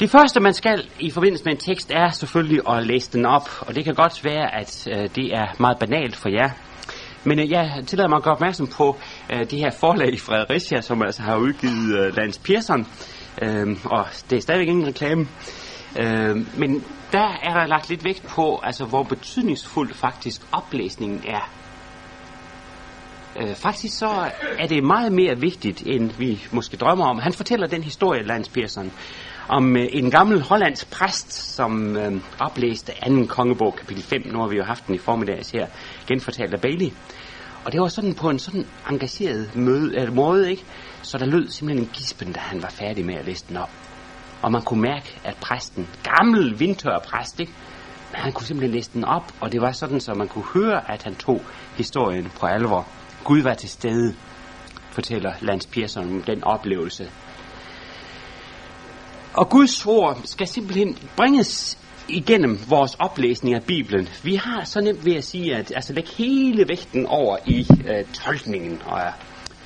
Det 0.00 0.10
første, 0.10 0.40
man 0.40 0.54
skal 0.54 0.88
i 1.00 1.10
forbindelse 1.10 1.44
med 1.44 1.52
en 1.52 1.58
tekst, 1.58 1.90
er 1.90 2.08
selvfølgelig 2.10 2.60
at 2.68 2.86
læse 2.86 3.12
den 3.12 3.26
op. 3.26 3.48
Og 3.60 3.74
det 3.74 3.84
kan 3.84 3.94
godt 3.94 4.24
være, 4.24 4.54
at 4.54 4.88
øh, 4.90 5.08
det 5.14 5.34
er 5.34 5.46
meget 5.58 5.78
banalt 5.78 6.16
for 6.16 6.28
jer. 6.28 6.50
Men 7.24 7.38
øh, 7.38 7.50
jeg 7.50 7.82
tillader 7.86 8.08
mig 8.08 8.16
at 8.16 8.22
gøre 8.22 8.34
opmærksom 8.34 8.66
på 8.66 8.96
øh, 9.32 9.50
det 9.50 9.58
her 9.58 9.70
forlag 9.70 10.12
i 10.12 10.18
Fredericia, 10.18 10.80
som 10.80 11.02
altså 11.02 11.22
har 11.22 11.36
udgivet 11.36 11.98
øh, 11.98 12.16
Lance 12.16 12.40
Pearson. 12.40 12.86
Øh, 13.42 13.76
og 13.84 14.06
det 14.30 14.36
er 14.36 14.40
stadigvæk 14.40 14.68
ingen 14.68 14.86
reklame. 14.86 15.28
Øh, 15.98 16.58
men 16.58 16.84
der 17.12 17.38
er 17.42 17.54
der 17.54 17.66
lagt 17.66 17.88
lidt 17.88 18.04
vægt 18.04 18.26
på, 18.28 18.60
altså 18.62 18.84
hvor 18.84 19.02
betydningsfuld 19.02 19.94
faktisk 19.94 20.40
oplæsningen 20.52 21.22
er. 21.28 21.50
Øh, 23.40 23.54
faktisk 23.54 23.98
så 23.98 24.30
er 24.58 24.66
det 24.66 24.84
meget 24.84 25.12
mere 25.12 25.40
vigtigt, 25.40 25.82
end 25.86 26.10
vi 26.18 26.44
måske 26.52 26.76
drømmer 26.76 27.06
om. 27.06 27.18
Han 27.18 27.32
fortæller 27.32 27.66
den 27.66 27.82
historie, 27.82 28.22
Lance 28.22 28.50
Pearson, 28.50 28.92
om 29.48 29.76
øh, 29.76 29.86
en 29.90 30.10
gammel 30.10 30.42
hollandsk 30.42 30.90
præst, 30.90 31.32
som 31.32 31.96
øh, 31.96 32.20
oplæste 32.40 33.04
anden 33.04 33.26
kongebog, 33.26 33.76
kapitel 33.76 34.02
5. 34.02 34.22
Nu 34.26 34.38
har 34.38 34.46
vi 34.46 34.56
jo 34.56 34.64
haft 34.64 34.86
den 34.86 34.94
i 34.94 34.98
formiddags 34.98 35.50
her, 35.50 35.66
genfortalt 36.06 36.54
af 36.54 36.60
Bailey. 36.60 36.90
Og 37.64 37.72
det 37.72 37.80
var 37.80 37.88
sådan 37.88 38.14
på 38.14 38.30
en 38.30 38.38
sådan 38.38 38.66
engageret 38.90 39.56
møde, 39.56 40.00
øh, 40.00 40.14
måde, 40.14 40.50
ikke? 40.50 40.64
Så 41.02 41.18
der 41.18 41.26
lød 41.26 41.48
simpelthen 41.48 41.86
en 41.86 41.90
gispen, 41.92 42.32
da 42.32 42.40
han 42.40 42.62
var 42.62 42.68
færdig 42.68 43.04
med 43.04 43.14
at 43.14 43.24
læse 43.24 43.44
den 43.48 43.56
op. 43.56 43.70
Og 44.42 44.52
man 44.52 44.62
kunne 44.62 44.82
mærke, 44.82 45.20
at 45.24 45.36
præsten, 45.40 45.88
gammel 46.02 46.60
vindtør 46.60 46.98
præst, 46.98 47.40
ikke? 47.40 47.52
Men 48.12 48.20
han 48.20 48.32
kunne 48.32 48.46
simpelthen 48.46 48.74
læse 48.74 48.90
den 48.94 49.04
op, 49.04 49.32
og 49.40 49.52
det 49.52 49.60
var 49.60 49.72
sådan, 49.72 50.00
så 50.00 50.14
man 50.14 50.28
kunne 50.28 50.44
høre, 50.54 50.90
at 50.90 51.02
han 51.02 51.14
tog 51.14 51.42
historien 51.76 52.32
på 52.40 52.46
alvor. 52.46 52.86
Gud 53.24 53.42
var 53.42 53.54
til 53.54 53.68
stede, 53.68 54.14
fortæller 54.90 55.32
Lance 55.40 55.68
Pearson 55.68 56.04
om 56.04 56.22
den 56.22 56.44
oplevelse. 56.44 57.10
Og 59.36 59.48
Guds 59.48 59.86
ord 59.86 60.20
skal 60.24 60.46
simpelthen 60.46 60.98
bringes 61.16 61.78
igennem 62.08 62.58
vores 62.68 62.94
oplæsning 62.94 63.54
af 63.54 63.62
Bibelen. 63.62 64.08
Vi 64.22 64.34
har 64.34 64.64
så 64.64 64.80
nemt 64.80 65.04
ved 65.04 65.16
at 65.16 65.24
sige, 65.24 65.56
at 65.56 65.72
altså 65.76 65.92
lægge 65.92 66.10
hele 66.10 66.68
vægten 66.68 67.06
over 67.06 67.36
i 67.46 67.66
øh, 67.86 68.04
tolkningen 68.12 68.82
og 68.86 69.00
øh, 69.00 69.12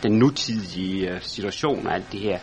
den 0.02 0.12
nutidige 0.12 1.10
øh, 1.10 1.22
situation 1.22 1.86
og 1.86 1.94
alt 1.94 2.12
det 2.12 2.20
her. 2.20 2.38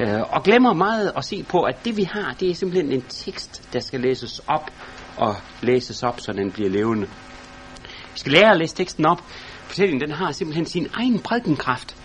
Øh, 0.00 0.20
og 0.20 0.42
glemmer 0.42 0.72
meget 0.72 1.12
at 1.16 1.24
se 1.24 1.42
på, 1.42 1.62
at 1.62 1.84
det 1.84 1.96
vi 1.96 2.02
har, 2.02 2.34
det 2.40 2.50
er 2.50 2.54
simpelthen 2.54 2.92
en 2.92 3.04
tekst, 3.08 3.72
der 3.72 3.80
skal 3.80 4.00
læses 4.00 4.40
op 4.46 4.70
og 5.16 5.36
læses 5.62 6.02
op, 6.02 6.20
så 6.20 6.32
den 6.32 6.52
bliver 6.52 6.70
levende. 6.70 7.06
Vi 8.12 8.18
skal 8.18 8.32
lære 8.32 8.50
at 8.50 8.58
læse 8.58 8.74
teksten 8.74 9.06
op. 9.06 9.22
Fortællingen 9.66 10.08
den 10.08 10.16
har 10.16 10.32
simpelthen 10.32 10.66
sin 10.66 10.88
egen 10.94 11.18
prædikenkraft. 11.18 11.96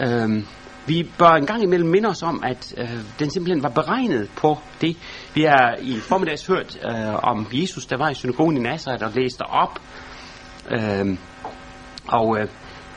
Øh, 0.00 0.42
vi 0.86 1.10
bør 1.18 1.28
en 1.28 1.46
gang 1.46 1.62
imellem 1.62 1.88
minde 1.88 2.08
os 2.08 2.22
om, 2.22 2.42
at 2.44 2.74
øh, 2.78 2.90
den 3.18 3.30
simpelthen 3.30 3.62
var 3.62 3.68
beregnet 3.68 4.30
på 4.36 4.58
det. 4.80 4.96
Vi 5.34 5.42
har 5.42 5.76
i 5.82 5.98
formiddags 5.98 6.46
hørt 6.46 6.78
øh, 6.90 7.14
om 7.14 7.46
Jesus, 7.52 7.86
der 7.86 7.96
var 7.96 8.10
i 8.10 8.14
synagogen 8.14 8.56
i 8.56 8.60
Nazareth 8.60 9.04
og 9.04 9.12
læste 9.14 9.42
op. 9.42 9.80
Øh, 10.70 11.18
og 12.08 12.38
øh, 12.40 12.48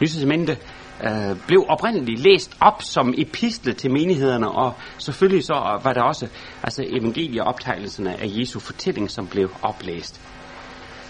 Nytestamentet 0.02 0.58
øh, 1.04 1.38
blev 1.47 1.65
oprindeligt 1.69 2.19
læst 2.19 2.58
op 2.60 2.82
som 2.82 3.13
epistle 3.17 3.73
til 3.73 3.91
menighederne, 3.91 4.52
og 4.52 4.73
selvfølgelig 4.97 5.45
så 5.45 5.80
var 5.84 5.93
der 5.93 6.02
også 6.02 6.28
altså 6.63 6.84
evangelieoptegnelserne 6.88 8.21
af 8.21 8.25
Jesu 8.25 8.60
fortælling, 8.60 9.12
som 9.12 9.28
blev 9.28 9.49
oplæst. 9.62 10.21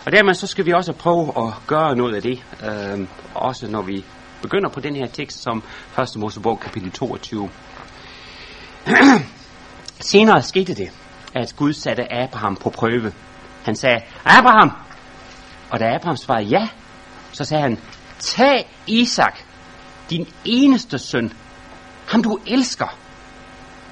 Og 0.05 0.11
dermed 0.11 0.33
så 0.33 0.47
skal 0.47 0.65
vi 0.65 0.71
også 0.71 0.93
prøve 0.93 1.33
at 1.37 1.53
gøre 1.67 1.95
noget 1.95 2.15
af 2.15 2.21
det, 2.21 2.43
øh, 2.63 3.07
også 3.35 3.67
når 3.67 3.81
vi 3.81 4.05
begynder 4.41 4.69
på 4.69 4.79
den 4.79 4.95
her 4.95 5.07
tekst 5.07 5.43
som 5.43 5.63
1. 5.99 6.07
Mosebog 6.15 6.59
kapitel 6.59 6.91
22. 6.91 7.49
Senere 9.99 10.41
skete 10.41 10.75
det, 10.75 10.91
at 11.35 11.53
Gud 11.57 11.73
satte 11.73 12.13
Abraham 12.13 12.55
på 12.55 12.69
prøve. 12.69 13.13
Han 13.65 13.75
sagde, 13.75 14.01
Abraham! 14.25 14.71
Og 15.69 15.79
da 15.79 15.95
Abraham 15.95 16.17
svarede 16.17 16.47
ja, 16.47 16.67
så 17.31 17.43
sagde 17.43 17.61
han, 17.63 17.79
tag 18.19 18.69
Isak, 18.87 19.39
din 20.09 20.27
eneste 20.45 20.97
søn, 20.97 21.33
ham 22.07 22.23
du 22.23 22.39
elsker, 22.47 22.97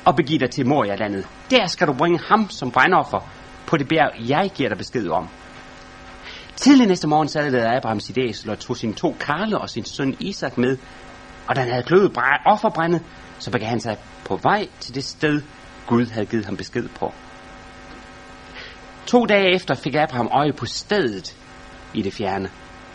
og 0.05 0.15
begiv 0.15 0.39
dig 0.39 0.51
til 0.51 0.67
Moria-landet. 0.67 1.27
Der 1.49 1.67
skal 1.67 1.87
du 1.87 1.93
bringe 1.93 2.19
ham 2.29 2.49
som 2.49 2.71
brændoffer 2.71 3.19
på 3.67 3.77
det 3.77 3.87
bjerg, 3.87 4.29
jeg 4.29 4.51
giver 4.55 4.69
dig 4.69 4.77
besked 4.77 5.09
om. 5.09 5.29
Tidlig 6.57 6.87
næste 6.87 7.07
morgen 7.07 7.27
sad 7.27 7.53
Abraham 7.53 7.99
sit 7.99 8.17
æsel 8.17 8.49
og 8.49 8.59
tog 8.59 8.77
sine 8.77 8.93
to 8.93 9.15
karle 9.19 9.57
og 9.57 9.69
sin 9.69 9.85
søn 9.85 10.15
Isak 10.19 10.57
med, 10.57 10.77
og 11.47 11.55
da 11.55 11.61
han 11.61 11.69
havde 11.69 11.83
kløvet 11.83 12.17
offerbrændet, 12.45 13.03
så 13.39 13.51
begav 13.51 13.69
han 13.69 13.79
sig 13.79 13.97
på 14.25 14.35
vej 14.35 14.67
til 14.79 14.95
det 14.95 15.03
sted, 15.03 15.41
Gud 15.87 16.05
havde 16.05 16.25
givet 16.25 16.45
ham 16.45 16.57
besked 16.57 16.89
på. 16.89 17.13
To 19.05 19.25
dage 19.25 19.55
efter 19.55 19.75
fik 19.75 19.95
Abraham 19.95 20.27
øje 20.31 20.53
på 20.53 20.65
stedet 20.65 21.35
i 21.93 22.01
det 22.01 22.13
fjerne, 22.13 22.49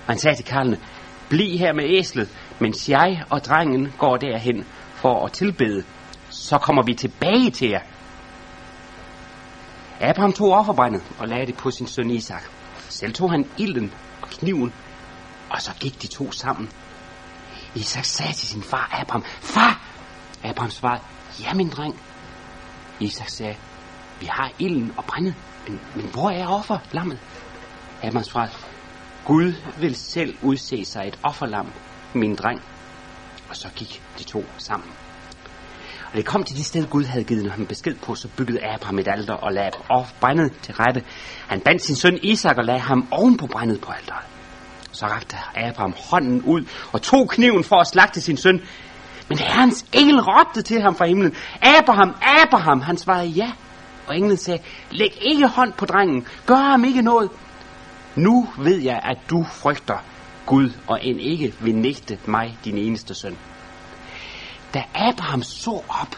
og 0.07 0.13
han 0.13 0.19
sagde 0.19 0.37
til 0.37 0.45
karlene, 0.45 0.79
bliv 1.29 1.59
her 1.59 1.73
med 1.73 1.85
æslet, 1.99 2.29
mens 2.59 2.89
jeg 2.89 3.25
og 3.31 3.45
drengen 3.45 3.93
går 3.99 4.17
derhen 4.17 4.65
for 4.95 5.25
at 5.25 5.33
tilbede, 5.33 5.85
så 6.31 6.59
kommer 6.59 6.83
vi 6.83 6.95
tilbage 6.95 7.51
til 7.51 7.69
jer. 7.69 7.81
Abraham 10.01 10.33
tog 10.33 10.53
offerbrændet 10.53 11.03
og 11.19 11.29
lagde 11.29 11.47
det 11.47 11.57
på 11.57 11.71
sin 11.71 11.87
søn 11.87 12.11
Isak. 12.11 12.43
Selv 12.93 13.13
tog 13.13 13.31
han 13.31 13.51
ilden 13.59 13.93
og 14.23 14.29
kniven, 14.29 14.73
og 15.51 15.63
så 15.63 15.71
gik 15.81 16.03
de 16.03 16.07
to 16.07 16.33
sammen. 16.33 16.71
Isak 17.75 18.05
sagde 18.05 18.33
til 18.33 18.49
sin 18.49 18.63
far 18.63 18.89
Abraham, 19.01 19.25
Far! 19.25 19.81
Abraham 20.45 20.71
svarede, 20.71 21.03
ja 21.41 21.55
min 21.55 21.69
dreng. 21.69 22.01
Isak 23.01 23.29
sagde, 23.29 23.57
vi 24.21 24.27
har 24.27 24.51
ilden 24.59 24.95
og 24.97 25.05
brændet, 25.05 25.35
men, 25.69 25.81
men 25.97 26.07
hvor 26.07 26.31
er 26.31 26.47
offer, 26.47 26.79
lammet? 26.93 27.19
Abraham 28.03 28.25
svarede, 28.25 28.53
Gud 29.25 29.53
vil 29.79 29.95
selv 29.95 30.37
udse 30.43 30.85
sig 30.85 31.09
et 31.09 31.19
offerlam, 31.23 31.73
min 32.15 32.35
dreng. 32.35 32.63
Og 33.49 33.57
så 33.57 33.69
gik 33.77 34.03
de 34.19 34.25
to 34.25 34.45
sammen. 34.59 34.91
Og 36.13 36.19
det 36.19 36.27
kom 36.27 36.45
til 36.45 36.57
det 36.57 36.65
sted, 36.65 36.87
Gud 36.87 37.05
havde 37.05 37.25
givet 37.25 37.51
ham 37.51 37.67
besked 37.67 37.95
på, 37.95 38.15
så 38.15 38.29
byggede 38.37 38.65
Abraham 38.65 38.99
et 38.99 39.09
alter 39.09 39.35
og 39.35 39.53
lagde 39.53 39.71
og 39.89 40.07
brændet 40.21 40.53
til 40.63 40.75
rette. 40.75 41.03
Han 41.49 41.61
bandt 41.61 41.83
sin 41.83 41.97
søn 41.97 42.19
Isak 42.23 42.57
og 42.59 42.65
lagde 42.65 42.81
ham 42.81 43.09
oven 43.11 43.37
på 43.37 43.47
brændet 43.47 43.81
på 43.81 43.93
alteret. 43.93 44.25
Så 44.93 45.07
rakte 45.07 45.37
Abraham 45.57 45.95
hånden 46.11 46.43
ud 46.43 46.65
og 46.93 47.03
tog 47.03 47.29
kniven 47.29 47.65
for 47.65 47.77
at 47.77 47.87
slagte 47.87 48.21
sin 48.21 48.37
søn. 48.37 48.61
Men 49.29 49.39
herrens 49.39 49.87
engel 49.93 50.21
råbte 50.21 50.63
til 50.63 50.83
ham 50.83 50.95
fra 50.95 51.07
himlen, 51.07 51.35
Abraham, 51.63 52.15
Abraham, 52.23 52.81
han 52.81 52.97
svarede 52.97 53.27
ja. 53.27 53.53
Og 54.07 54.17
englen 54.17 54.37
sagde, 54.37 54.63
læg 54.91 55.19
ikke 55.21 55.49
hånd 55.49 55.73
på 55.73 55.87
drengen, 55.87 56.27
gør 56.47 56.71
ham 56.71 56.85
ikke 56.85 57.03
noget. 57.03 57.31
Nu 58.17 58.49
ved 58.59 58.79
jeg, 58.79 59.01
at 59.03 59.19
du 59.31 59.45
frygter 59.45 59.99
Gud, 60.47 60.71
og 60.87 60.99
end 61.03 61.21
ikke 61.21 61.55
vil 61.61 61.75
nægte 61.75 62.19
mig, 62.27 62.59
din 62.65 62.79
eneste 62.79 63.15
søn. 63.15 63.37
Da 64.75 64.85
Abraham 64.95 65.43
så 65.43 65.83
op, 65.89 66.17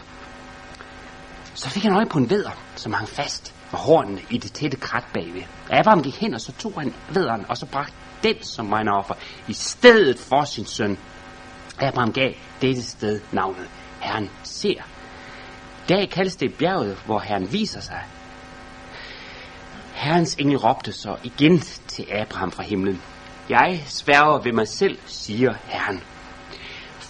så 1.53 1.69
fik 1.69 1.83
han 1.83 1.95
øje 1.95 2.05
på 2.05 2.17
en 2.17 2.29
veder, 2.29 2.51
som 2.75 2.93
hang 2.93 3.09
fast 3.09 3.53
med 3.71 3.79
hornene 3.79 4.21
i 4.29 4.37
det 4.37 4.51
tætte 4.51 4.77
krat 4.77 5.03
bagved. 5.13 5.43
Abraham 5.69 6.03
gik 6.03 6.15
hen, 6.15 6.33
og 6.33 6.41
så 6.41 6.51
tog 6.51 6.73
han 6.77 6.93
vederen, 7.09 7.45
og 7.49 7.57
så 7.57 7.65
bragte 7.65 7.93
den 8.23 8.43
som 8.43 8.65
mine 8.65 8.93
offer 8.93 9.13
i 9.47 9.53
stedet 9.53 10.19
for 10.19 10.43
sin 10.43 10.65
søn. 10.65 10.97
Abraham 11.79 12.13
gav 12.13 12.33
dette 12.61 12.83
sted 12.83 13.21
navnet 13.31 13.67
Herren 13.99 14.29
ser. 14.43 14.81
Der 15.89 16.05
kaldes 16.05 16.35
det 16.35 16.53
bjerget, 16.53 16.97
hvor 17.05 17.19
Herren 17.19 17.53
viser 17.53 17.81
sig. 17.81 18.03
Herrens 19.93 20.35
engel 20.35 20.57
råbte 20.57 20.93
så 20.93 21.17
igen 21.23 21.59
til 21.87 22.07
Abraham 22.11 22.51
fra 22.51 22.63
himlen. 22.63 23.01
Jeg 23.49 23.83
sværger 23.85 24.41
ved 24.41 24.51
mig 24.51 24.67
selv, 24.67 24.97
siger 25.05 25.53
Herren 25.65 26.01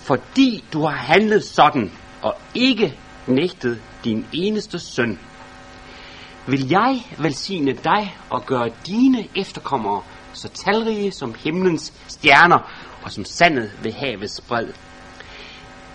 fordi 0.05 0.63
du 0.73 0.81
har 0.81 0.95
handlet 0.95 1.43
sådan, 1.43 1.91
og 2.21 2.33
ikke 2.55 2.99
nægtet 3.27 3.81
din 4.03 4.25
eneste 4.33 4.79
søn, 4.79 5.19
vil 6.47 6.69
jeg 6.69 7.01
velsigne 7.17 7.73
dig 7.73 8.17
og 8.29 8.45
gøre 8.45 8.69
dine 8.87 9.27
efterkommere 9.35 10.01
så 10.33 10.49
talrige 10.49 11.11
som 11.11 11.35
himlens 11.39 11.93
stjerner 12.07 12.71
og 13.03 13.11
som 13.11 13.25
sandet 13.25 13.71
ved 13.83 13.91
havets 13.91 14.41
bred. 14.41 14.67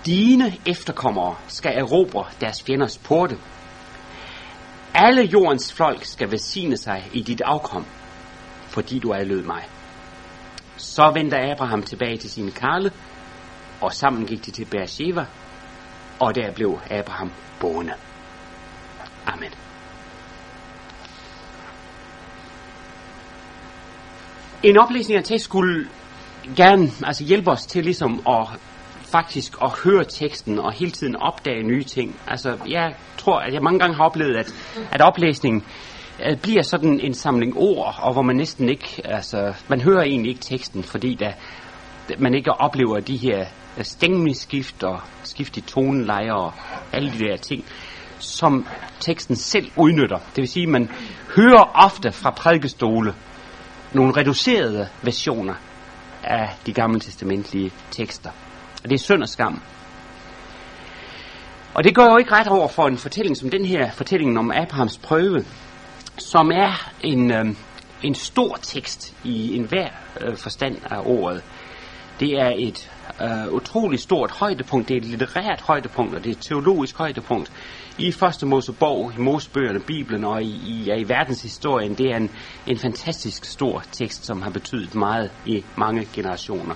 Dine 0.07 0.57
efterkommere 0.67 1.35
skal 1.49 1.79
erobre 1.79 2.25
deres 2.41 2.63
fjenders 2.63 2.99
porte. 2.99 3.39
Alle 4.95 5.23
jordens 5.23 5.73
folk 5.73 6.05
skal 6.05 6.31
velsigne 6.31 6.77
sig 6.77 7.09
i 7.13 7.23
dit 7.23 7.41
afkom, 7.41 7.87
fordi 8.69 8.99
du 8.99 9.11
er 9.11 9.25
lød 9.25 9.43
mig. 9.43 9.69
Så 10.77 11.11
vendte 11.15 11.39
Abraham 11.39 11.83
tilbage 11.83 12.17
til 12.17 12.31
sine 12.31 12.51
karle 12.51 12.93
og 13.81 13.93
sammen 13.93 14.27
gik 14.27 14.47
de 14.47 14.51
til 14.51 14.65
Beersheba. 14.65 15.27
og 16.21 16.35
der 16.35 16.53
blev 16.53 16.79
Abraham 16.91 17.33
boende. 17.61 17.93
Amen. 19.27 19.51
En 24.63 24.79
oplæsning 24.79 25.19
af 25.19 25.25
tekst 25.25 25.45
skulle 25.45 25.87
gerne 26.57 26.91
altså 27.05 27.25
hjælpe 27.25 27.51
os 27.51 27.67
til 27.67 27.85
ligesom 27.85 28.23
at 28.29 28.49
faktisk 29.11 29.63
at 29.63 29.71
høre 29.85 30.05
teksten 30.05 30.59
og 30.59 30.73
hele 30.73 30.91
tiden 30.91 31.17
opdage 31.17 31.63
nye 31.63 31.83
ting. 31.83 32.21
Altså, 32.27 32.59
jeg 32.69 32.95
tror, 33.19 33.39
at 33.39 33.55
jeg 33.55 33.63
mange 33.63 33.79
gange 33.79 33.97
har 33.97 34.05
oplevet, 34.05 34.37
at, 34.37 34.55
at 34.93 35.01
oplæsningen 35.03 35.65
at 36.19 36.33
øh, 36.33 36.41
bliver 36.41 36.63
sådan 36.63 37.01
en 37.01 37.15
samling 37.15 37.57
ord, 37.57 37.95
og 38.03 38.13
hvor 38.13 38.23
man 38.23 38.37
næsten 38.37 38.69
ikke, 38.69 39.01
altså, 39.05 39.55
man 39.69 39.81
hører 39.81 40.03
egentlig 40.03 40.31
ikke 40.31 40.41
teksten, 40.41 40.83
fordi 40.83 41.15
der, 41.15 41.33
man 42.19 42.35
ikke 42.35 42.53
oplever 42.53 43.01
de 43.01 43.17
her 43.17 43.47
øh, 43.79 43.85
stemningsskift 43.85 44.83
og 44.83 45.01
skift 45.23 45.57
i 45.57 45.61
tonelejer 45.61 46.33
og 46.33 46.53
alle 46.93 47.13
de 47.13 47.19
der 47.19 47.37
ting, 47.37 47.65
som 48.19 48.67
teksten 49.01 49.37
selv 49.37 49.71
udnytter. 49.77 50.19
Det 50.19 50.37
vil 50.37 50.49
sige, 50.49 50.63
at 50.63 50.69
man 50.69 50.91
hører 51.37 51.85
ofte 51.85 52.13
fra 52.13 52.31
prædikestole 52.31 53.15
nogle 53.93 54.17
reducerede 54.17 54.89
versioner 55.03 55.55
af 56.25 56.49
de 56.67 56.73
gamle 56.73 57.01
testamentlige 57.01 57.73
tekster. 57.91 58.31
Og 58.85 58.91
det 58.91 58.95
er 58.95 58.99
synd 58.99 59.23
og 59.23 59.29
skam. 59.29 59.63
Og 61.75 61.85
det 61.85 61.95
går 61.95 62.05
jo 62.05 62.17
ikke 62.17 62.35
ret 62.35 62.49
over 62.49 62.69
for 62.69 62.87
en 62.87 62.99
fortælling 62.99 63.37
som 63.37 63.51
den 63.51 63.65
her, 63.65 63.91
fortællingen 63.91 64.37
om 64.37 64.51
Abrahams 64.51 64.99
prøve, 64.99 65.45
som 66.19 66.51
er 66.51 66.91
en, 67.01 67.33
øh, 67.33 67.47
en 68.03 68.15
stor 68.15 68.59
tekst 68.63 69.15
i 69.25 69.57
enhver 69.57 69.89
øh, 70.21 70.37
forstand 70.37 70.77
af 70.91 71.01
ordet. 71.05 71.43
Det 72.21 72.33
er 72.41 72.53
et 72.57 72.91
øh, 73.23 73.53
utroligt 73.53 74.03
stort 74.03 74.31
højdepunkt, 74.31 74.89
det 74.89 74.95
er 74.95 75.01
et 75.01 75.07
litterært 75.07 75.61
højdepunkt, 75.61 76.15
og 76.15 76.25
det 76.25 76.31
er 76.31 76.35
et 76.35 76.47
teologisk 76.49 76.99
højdepunkt 76.99 77.53
i 77.99 78.13
første 78.13 78.47
Mosebog, 78.47 79.13
i 79.19 79.21
Mosebøgerne, 79.21 79.81
Bibelen 79.81 80.25
og 80.25 80.43
i, 80.43 80.61
i, 80.67 80.83
ja, 80.87 80.97
i 80.97 81.09
verdenshistorien. 81.09 81.95
Det 81.95 82.07
er 82.13 82.17
en, 82.17 82.31
en 82.67 82.79
fantastisk 82.79 83.45
stor 83.45 83.83
tekst, 83.93 84.27
som 84.27 84.43
har 84.43 84.51
betydet 84.51 84.95
meget 84.95 85.31
i 85.47 85.65
mange 85.77 86.09
generationer. 86.13 86.75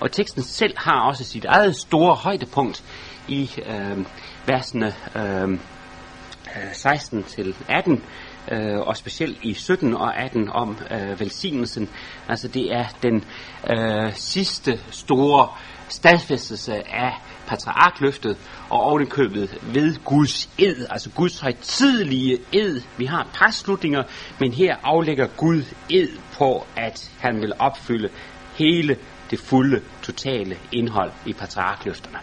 Og 0.00 0.12
teksten 0.12 0.42
selv 0.42 0.74
har 0.76 1.08
også 1.08 1.24
sit 1.24 1.44
eget 1.44 1.76
store 1.76 2.14
højdepunkt 2.14 2.84
i 3.28 3.50
øh, 3.66 3.98
versene 4.46 4.94
øh, 5.16 5.50
øh 5.52 5.58
16 6.72 7.22
til 7.22 7.54
18, 7.68 8.02
øh, 8.52 8.80
og 8.80 8.96
specielt 8.96 9.38
i 9.42 9.54
17 9.54 9.94
og 9.94 10.16
18 10.16 10.50
om 10.50 10.78
øh, 10.90 11.20
velsignelsen. 11.20 11.88
Altså 12.28 12.48
det 12.48 12.72
er 12.72 12.84
den 13.02 13.24
øh, 13.70 14.12
sidste 14.14 14.80
store 14.90 15.48
stadfæstelse 15.88 16.74
af 16.88 17.12
patriarkløftet 17.46 18.36
og 18.70 18.80
ovenikøbet 18.80 19.58
ved 19.74 20.04
Guds 20.04 20.50
ed, 20.58 20.86
altså 20.90 21.10
Guds 21.10 21.40
højtidlige 21.40 22.38
ed. 22.52 22.82
Vi 22.96 23.04
har 23.04 23.28
præstslutninger, 23.34 24.02
men 24.40 24.52
her 24.52 24.76
aflægger 24.82 25.26
Gud 25.36 25.62
ed 25.90 26.08
på, 26.38 26.66
at 26.76 27.12
han 27.18 27.40
vil 27.40 27.52
opfylde 27.58 28.08
hele 28.58 28.96
det 29.30 29.38
fulde, 29.38 29.80
totale 30.02 30.56
indhold 30.72 31.12
i 31.26 31.32
patriarkløfterne. 31.32 32.18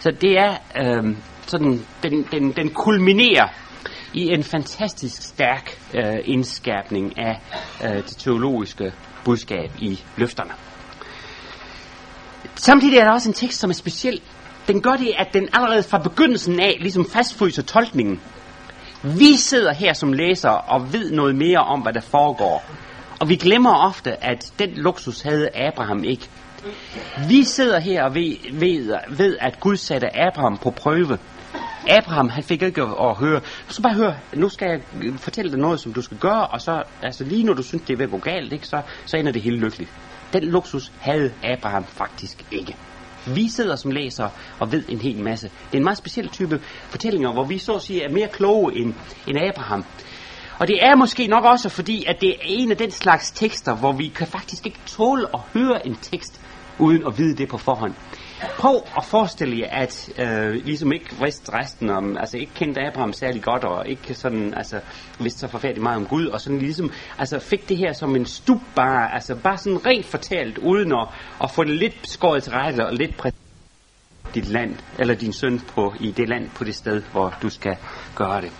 Så 0.00 0.10
det 0.10 0.38
er 0.38 0.56
øh, 0.76 1.16
sådan, 1.46 1.86
den, 2.02 2.26
den, 2.32 2.52
den 2.52 2.70
kulminerer 2.70 3.48
i 4.14 4.28
en 4.28 4.42
fantastisk 4.42 5.22
stærk 5.22 5.80
øh, 5.94 6.18
indskærpning 6.24 7.18
af 7.18 7.40
øh, 7.84 7.96
det 7.96 8.16
teologiske 8.18 8.92
budskab 9.24 9.70
i 9.78 10.00
løfterne. 10.16 10.50
Samtidig 12.54 12.98
er 12.98 13.04
der 13.04 13.12
også 13.12 13.28
en 13.28 13.34
tekst, 13.34 13.60
som 13.60 13.70
er 13.70 13.74
speciel. 13.74 14.20
Den 14.68 14.82
gør 14.82 14.96
det, 14.96 15.12
at 15.18 15.28
den 15.32 15.48
allerede 15.52 15.82
fra 15.82 15.98
begyndelsen 15.98 16.60
af 16.60 16.76
ligesom 16.80 17.10
fastfryser 17.10 17.62
tolkningen. 17.62 18.20
Vi 19.02 19.36
sidder 19.36 19.72
her 19.72 19.92
som 19.92 20.12
læsere 20.12 20.60
og 20.60 20.92
ved 20.92 21.10
noget 21.10 21.34
mere 21.36 21.58
om, 21.58 21.80
hvad 21.80 21.92
der 21.92 22.00
foregår. 22.00 22.64
Og 23.20 23.28
vi 23.28 23.36
glemmer 23.36 23.74
ofte, 23.74 24.24
at 24.24 24.52
den 24.58 24.70
luksus 24.70 25.22
havde 25.22 25.48
Abraham 25.54 26.04
ikke. 26.04 26.28
Vi 27.28 27.44
sidder 27.44 27.80
her 27.80 28.04
og 28.04 28.14
ved, 28.14 28.36
ved, 28.52 28.94
ved 29.08 29.36
at 29.40 29.60
Gud 29.60 29.76
satte 29.76 30.16
Abraham 30.16 30.58
på 30.58 30.70
prøve. 30.70 31.18
Abraham, 31.88 32.28
han 32.28 32.42
fik 32.42 32.62
ikke 32.62 32.82
at, 32.82 32.88
at 33.00 33.16
høre, 33.16 33.40
du 33.68 33.72
skal 33.72 33.82
bare 33.82 33.94
høre, 33.94 34.16
nu 34.34 34.48
skal 34.48 34.68
jeg 34.68 34.80
øh, 35.02 35.18
fortælle 35.18 35.50
dig 35.50 35.58
noget, 35.58 35.80
som 35.80 35.92
du 35.92 36.02
skal 36.02 36.18
gøre, 36.18 36.46
og 36.46 36.60
så, 36.60 36.82
altså 37.02 37.24
lige 37.24 37.44
når 37.44 37.54
du 37.54 37.62
synes, 37.62 37.82
det 37.82 37.92
er 37.92 37.96
ved 37.96 38.04
at 38.04 38.10
gå 38.10 38.18
galt, 38.18 38.52
ikke, 38.52 38.66
så, 38.66 38.82
så 39.06 39.16
ender 39.16 39.32
det 39.32 39.42
helt 39.42 39.60
lykkeligt. 39.60 39.90
Den 40.32 40.44
luksus 40.44 40.92
havde 41.00 41.32
Abraham 41.44 41.84
faktisk 41.84 42.44
ikke. 42.50 42.76
Vi 43.26 43.48
sidder 43.48 43.76
som 43.76 43.90
læser 43.90 44.28
og 44.58 44.72
ved 44.72 44.84
en 44.88 44.98
hel 44.98 45.22
masse. 45.22 45.46
Det 45.46 45.72
er 45.72 45.76
en 45.76 45.84
meget 45.84 45.98
speciel 45.98 46.28
type 46.28 46.60
fortællinger, 46.64 47.32
hvor 47.32 47.44
vi 47.44 47.58
så 47.58 47.72
at 47.72 47.82
sige 47.82 48.02
er 48.02 48.12
mere 48.12 48.28
kloge 48.28 48.76
end, 48.76 48.94
end 49.26 49.38
Abraham. 49.38 49.84
Og 50.58 50.68
det 50.68 50.84
er 50.84 50.96
måske 50.96 51.26
nok 51.26 51.44
også 51.44 51.68
fordi, 51.68 52.04
at 52.06 52.20
det 52.20 52.30
er 52.30 52.38
en 52.44 52.70
af 52.70 52.76
den 52.76 52.90
slags 52.90 53.30
tekster, 53.30 53.76
hvor 53.76 53.92
vi 53.92 54.08
kan 54.08 54.26
faktisk 54.26 54.66
ikke 54.66 54.78
tåle 54.86 55.26
at 55.34 55.40
høre 55.54 55.86
en 55.86 55.94
tekst, 55.94 56.40
uden 56.78 57.06
at 57.06 57.18
vide 57.18 57.36
det 57.36 57.48
på 57.48 57.58
forhånd. 57.58 57.94
Prøv 58.40 58.82
at 58.96 59.04
forestille 59.04 59.58
jer, 59.58 59.68
at 59.70 60.12
øh, 60.18 60.64
ligesom 60.64 60.92
ikke 60.92 61.16
vidste 61.22 61.52
resten 61.52 61.90
om, 61.90 62.16
altså 62.16 62.38
ikke 62.38 62.52
kendte 62.54 62.80
Abraham 62.80 63.12
særlig 63.12 63.42
godt, 63.42 63.64
og 63.64 63.88
ikke 63.88 64.14
sådan, 64.14 64.54
altså 64.56 64.80
vidste 65.18 65.40
så 65.40 65.48
forfærdeligt 65.48 65.82
meget 65.82 65.96
om 65.96 66.06
Gud, 66.06 66.26
og 66.26 66.40
sådan 66.40 66.58
ligesom, 66.58 66.92
altså 67.18 67.38
fik 67.38 67.68
det 67.68 67.76
her 67.76 67.92
som 67.92 68.16
en 68.16 68.26
stup 68.26 68.60
bare, 68.74 69.14
altså 69.14 69.34
bare 69.34 69.58
sådan 69.58 69.86
rent 69.86 70.06
fortalt, 70.06 70.58
uden 70.58 70.92
at, 70.92 71.08
at 71.42 71.50
få 71.50 71.64
det 71.64 71.76
lidt 71.76 72.10
skåret 72.10 72.42
til 72.42 72.52
rette 72.52 72.86
og 72.86 72.94
lidt 72.94 73.16
præ 73.16 73.30
dit 74.34 74.48
land, 74.48 74.76
eller 74.98 75.14
din 75.14 75.32
søn 75.32 75.60
på, 75.60 75.94
i 76.00 76.10
det 76.10 76.28
land 76.28 76.50
på 76.50 76.64
det 76.64 76.74
sted, 76.74 77.02
hvor 77.12 77.38
du 77.42 77.48
skal 77.48 77.76
gøre 78.14 78.40
det. 78.40 78.52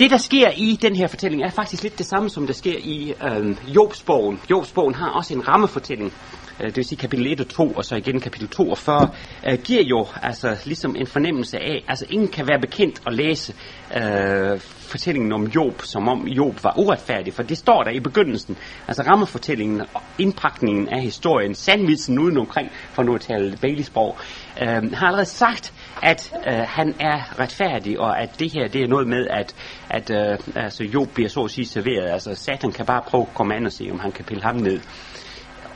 Det, 0.00 0.10
der 0.10 0.16
sker 0.16 0.50
i 0.56 0.78
den 0.82 0.96
her 0.96 1.06
fortælling, 1.06 1.42
er 1.42 1.50
faktisk 1.50 1.82
lidt 1.82 1.98
det 1.98 2.06
samme, 2.06 2.30
som 2.30 2.46
der 2.46 2.52
sker 2.52 2.76
i 2.78 3.14
øh, 3.24 3.74
Jobsbogen. 3.74 4.40
Jobsbogen 4.50 4.94
har 4.94 5.08
også 5.10 5.34
en 5.34 5.48
rammefortælling, 5.48 6.12
øh, 6.60 6.66
det 6.66 6.76
vil 6.76 6.84
sige 6.84 6.98
kapitel 6.98 7.32
1 7.32 7.40
og 7.40 7.48
2, 7.48 7.70
og 7.70 7.84
så 7.84 7.96
igen 7.96 8.20
kapitel 8.20 8.48
42, 8.48 9.08
øh, 9.46 9.58
giver 9.64 9.82
jo 9.82 10.06
altså 10.22 10.56
ligesom 10.64 10.96
en 10.96 11.06
fornemmelse 11.06 11.58
af, 11.58 11.84
altså 11.88 12.06
ingen 12.10 12.28
kan 12.28 12.48
være 12.48 12.60
bekendt 12.60 13.02
at 13.06 13.14
læse 13.14 13.54
øh, 13.96 14.60
fortællingen 14.90 15.32
om 15.32 15.46
Job, 15.46 15.82
som 15.82 16.08
om 16.08 16.28
Job 16.28 16.64
var 16.64 16.74
uretfærdig, 16.78 17.34
for 17.34 17.42
det 17.42 17.58
står 17.58 17.82
der 17.82 17.90
i 17.90 18.00
begyndelsen. 18.00 18.56
Altså 18.88 19.02
rammefortællingen, 19.02 19.80
og 19.94 20.02
indpakningen 20.18 20.88
af 20.88 21.02
historien, 21.02 21.54
sandvitsen 21.54 22.18
uden 22.18 22.38
omkring, 22.38 22.70
for 22.92 23.02
nu 23.02 23.14
at 23.14 23.20
tale 23.20 23.56
Bailey-sprog, 23.60 24.18
øh, 24.62 24.92
har 24.92 25.06
allerede 25.06 25.24
sagt, 25.24 25.72
at 26.02 26.32
øh, 26.46 26.58
han 26.66 26.94
er 27.00 27.40
retfærdig, 27.40 28.00
og 28.00 28.22
at 28.22 28.40
det 28.40 28.52
her 28.52 28.68
det 28.68 28.82
er 28.82 28.88
noget 28.88 29.08
med, 29.08 29.26
at, 29.30 29.54
at 29.90 30.10
øh, 30.10 30.38
altså 30.56 30.84
Job 30.84 31.08
bliver 31.08 31.28
så 31.28 31.40
at 31.40 31.50
sige 31.50 31.66
serveret. 31.66 32.10
Altså 32.10 32.34
Satan 32.34 32.72
kan 32.72 32.86
bare 32.86 33.02
prøve 33.06 33.22
at 33.22 33.34
komme 33.34 33.54
an 33.54 33.66
og 33.66 33.72
se, 33.72 33.88
om 33.92 34.00
han 34.00 34.12
kan 34.12 34.24
pille 34.24 34.42
ham 34.42 34.56
ned. 34.56 34.80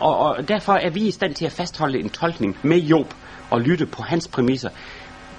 Og, 0.00 0.18
og 0.18 0.48
derfor 0.48 0.72
er 0.72 0.90
vi 0.90 1.00
i 1.00 1.10
stand 1.10 1.34
til 1.34 1.46
at 1.46 1.52
fastholde 1.52 1.98
en 1.98 2.10
tolkning 2.10 2.58
med 2.62 2.78
Job 2.78 3.14
og 3.50 3.60
lytte 3.60 3.86
på 3.86 4.02
hans 4.02 4.28
præmisser, 4.28 4.70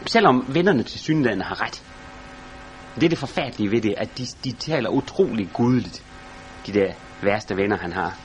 selvom 0.05 0.45
vennerne 0.47 0.83
til 0.83 0.99
synlandet 0.99 1.45
har 1.45 1.61
ret. 1.61 1.83
Det 2.95 3.03
er 3.03 3.09
det 3.09 3.17
forfærdelige 3.17 3.71
ved 3.71 3.81
det, 3.81 3.93
at 3.97 4.17
de, 4.17 4.25
de 4.43 4.51
taler 4.51 4.89
utrolig 4.89 5.49
gudeligt, 5.53 6.03
de 6.67 6.73
der 6.73 6.93
værste 7.21 7.57
venner, 7.57 7.77
han 7.77 7.93
har. 7.93 8.17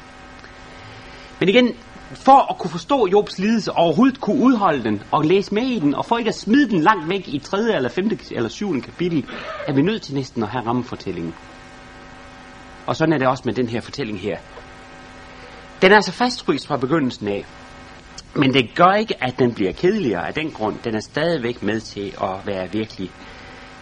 Men 1.41 1.49
igen, 1.49 1.77
for 2.15 2.51
at 2.51 2.59
kunne 2.59 2.71
forstå 2.71 3.09
Jobs 3.13 3.39
lidelse, 3.39 3.73
overhovedet 3.73 4.21
kunne 4.21 4.43
udholde 4.43 4.85
den, 4.85 5.03
og 5.11 5.25
læse 5.25 5.55
med 5.55 5.63
i 5.63 5.79
den, 5.79 5.95
og 5.95 6.07
for 6.07 6.19
ikke 6.19 6.29
at 6.29 6.35
smide 6.35 6.71
den 6.71 6.81
langt 6.81 7.09
væk 7.09 7.29
i 7.29 7.39
3. 7.39 7.59
eller 7.59 7.89
5. 7.89 8.11
eller 8.31 8.49
7. 8.49 8.83
kapitel, 8.83 9.27
er 9.67 9.73
vi 9.73 9.83
nødt 9.83 10.03
til 10.03 10.15
næsten 10.15 10.43
at 10.43 10.49
have 10.49 10.67
rammefortællingen. 10.67 11.35
Og 12.87 12.97
sådan 12.97 13.13
er 13.13 13.19
det 13.19 13.29
også 13.29 13.43
med 13.47 13.55
den 13.55 13.69
her 13.69 13.81
fortælling 13.81 14.21
her. 14.21 14.39
Den 15.83 15.93
er 15.93 15.97
altså 15.97 16.13
fastfryst 16.13 16.67
fra 16.67 16.77
begyndelsen 16.77 17.29
af. 17.29 17.45
Men 18.35 18.55
det 18.55 18.75
gør 18.75 18.93
ikke, 18.93 19.25
at 19.25 19.39
den 19.39 19.55
bliver 19.55 19.73
kedeligere 19.73 20.29
af 20.29 20.35
den 20.35 20.51
grund. 20.51 20.77
Den 20.85 20.95
er 20.95 21.01
stadigvæk 21.01 21.63
med 21.63 21.81
til 21.81 22.15
at 22.23 22.47
være 22.47 22.73
virkelig, 22.73 23.11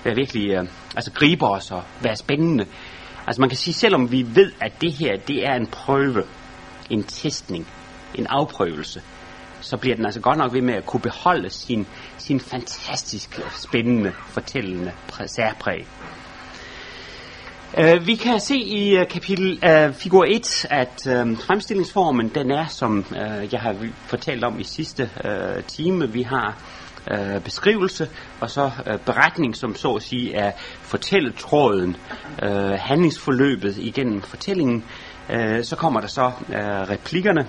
være 0.04 0.14
virkelig 0.14 0.50
øh, 0.50 0.64
altså 0.96 1.12
gribe 1.12 1.46
os 1.46 1.70
og 1.70 1.82
være 2.02 2.16
spændende. 2.16 2.66
Altså 3.26 3.40
man 3.40 3.48
kan 3.48 3.58
sige, 3.58 3.74
selvom 3.74 4.12
vi 4.12 4.26
ved, 4.34 4.52
at 4.60 4.72
det 4.80 4.92
her, 4.92 5.16
det 5.28 5.46
er 5.46 5.54
en 5.54 5.66
prøve, 5.66 6.22
en 6.90 7.02
testning, 7.02 7.66
en 8.14 8.26
afprøvelse, 8.26 9.02
så 9.60 9.76
bliver 9.76 9.96
den 9.96 10.04
altså 10.04 10.20
godt 10.20 10.38
nok 10.38 10.52
ved 10.52 10.62
med 10.62 10.74
at 10.74 10.86
kunne 10.86 11.00
beholde 11.00 11.50
sin, 11.50 11.86
sin 12.18 12.40
fantastisk 12.40 13.40
spændende, 13.62 14.12
fortællende 14.26 14.92
særpræg. 15.26 15.86
Uh, 17.78 18.06
vi 18.06 18.14
kan 18.14 18.40
se 18.40 18.56
i 18.56 19.00
uh, 19.00 19.06
kapitel 19.08 19.60
uh, 19.64 19.94
figur 19.94 20.24
1, 20.28 20.66
at 20.70 21.06
uh, 21.06 21.38
fremstillingsformen 21.38 22.28
den 22.28 22.50
er, 22.50 22.66
som 22.66 23.04
uh, 23.10 23.52
jeg 23.52 23.60
har 23.60 23.76
fortalt 24.06 24.44
om 24.44 24.60
i 24.60 24.64
sidste 24.64 25.10
uh, 25.24 25.64
time. 25.64 26.12
Vi 26.12 26.22
har 26.22 26.62
uh, 27.10 27.42
beskrivelse, 27.42 28.08
og 28.40 28.50
så 28.50 28.64
uh, 28.64 29.00
beretning, 29.00 29.56
som 29.56 29.74
så 29.74 29.94
at 29.94 30.02
sige 30.02 30.34
er 30.34 30.52
fortælletråden, 30.82 31.96
uh, 32.42 32.70
handlingsforløbet 32.70 33.78
igennem 33.78 34.22
fortællingen. 34.22 34.84
Uh, 35.28 35.62
så 35.62 35.76
kommer 35.76 36.00
der 36.00 36.08
så 36.08 36.26
uh, 36.26 36.54
replikkerne, 36.90 37.46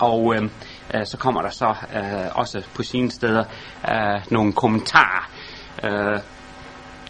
og 0.00 0.34
øhm, 0.34 0.50
øh, 0.94 1.06
så 1.06 1.16
kommer 1.16 1.42
der 1.42 1.50
så 1.50 1.74
øh, 1.94 2.30
også 2.34 2.62
på 2.74 2.82
sine 2.82 3.10
steder 3.10 3.44
øh, 3.90 4.20
nogle 4.30 4.52
kommentarer, 4.52 5.30
øh, 5.84 6.20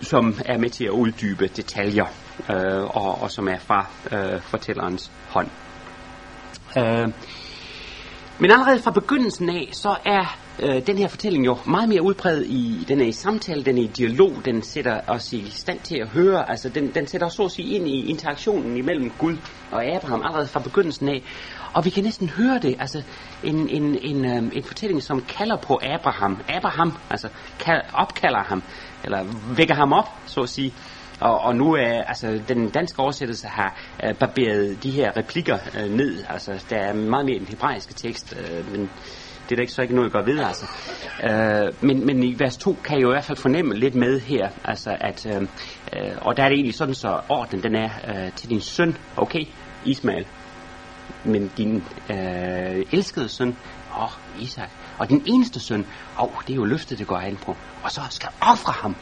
som 0.03 0.35
er 0.45 0.59
med 0.59 0.71
til 0.71 0.85
at 0.85 0.91
uddybe 0.91 1.47
detaljer, 1.47 2.07
øh, 2.51 2.83
og, 2.83 3.23
og 3.23 3.31
som 3.31 3.49
er 3.49 3.59
fra 3.59 3.87
øh, 4.13 4.41
fortællerens 4.43 5.13
hånd. 5.29 5.49
Øh, 6.79 7.09
men 8.39 8.51
allerede 8.51 8.83
fra 8.83 8.91
begyndelsen 8.91 9.49
af, 9.49 9.69
så 9.73 9.97
er 10.05 10.39
øh, 10.63 10.87
den 10.87 10.99
her 10.99 11.09
fortælling 11.09 11.47
jo 11.47 11.59
meget 11.67 11.89
mere 11.89 12.03
udbredt 12.03 12.47
i, 12.47 12.85
den 12.89 13.01
er 13.01 13.05
i 13.05 13.13
samtale, 13.13 13.65
den 13.65 13.79
er 13.79 13.83
i 13.83 13.87
dialog, 13.87 14.33
den 14.45 14.63
sætter 14.63 15.01
os 15.07 15.33
i 15.33 15.51
stand 15.51 15.81
til 15.81 15.97
at 15.97 16.09
høre, 16.09 16.51
altså 16.51 16.69
den, 16.69 16.95
den 16.95 17.07
sætter 17.07 17.27
os 17.27 17.33
så 17.33 17.43
at 17.43 17.51
sige 17.51 17.75
ind 17.75 17.89
i 17.89 18.07
interaktionen 18.07 18.77
imellem 18.77 19.13
Gud 19.19 19.37
og 19.71 19.85
Abraham 19.85 20.23
allerede 20.25 20.47
fra 20.47 20.61
begyndelsen 20.61 21.09
af. 21.09 21.23
Og 21.75 21.85
vi 21.85 21.91
kan 21.91 22.05
næsten 22.05 22.29
høre 22.29 22.59
det, 22.59 22.77
altså 22.79 23.03
en, 23.45 23.69
en, 23.69 23.99
en, 24.03 24.25
øh, 24.25 24.57
en 24.57 24.65
fortælling, 24.65 25.03
som 25.03 25.23
kalder 25.23 25.57
på 25.57 25.81
Abraham. 25.83 26.39
Abraham, 26.49 26.93
altså 27.11 27.29
kal, 27.59 27.83
opkalder 27.93 28.43
ham, 28.43 28.63
eller 29.05 29.25
vækker 29.57 29.75
ham 29.75 29.93
op, 29.93 30.09
så 30.27 30.41
at 30.41 30.49
sige. 30.49 30.75
Og, 31.21 31.41
og 31.41 31.57
nu 31.57 31.73
er 31.73 32.03
altså 32.03 32.41
den 32.49 32.71
danske 32.71 33.01
oversættelse 33.03 33.47
har 33.47 33.81
øh, 34.05 34.15
barberet 34.15 34.83
de 34.83 34.91
her 34.91 35.17
replikker 35.17 35.59
øh, 35.79 35.91
ned. 35.91 36.25
Altså 36.29 36.65
der 36.71 36.77
er 36.77 36.95
meget 36.95 37.27
mere 37.27 37.37
i 37.37 37.39
den 37.39 37.49
hebraiske 37.49 37.95
tekst, 37.95 38.37
øh, 38.39 38.73
men 38.73 38.91
det 39.51 39.55
er 39.55 39.57
der 39.57 39.63
ikke 39.63 39.73
så 39.73 39.83
ikke 39.83 39.95
noget 39.95 40.07
at 40.07 40.13
gøre 40.13 40.27
ved, 40.27 40.39
altså. 40.39 40.67
Øh, 41.25 41.85
men, 41.85 42.07
men 42.07 42.23
i 42.23 42.39
vers 42.39 42.57
2 42.57 42.77
kan 42.85 42.97
jeg 42.97 43.03
jo 43.03 43.09
i 43.11 43.15
hvert 43.15 43.25
fald 43.25 43.39
fornemme 43.39 43.75
lidt 43.75 43.95
med 43.95 44.21
her, 44.21 44.49
altså 44.65 44.97
at, 45.01 45.27
øh, 45.27 45.43
øh 45.43 46.17
og 46.21 46.37
der 46.37 46.43
er 46.43 46.49
det 46.49 46.55
egentlig 46.55 46.75
sådan, 46.75 46.95
så 46.95 47.21
orden 47.29 47.63
den 47.63 47.75
er 47.75 47.91
øh, 48.09 48.33
til 48.33 48.51
din 48.51 48.61
søn, 48.61 48.97
okay, 49.17 49.45
Ismael, 49.85 50.27
men 51.25 51.53
din 51.57 51.85
øh, 52.11 52.87
elskede 52.93 53.29
søn, 53.29 53.57
åh, 53.97 54.03
oh, 54.03 54.43
Isak, 54.43 54.71
og 54.99 55.09
din 55.09 55.23
eneste 55.27 55.61
søn, 55.61 55.87
åh, 56.21 56.25
oh, 56.25 56.43
det 56.47 56.53
er 56.53 56.57
jo 56.57 56.65
løftet, 56.65 56.99
det 56.99 57.07
går 57.07 57.17
an 57.17 57.37
på, 57.37 57.57
og 57.83 57.91
så 57.91 58.01
skal 58.11 58.29
ofre 58.41 58.73
ham, 58.73 58.97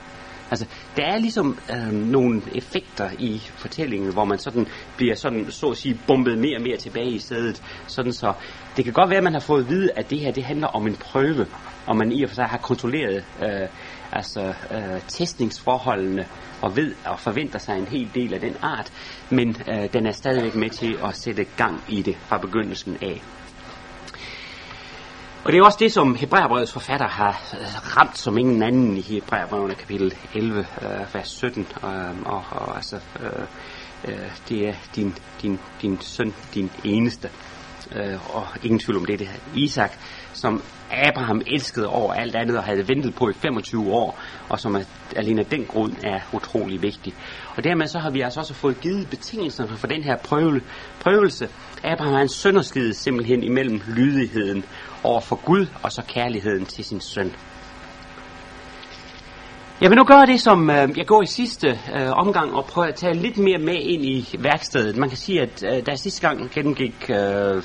Altså, 0.50 0.66
der 0.96 1.02
er 1.02 1.18
ligesom 1.18 1.58
øh, 1.72 1.92
nogle 1.92 2.42
effekter 2.54 3.10
i 3.18 3.38
fortællingen, 3.38 4.12
hvor 4.12 4.24
man 4.24 4.38
sådan 4.38 4.66
bliver 4.96 5.14
sådan, 5.14 5.50
så 5.50 5.66
at 5.66 5.76
sige, 5.76 6.00
bumpet 6.06 6.38
mere 6.38 6.56
og 6.56 6.62
mere 6.62 6.76
tilbage 6.76 7.10
i 7.10 7.18
sædet. 7.18 7.62
Sådan 7.86 8.12
så, 8.12 8.32
det 8.76 8.84
kan 8.84 8.92
godt 8.92 9.10
være, 9.10 9.18
at 9.18 9.24
man 9.24 9.32
har 9.32 9.40
fået 9.40 9.62
at 9.62 9.70
vide, 9.70 9.90
at 9.96 10.10
det 10.10 10.20
her, 10.20 10.32
det 10.32 10.44
handler 10.44 10.66
om 10.66 10.86
en 10.86 10.96
prøve, 10.96 11.46
og 11.86 11.96
man 11.96 12.12
i 12.12 12.22
og 12.22 12.28
for 12.28 12.34
sig 12.34 12.44
har 12.44 12.58
kontrolleret 12.58 13.24
øh, 13.42 13.68
altså, 14.12 14.54
øh, 14.70 15.00
testningsforholdene, 15.08 16.26
og 16.62 16.76
ved 16.76 16.94
og 17.04 17.20
forventer 17.20 17.58
sig 17.58 17.78
en 17.78 17.86
hel 17.86 18.08
del 18.14 18.34
af 18.34 18.40
den 18.40 18.56
art, 18.62 18.92
men 19.30 19.48
øh, 19.48 19.92
den 19.92 20.06
er 20.06 20.12
stadigvæk 20.12 20.54
med 20.54 20.70
til 20.70 20.96
at 21.04 21.16
sætte 21.16 21.44
gang 21.56 21.80
i 21.88 22.02
det 22.02 22.16
fra 22.16 22.38
begyndelsen 22.38 22.96
af. 23.02 23.22
Og 25.44 25.52
det 25.52 25.58
er 25.58 25.64
også 25.64 25.78
det, 25.80 25.92
som 25.92 26.14
Hebræerbrevets 26.14 26.72
forfatter 26.72 27.08
har 27.08 27.54
øh, 27.60 27.96
ramt 27.96 28.18
som 28.18 28.38
ingen 28.38 28.62
anden 28.62 28.96
i 28.96 29.00
Hebræerbrevene 29.00 29.74
kapitel 29.74 30.14
11, 30.34 30.58
øh, 30.58 31.14
vers 31.14 31.28
17. 31.28 31.66
Øh, 31.84 31.88
og, 32.24 32.44
og 32.50 32.76
altså, 32.76 32.96
øh, 33.20 33.42
øh, 34.04 34.30
det 34.48 34.68
er 34.68 34.74
din, 34.96 35.14
din, 35.42 35.58
din 35.82 36.00
søn, 36.00 36.34
din 36.54 36.70
eneste. 36.84 37.30
Øh, 37.96 38.36
og 38.36 38.46
ingen 38.62 38.78
tvivl 38.78 38.98
om 38.98 39.04
det, 39.04 39.18
det 39.18 39.26
er 39.26 39.58
Isak, 39.58 39.92
som 40.32 40.62
Abraham 40.90 41.42
elskede 41.46 41.88
over 41.88 42.12
alt 42.12 42.36
andet 42.36 42.58
og 42.58 42.64
havde 42.64 42.88
ventet 42.88 43.14
på 43.14 43.28
i 43.28 43.32
25 43.32 43.92
år, 43.92 44.18
og 44.48 44.60
som 44.60 44.74
er, 44.74 44.82
alene 45.16 45.40
af 45.40 45.46
den 45.46 45.64
grund 45.64 45.92
er 46.04 46.20
utrolig 46.32 46.82
vigtig. 46.82 47.14
Og 47.56 47.64
dermed 47.64 47.86
så 47.86 47.98
har 47.98 48.10
vi 48.10 48.20
altså 48.20 48.40
også 48.40 48.54
fået 48.54 48.80
givet 48.80 49.10
betingelserne 49.10 49.76
for 49.76 49.86
den 49.86 50.02
her 50.02 50.16
prøve, 50.16 50.60
prøvelse. 51.00 51.48
Abraham 51.84 52.14
har 52.14 52.20
en 52.20 52.94
simpelthen 52.94 53.42
imellem 53.42 53.82
lydigheden 53.88 54.64
over 55.04 55.20
for 55.20 55.36
Gud 55.44 55.66
og 55.82 55.92
så 55.92 56.02
kærligheden 56.08 56.66
til 56.66 56.84
sin 56.84 57.00
søn. 57.00 57.32
Jeg 59.80 59.90
vil 59.90 59.96
nu 59.96 60.04
gøre 60.04 60.26
det, 60.26 60.40
som 60.40 60.70
øh, 60.70 60.98
jeg 60.98 61.06
går 61.06 61.22
i 61.22 61.26
sidste 61.26 61.68
øh, 61.68 62.10
omgang, 62.10 62.54
og 62.54 62.64
prøve 62.64 62.88
at 62.88 62.94
tage 62.94 63.14
lidt 63.14 63.38
mere 63.38 63.58
med 63.58 63.74
ind 63.74 64.04
i 64.04 64.36
værkstedet. 64.38 64.96
Man 64.96 65.08
kan 65.08 65.18
sige, 65.18 65.40
at 65.40 65.64
øh, 65.64 65.86
da 65.86 65.90
jeg 65.90 65.98
sidste 65.98 66.28
gang 66.28 66.50
gennemgik 66.50 67.10
øh, 67.10 67.56
øh 67.56 67.62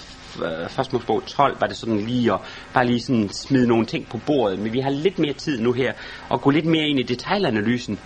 først 0.69 0.93
Mosebog 0.93 1.25
12, 1.25 1.61
var 1.61 1.67
det 1.67 1.77
sådan 1.77 1.99
lige 1.99 2.33
at 2.33 2.39
bare 2.73 2.85
lige 2.85 3.01
sådan 3.01 3.29
smide 3.29 3.67
nogle 3.67 3.85
ting 3.85 4.07
på 4.09 4.19
bordet. 4.25 4.59
Men 4.59 4.73
vi 4.73 4.79
har 4.79 4.89
lidt 4.89 5.19
mere 5.19 5.33
tid 5.33 5.61
nu 5.61 5.71
her, 5.71 5.93
og 6.29 6.41
gå 6.41 6.49
lidt 6.49 6.65
mere 6.65 6.87
ind 6.87 6.99
i 6.99 7.03
detaljanalysen. 7.03 7.99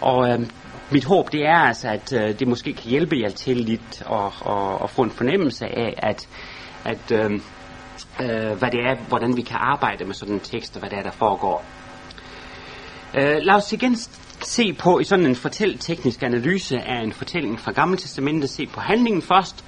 Og 0.00 0.28
øh, 0.30 0.40
mit 0.90 1.04
håb 1.04 1.32
det 1.32 1.46
er 1.46 1.58
altså, 1.58 1.88
at 1.88 2.12
øh, 2.12 2.38
det 2.38 2.48
måske 2.48 2.72
kan 2.72 2.90
hjælpe 2.90 3.16
jer 3.20 3.30
til 3.30 3.56
lidt 3.56 4.02
og, 4.06 4.32
og, 4.40 4.80
og 4.80 4.90
få 4.90 5.02
en 5.02 5.10
fornemmelse 5.10 5.66
af, 5.66 5.94
at, 5.98 6.28
at 6.84 7.12
øh, 7.12 7.40
øh, 8.20 8.58
hvad 8.58 8.70
det 8.70 8.80
er, 8.80 8.94
hvordan 9.08 9.36
vi 9.36 9.42
kan 9.42 9.56
arbejde 9.60 10.04
med 10.04 10.14
sådan 10.14 10.34
en 10.34 10.40
tekst, 10.40 10.76
og 10.76 10.80
hvad 10.80 10.90
det 10.90 10.98
er, 10.98 11.02
der 11.02 11.10
foregår. 11.10 11.64
Øh, 13.14 13.36
lad 13.40 13.54
os 13.54 13.72
igen 13.72 13.96
se 14.44 14.72
på 14.72 14.98
i 14.98 15.04
sådan 15.04 15.26
en 15.26 15.36
fortælleteknisk 15.36 16.22
analyse 16.22 16.80
af 16.80 17.02
en 17.02 17.12
fortælling 17.12 17.60
fra 17.60 17.72
Gamle 17.72 17.96
Testamentet, 17.96 18.50
se 18.50 18.66
på 18.66 18.80
handlingen 18.80 19.22
først. 19.22 19.64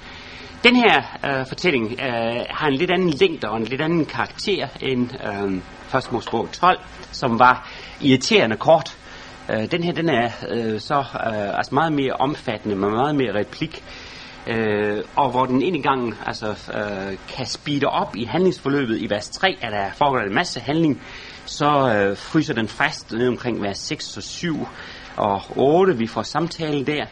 Den 0.63 0.75
her 0.75 1.01
øh, 1.25 1.47
fortælling 1.47 1.91
øh, 1.91 2.45
har 2.49 2.67
en 2.67 2.73
lidt 2.73 2.91
anden 2.91 3.09
længde 3.09 3.49
og 3.49 3.57
en 3.57 3.63
lidt 3.63 3.81
anden 3.81 4.05
karakter 4.05 4.67
end 4.81 5.09
øh, 5.25 5.61
Første 5.87 6.13
Mosebog 6.13 6.51
12, 6.51 6.79
som 7.11 7.39
var 7.39 7.69
irriterende 8.01 8.57
kort. 8.57 8.97
Øh, 9.49 9.71
den 9.71 9.83
her 9.83 9.93
den 9.93 10.09
er 10.09 10.29
øh, 10.49 10.79
så 10.79 10.95
øh, 10.99 11.57
altså 11.57 11.75
meget 11.75 11.93
mere 11.93 12.13
omfattende, 12.13 12.75
med 12.75 12.89
meget 12.89 13.15
mere 13.15 13.39
replik 13.39 13.83
øh, 14.49 15.03
og 15.15 15.31
hvor 15.31 15.45
den 15.45 15.61
ind 15.61 15.83
gang 15.83 16.15
altså, 16.25 16.47
øh, 16.49 17.17
kan 17.35 17.45
speede 17.45 17.85
op 17.85 18.15
i 18.15 18.23
handlingsforløbet. 18.23 19.01
I 19.01 19.09
vers 19.09 19.29
3 19.29 19.57
er 19.61 19.69
der 19.69 19.91
foregår 19.91 20.19
en 20.19 20.35
masse 20.35 20.59
handling, 20.59 21.01
så 21.45 21.65
øh, 21.65 22.17
fryser 22.17 22.53
den 22.53 22.67
fast 22.67 23.11
ned 23.11 23.27
omkring 23.27 23.61
vers 23.61 23.77
6 23.77 24.17
og 24.17 24.23
7 24.23 24.67
og 25.17 25.41
8. 25.55 25.97
Vi 25.97 26.07
får 26.07 26.23
samtale 26.23 26.85
der. 26.85 27.05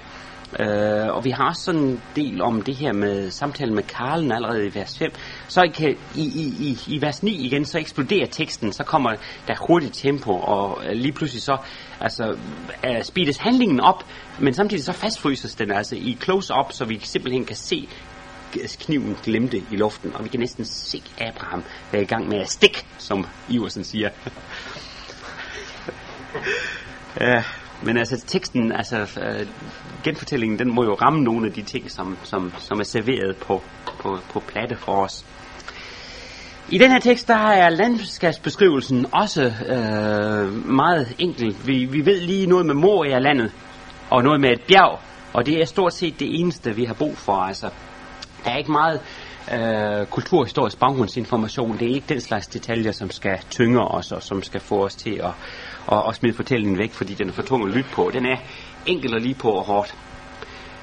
Øh, 0.60 1.16
og 1.16 1.26
vi 1.26 1.30
har 1.30 1.48
også 1.48 1.64
sådan 1.64 1.82
en 1.82 2.02
del 2.16 2.42
om 2.42 2.62
det 2.62 2.76
her 2.76 2.94
med 2.94 3.32
samtalen 3.32 3.76
med 3.76 3.84
Karlen 3.84 4.32
allerede 4.32 4.68
i 4.68 4.76
vers 4.76 4.98
5. 4.98 5.12
Så 5.48 5.72
kan, 5.76 5.98
i, 6.16 6.22
i, 6.22 6.54
i, 6.60 6.78
i 6.88 7.02
vers 7.02 7.24
9 7.24 7.32
igen, 7.32 7.66
så 7.66 7.78
eksploderer 7.78 8.26
teksten, 8.26 8.74
så 8.74 8.84
kommer 8.84 9.16
der 9.48 9.56
hurtigt 9.68 9.94
tempo, 9.94 10.32
og 10.32 10.82
øh, 10.86 10.92
lige 10.92 11.12
pludselig 11.12 11.42
så 11.42 11.58
altså, 12.02 12.38
øh, 12.86 13.04
speedes 13.04 13.38
handlingen 13.38 13.80
op, 13.80 14.06
men 14.40 14.54
samtidig 14.54 14.84
så 14.84 14.94
fastfryses 14.94 15.56
den 15.56 15.72
altså 15.72 15.96
i 15.96 16.18
close-up, 16.24 16.72
så 16.72 16.86
vi 16.86 17.00
simpelthen 17.04 17.46
kan 17.46 17.56
se 17.56 17.88
øh, 18.62 18.70
kniven 18.80 19.18
glemte 19.24 19.58
i 19.58 19.76
luften, 19.76 20.16
og 20.16 20.24
vi 20.24 20.30
kan 20.30 20.40
næsten 20.40 20.66
se 20.66 21.04
Abraham 21.22 21.64
være 21.92 22.02
i 22.02 22.06
gang 22.06 22.28
med 22.28 22.40
at 22.40 22.50
stik, 22.50 22.86
som 22.98 23.26
Iversen 23.50 23.84
siger. 23.84 24.10
ja, 27.22 27.44
men 27.84 27.98
altså 27.98 28.24
teksten, 28.28 28.72
altså 28.72 29.08
genfortællingen, 30.04 30.60
den 30.60 30.76
må 30.76 30.84
jo 30.84 30.94
ramme 30.94 31.24
nogle 31.24 31.48
af 31.48 31.54
de 31.54 31.62
ting, 31.62 31.92
som, 31.92 32.18
som, 32.24 32.54
som 32.58 32.80
er 32.80 32.84
serveret 32.84 33.38
på, 33.38 33.64
på, 34.00 34.20
på 34.30 34.40
platte 34.40 34.76
for 34.76 35.04
os. 35.04 35.26
I 36.70 36.78
den 36.78 36.92
her 36.92 37.00
tekst, 37.00 37.28
der 37.28 37.36
er 37.36 37.70
landskabsbeskrivelsen 37.70 39.06
også 39.12 39.42
øh, 39.44 40.68
meget 40.70 41.16
enkel. 41.20 41.56
Vi, 41.66 41.86
vi 41.86 42.06
ved 42.06 42.22
lige 42.22 42.48
noget 42.48 42.66
med 42.66 42.76
Moria-landet, 42.76 43.52
og 44.10 44.24
noget 44.24 44.42
med 44.42 44.50
et 44.52 44.62
bjerg, 44.68 45.00
og 45.34 45.46
det 45.46 45.62
er 45.62 45.66
stort 45.66 45.94
set 45.94 46.20
det 46.20 46.40
eneste, 46.40 46.76
vi 46.76 46.86
har 46.86 46.94
brug 46.94 47.18
for. 47.18 47.34
Altså, 47.34 47.70
der 48.46 48.52
er 48.52 48.58
ikke 48.58 48.72
meget 48.72 49.02
øh, 49.54 50.06
kulturhistorisk 50.06 50.80
baggrundsinformation. 50.80 51.78
Det 51.80 51.92
er 51.92 51.96
ikke 51.96 52.10
den 52.10 52.22
slags 52.22 52.48
detaljer, 52.48 52.92
som 52.92 53.12
skal 53.12 53.40
tynge 53.50 53.82
os, 53.82 54.12
og 54.12 54.24
som 54.24 54.44
skal 54.44 54.62
få 54.62 54.86
os 54.86 54.96
til 54.96 55.22
at, 55.24 55.32
at, 55.92 56.04
at 56.08 56.16
smide 56.16 56.34
fortællingen 56.34 56.78
væk, 56.78 56.92
fordi 56.92 57.14
den 57.14 57.30
er 57.30 57.34
for 57.34 57.42
tung 57.42 57.68
at 57.68 57.76
lytte 57.76 57.90
på. 57.94 58.12
Den 58.14 58.26
er 58.26 58.38
enkel 58.86 59.16
og 59.16 59.22
lige 59.22 59.36
på 59.36 59.50
og 59.50 59.64
hårdt. 59.64 59.96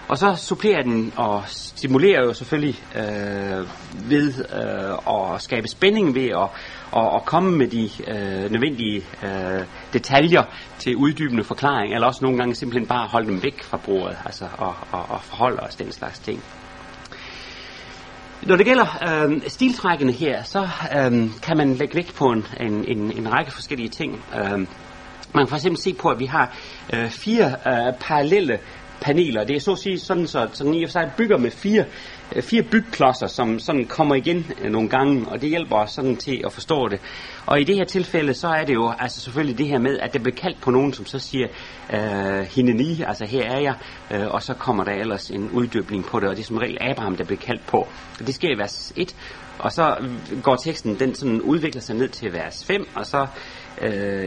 Og 0.08 0.18
så 0.18 0.34
supplerer 0.36 0.82
den 0.82 1.12
og 1.16 1.42
stimulerer 1.46 2.24
jo 2.24 2.32
selvfølgelig 2.32 2.82
øh, 2.96 3.68
ved 4.10 4.34
øh, 4.54 5.34
at 5.34 5.42
skabe 5.42 5.68
spænding 5.68 6.14
ved 6.14 6.28
at, 6.28 6.48
at, 6.96 7.14
at 7.14 7.24
komme 7.24 7.56
med 7.56 7.66
de 7.66 7.90
øh, 8.08 8.50
nødvendige 8.50 9.04
øh, 9.22 9.64
detaljer 9.92 10.42
til 10.78 10.96
uddybende 10.96 11.44
forklaring, 11.44 11.94
eller 11.94 12.06
også 12.06 12.20
nogle 12.22 12.38
gange 12.38 12.54
simpelthen 12.54 12.86
bare 12.86 13.06
holde 13.08 13.26
dem 13.26 13.42
væk 13.42 13.62
fra 13.62 13.76
bordet, 13.76 14.16
altså 14.24 14.44
og, 14.58 14.74
og, 14.92 15.06
og 15.08 15.22
forholde 15.22 15.60
os 15.60 15.74
den 15.74 15.92
slags 15.92 16.18
ting. 16.18 16.42
Når 18.42 18.56
det 18.56 18.66
gælder 18.66 19.24
øh, 19.24 19.42
stiltrækkene 19.46 20.12
her, 20.12 20.42
så 20.42 20.68
øh, 20.98 21.30
kan 21.42 21.56
man 21.56 21.74
lægge 21.74 21.94
vægt 21.94 22.14
på 22.14 22.24
en, 22.24 22.46
en, 22.60 22.84
en, 22.88 23.12
en 23.12 23.32
række 23.32 23.52
forskellige 23.52 23.88
ting. 23.88 24.24
Øh, 24.34 24.66
man 25.34 25.44
kan 25.44 25.48
for 25.48 25.56
eksempel 25.56 25.82
se 25.82 25.94
på, 25.94 26.08
at 26.08 26.18
vi 26.18 26.26
har 26.26 26.56
øh, 26.92 27.10
fire 27.10 27.46
øh, 27.46 27.94
parallelle 28.00 28.58
paneler. 29.00 29.44
Det 29.44 29.56
er 29.56 29.60
så 29.60 29.72
at 29.72 29.78
sige 29.78 29.98
sådan, 29.98 30.26
så, 30.26 30.48
sådan 30.52 30.74
i 30.74 30.84
og 30.84 30.88
for 30.88 30.92
sig 30.92 31.12
bygger 31.16 31.38
med 31.38 31.50
fire, 31.50 31.84
øh, 32.36 32.42
fire 32.42 32.62
bygklodser, 32.62 33.26
som 33.26 33.58
sådan 33.58 33.84
kommer 33.84 34.14
igen 34.14 34.46
øh, 34.62 34.70
nogle 34.70 34.88
gange, 34.88 35.28
og 35.28 35.40
det 35.40 35.48
hjælper 35.48 35.76
os 35.76 35.90
sådan 35.90 36.16
til 36.16 36.42
at 36.46 36.52
forstå 36.52 36.88
det. 36.88 37.00
Og 37.46 37.60
i 37.60 37.64
det 37.64 37.76
her 37.76 37.84
tilfælde, 37.84 38.34
så 38.34 38.48
er 38.48 38.64
det 38.64 38.74
jo 38.74 38.92
altså 38.98 39.20
selvfølgelig 39.20 39.58
det 39.58 39.66
her 39.66 39.78
med, 39.78 39.98
at 39.98 40.12
det 40.12 40.22
bliver 40.22 40.36
kaldt 40.36 40.60
på 40.60 40.70
nogen, 40.70 40.92
som 40.92 41.06
så 41.06 41.18
siger, 41.18 41.48
øh, 41.94 42.40
hineni, 42.40 43.02
altså 43.06 43.26
her 43.26 43.42
er 43.42 43.60
jeg, 43.60 43.74
øh, 44.10 44.34
og 44.34 44.42
så 44.42 44.54
kommer 44.54 44.84
der 44.84 44.92
ellers 44.92 45.30
en 45.30 45.50
uddybning 45.50 46.04
på 46.04 46.20
det, 46.20 46.28
og 46.28 46.36
det 46.36 46.42
er 46.42 46.46
som 46.46 46.58
regel 46.58 46.78
Abraham, 46.80 47.16
der 47.16 47.24
bliver 47.24 47.40
kaldt 47.40 47.66
på. 47.66 47.78
Og 48.20 48.26
det 48.26 48.34
sker 48.34 48.54
i 48.54 48.58
vers 48.58 48.92
1, 48.96 49.16
og 49.58 49.72
så 49.72 49.96
går 50.42 50.56
teksten, 50.56 50.98
den 50.98 51.14
sådan 51.14 51.40
udvikler 51.40 51.80
sig 51.80 51.96
ned 51.96 52.08
til 52.08 52.32
vers 52.32 52.64
5, 52.64 52.88
og 52.94 53.06
så 53.06 53.26
øh, 53.82 54.24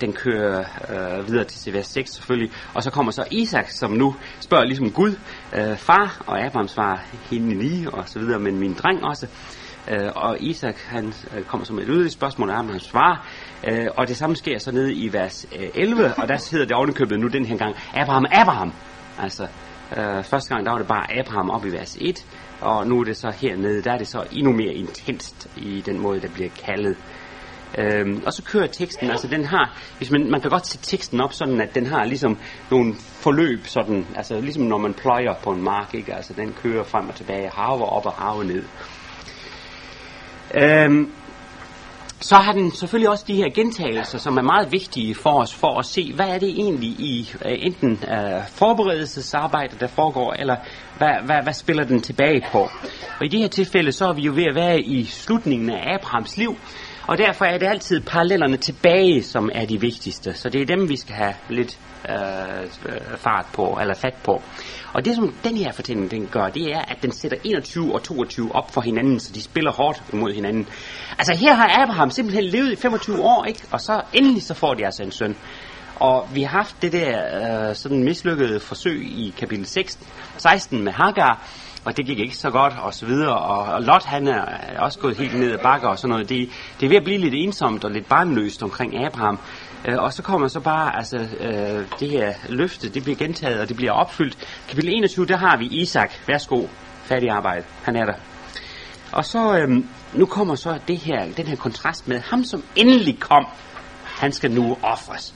den 0.00 0.12
kører 0.12 0.64
øh, 0.90 1.28
videre 1.28 1.44
til 1.44 1.72
vers 1.72 1.86
6 1.86 2.10
selvfølgelig, 2.10 2.52
og 2.74 2.82
så 2.82 2.90
kommer 2.90 3.12
så 3.12 3.24
Isak, 3.30 3.70
som 3.70 3.90
nu 3.90 4.14
spørger 4.40 4.64
ligesom 4.64 4.90
Gud, 4.90 5.18
øh, 5.56 5.76
far, 5.76 6.22
og 6.26 6.44
Abraham 6.44 6.68
svarer 6.68 6.98
hende 7.30 7.54
lige, 7.54 7.90
og 7.90 8.08
så 8.08 8.18
videre, 8.18 8.38
men 8.38 8.58
min 8.58 8.74
dreng 8.74 9.04
også, 9.04 9.26
øh, 9.90 10.10
og 10.14 10.36
Isak 10.40 10.76
han 10.78 11.12
øh, 11.36 11.44
kommer 11.44 11.64
som 11.64 11.78
et 11.78 11.84
yderligere 11.86 12.10
spørgsmål, 12.10 12.50
og 12.50 12.58
Abraham 12.58 12.80
svarer, 12.80 13.26
øh, 13.68 13.86
og 13.96 14.08
det 14.08 14.16
samme 14.16 14.36
sker 14.36 14.58
så 14.58 14.72
nede 14.72 14.94
i 14.94 15.12
vers 15.12 15.46
øh, 15.58 15.68
11, 15.74 16.14
og 16.18 16.28
der 16.28 16.48
hedder 16.50 16.66
det 16.66 16.76
ovenikøbet 16.76 17.20
nu 17.20 17.26
den 17.26 17.44
her 17.44 17.56
gang, 17.56 17.76
Abraham, 17.94 18.26
Abraham, 18.32 18.72
altså 19.18 19.46
Øh, 19.92 20.24
første 20.24 20.54
gang 20.54 20.66
der 20.66 20.72
var 20.72 20.78
det 20.78 20.88
bare 20.88 21.18
Abraham 21.18 21.50
op 21.50 21.64
i 21.64 21.72
vers 21.72 21.96
1, 22.00 22.26
og 22.60 22.86
nu 22.86 23.00
er 23.00 23.04
det 23.04 23.16
så 23.16 23.30
hernede, 23.30 23.82
der 23.82 23.92
er 23.92 23.98
det 23.98 24.08
så 24.08 24.24
endnu 24.32 24.52
mere 24.52 24.74
intenst 24.74 25.48
i 25.56 25.82
den 25.86 25.98
måde, 25.98 26.20
der 26.20 26.28
bliver 26.28 26.50
kaldet. 26.64 26.96
Øhm, 27.78 28.22
og 28.26 28.32
så 28.32 28.42
kører 28.42 28.66
teksten, 28.66 29.10
altså 29.10 29.28
den 29.28 29.44
har, 29.44 29.78
hvis 29.98 30.10
man, 30.10 30.30
man 30.30 30.40
kan 30.40 30.50
godt 30.50 30.66
sætte 30.66 30.86
teksten 30.86 31.20
op 31.20 31.32
sådan, 31.32 31.60
at 31.60 31.74
den 31.74 31.86
har 31.86 32.04
ligesom 32.04 32.38
nogle 32.70 32.94
forløb, 32.98 33.66
sådan, 33.66 34.06
altså 34.16 34.40
ligesom 34.40 34.62
når 34.62 34.78
man 34.78 34.94
pløjer 34.94 35.34
på 35.42 35.50
en 35.50 35.62
mark, 35.62 35.94
ikke? 35.94 36.14
altså 36.14 36.32
den 36.32 36.54
kører 36.62 36.84
frem 36.84 37.08
og 37.08 37.14
tilbage, 37.14 37.50
haver 37.54 37.86
op 37.86 38.06
og 38.06 38.12
haver 38.12 38.44
ned. 38.44 38.64
Øhm, 40.54 41.12
så 42.20 42.34
har 42.34 42.52
den 42.52 42.70
selvfølgelig 42.70 43.10
også 43.10 43.24
de 43.28 43.34
her 43.34 43.50
gentagelser, 43.54 44.18
som 44.18 44.36
er 44.36 44.42
meget 44.42 44.72
vigtige 44.72 45.14
for 45.14 45.40
os, 45.40 45.54
for 45.54 45.78
at 45.78 45.84
se, 45.84 46.12
hvad 46.14 46.28
er 46.28 46.38
det 46.38 46.48
egentlig 46.48 46.88
i 46.88 47.30
uh, 47.34 47.52
enten 47.52 47.90
øh, 47.90 48.36
uh, 48.36 48.42
forberedelsesarbejde, 48.48 49.76
der 49.80 49.86
foregår, 49.86 50.32
eller 50.32 50.56
hvad, 50.98 51.14
hvad, 51.24 51.42
hvad 51.42 51.52
spiller 51.52 51.84
den 51.84 52.00
tilbage 52.00 52.42
på. 52.52 52.58
Og 53.20 53.24
i 53.24 53.28
det 53.28 53.40
her 53.40 53.48
tilfælde, 53.48 53.92
så 53.92 54.08
er 54.08 54.12
vi 54.12 54.22
jo 54.22 54.32
ved 54.32 54.44
at 54.44 54.54
være 54.54 54.80
i 54.80 55.04
slutningen 55.04 55.70
af 55.70 55.94
Abrahams 55.94 56.36
liv, 56.36 56.56
og 57.06 57.18
derfor 57.18 57.44
er 57.44 57.58
det 57.58 57.66
altid 57.66 58.00
parallellerne 58.00 58.56
tilbage, 58.56 59.22
som 59.22 59.50
er 59.54 59.66
de 59.66 59.80
vigtigste. 59.80 60.34
Så 60.34 60.48
det 60.48 60.60
er 60.60 60.66
dem, 60.66 60.88
vi 60.88 60.96
skal 60.96 61.14
have 61.14 61.34
lidt 61.48 61.78
øh, 62.08 62.16
øh 62.86 63.16
fart 63.16 63.46
på, 63.52 63.78
eller 63.80 63.94
fat 63.94 64.14
på. 64.24 64.42
Og 64.92 65.04
det, 65.04 65.14
som 65.14 65.34
den 65.44 65.56
her 65.56 65.72
fortælling 65.72 66.10
den 66.10 66.26
gør, 66.26 66.48
det 66.48 66.72
er, 66.72 66.80
at 66.80 67.02
den 67.02 67.12
sætter 67.12 67.38
21 67.44 67.94
og 67.94 68.02
22 68.02 68.54
op 68.54 68.70
for 68.70 68.80
hinanden, 68.80 69.20
så 69.20 69.32
de 69.32 69.42
spiller 69.42 69.72
hårdt 69.72 70.02
imod 70.12 70.32
hinanden. 70.32 70.68
Altså 71.18 71.34
her 71.34 71.54
har 71.54 71.82
Abraham 71.82 72.10
simpelthen 72.10 72.44
levet 72.44 72.72
i 72.72 72.76
25 72.76 73.22
år, 73.22 73.44
ikke? 73.44 73.62
og 73.70 73.80
så 73.80 74.02
endelig 74.12 74.42
så 74.42 74.54
får 74.54 74.74
de 74.74 74.84
altså 74.84 75.02
en 75.02 75.12
søn. 75.12 75.36
Og 75.96 76.28
vi 76.34 76.42
har 76.42 76.48
haft 76.48 76.82
det 76.82 76.92
der 76.92 77.68
øh, 77.68 77.74
sådan 77.76 78.04
mislykkede 78.04 78.60
forsøg 78.60 79.02
i 79.02 79.34
kapitel 79.38 79.66
6, 79.66 79.98
16 80.36 80.84
med 80.84 80.92
Hagar, 80.92 81.42
og 81.86 81.96
det 81.96 82.06
gik 82.06 82.18
ikke 82.18 82.36
så 82.36 82.50
godt, 82.50 82.74
og 82.82 82.94
så 82.94 83.06
videre. 83.06 83.36
Og, 83.36 83.74
og 83.74 83.82
Lot, 83.82 84.04
han 84.04 84.28
er 84.28 84.44
også 84.78 84.98
gået 84.98 85.16
helt 85.16 85.38
ned 85.38 85.52
ad 85.52 85.58
bakker 85.58 85.88
og 85.88 85.98
sådan 85.98 86.10
noget. 86.10 86.28
Det, 86.28 86.48
det 86.80 86.86
er 86.86 86.90
ved 86.90 86.96
at 86.96 87.04
blive 87.04 87.18
lidt 87.18 87.34
ensomt 87.34 87.84
og 87.84 87.90
lidt 87.90 88.08
barnløst 88.08 88.62
omkring 88.62 89.04
Abraham. 89.04 89.38
Øh, 89.88 89.98
og 89.98 90.12
så 90.12 90.22
kommer 90.22 90.48
så 90.48 90.60
bare, 90.60 90.96
altså, 90.96 91.16
øh, 91.16 91.84
det 92.00 92.10
her 92.10 92.34
løfte, 92.48 92.88
det 92.88 93.02
bliver 93.02 93.16
gentaget, 93.16 93.60
og 93.60 93.68
det 93.68 93.76
bliver 93.76 93.92
opfyldt. 93.92 94.38
Kapitel 94.68 94.90
21, 94.92 95.26
der 95.26 95.36
har 95.36 95.56
vi 95.56 95.66
Isak. 95.66 96.12
Værsgo, 96.26 96.66
færdig 97.04 97.30
arbejde. 97.30 97.64
Han 97.82 97.96
er 97.96 98.04
der. 98.04 98.14
Og 99.12 99.24
så, 99.24 99.58
øh, 99.58 99.84
nu 100.14 100.26
kommer 100.26 100.54
så 100.54 100.78
det 100.88 100.98
her, 100.98 101.32
den 101.36 101.46
her 101.46 101.56
kontrast 101.56 102.08
med 102.08 102.20
ham, 102.20 102.44
som 102.44 102.64
endelig 102.76 103.20
kom. 103.20 103.46
Han 104.04 104.32
skal 104.32 104.50
nu 104.50 104.76
ofres. 104.82 105.34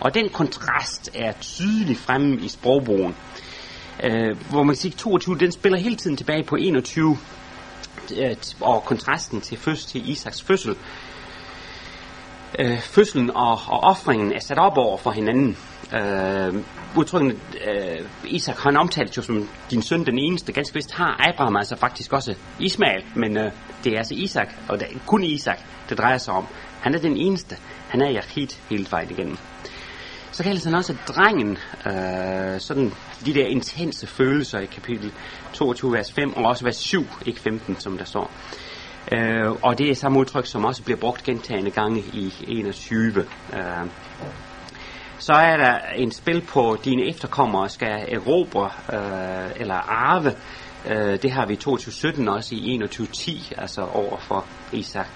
Og 0.00 0.14
den 0.14 0.28
kontrast 0.28 1.10
er 1.14 1.32
tydelig 1.40 1.96
fremme 1.96 2.36
i 2.36 2.48
sprogbrugen. 2.48 3.14
Øh, 4.02 4.36
hvor 4.50 4.62
man 4.62 4.74
kan 4.74 4.80
sige, 4.80 4.92
22, 4.92 5.38
den 5.38 5.52
spiller 5.52 5.78
hele 5.78 5.96
tiden 5.96 6.16
tilbage 6.16 6.44
på 6.44 6.56
21, 6.56 7.18
øh, 8.16 8.36
og 8.60 8.84
kontrasten 8.84 9.40
til, 9.40 9.58
fødsel, 9.58 9.88
til 9.88 10.10
Isaks 10.10 10.42
fødsel. 10.42 10.76
Øh, 12.58 12.78
fødselen 12.78 13.30
og, 13.30 13.58
og 13.68 13.80
offringen 13.82 14.32
er 14.32 14.40
sat 14.40 14.58
op 14.58 14.76
over 14.76 14.98
for 14.98 15.10
hinanden. 15.10 15.56
Øh, 15.94 16.54
udtrykkende, 16.96 17.36
øh, 17.66 18.06
Isak 18.24 18.58
han 18.58 18.76
omtalt 18.76 19.16
jo 19.16 19.22
som 19.22 19.48
din 19.70 19.82
søn 19.82 20.06
den 20.06 20.18
eneste. 20.18 20.52
Ganske 20.52 20.74
vist 20.74 20.92
har 20.92 21.28
Abraham 21.28 21.56
altså 21.56 21.76
faktisk 21.76 22.12
også 22.12 22.34
Ismael, 22.60 23.04
men 23.14 23.36
øh, 23.36 23.52
det 23.84 23.92
er 23.92 23.98
altså 23.98 24.14
Isak, 24.14 24.48
og 24.68 24.80
det 24.80 24.86
er 24.90 24.98
kun 25.06 25.24
Isak, 25.24 25.58
det 25.88 25.98
drejer 25.98 26.18
sig 26.18 26.34
om. 26.34 26.46
Han 26.80 26.94
er 26.94 26.98
den 26.98 27.16
eneste. 27.16 27.56
Han 27.88 28.02
er 28.02 28.12
Yahid 28.12 28.48
hele 28.70 28.86
vejen 28.90 29.10
igennem. 29.10 29.36
Så 30.32 30.42
kaldes 30.42 30.64
han 30.64 30.74
også 30.74 30.96
drengen, 31.08 31.58
øh, 31.86 32.60
sådan 32.60 32.92
de 33.26 33.34
der 33.34 33.46
intense 33.46 34.06
følelser 34.06 34.58
i 34.58 34.66
kapitel 34.66 35.12
22, 35.52 35.92
vers 35.92 36.12
5, 36.12 36.36
og 36.36 36.44
også 36.44 36.64
vers 36.64 36.76
7, 36.76 37.06
ikke 37.26 37.40
15, 37.40 37.80
som 37.80 37.98
der 37.98 38.04
står. 38.04 38.30
Øh, 39.12 39.50
og 39.62 39.78
det 39.78 39.90
er 39.90 39.94
samme 39.94 40.18
udtryk, 40.18 40.46
som 40.46 40.64
også 40.64 40.82
bliver 40.82 40.98
brugt 40.98 41.22
gentagende 41.22 41.70
gange 41.70 42.00
i 42.00 42.34
21. 42.48 43.26
Øh, 43.52 43.62
så 45.18 45.32
er 45.32 45.56
der 45.56 45.78
en 45.96 46.12
spil 46.12 46.40
på, 46.40 46.76
dine 46.84 47.08
efterkommere 47.08 47.68
skal 47.68 48.04
erobre 48.08 48.70
øh, 48.92 49.50
eller 49.60 49.74
arve. 49.74 50.34
Øh, 50.86 51.22
det 51.22 51.30
har 51.30 51.46
vi 51.46 51.52
i 51.52 51.56
2217 51.56 52.28
også 52.28 52.54
i 52.54 52.78
2110, 52.80 53.52
altså 53.58 53.82
over 53.82 54.18
for 54.18 54.46
Isak. 54.72 55.08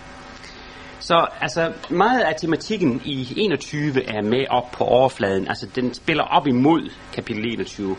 Så 1.07 1.27
altså, 1.41 1.73
meget 1.91 2.21
af 2.21 2.35
tematikken 2.41 3.03
i 3.05 3.35
21 3.37 4.09
er 4.09 4.23
med 4.23 4.47
op 4.51 4.71
på 4.73 4.85
overfladen. 4.85 5.49
Altså, 5.49 5.67
den 5.75 5.95
spiller 5.95 6.25
op 6.25 6.47
imod 6.47 6.91
kapitel 7.13 7.53
21. 7.53 7.97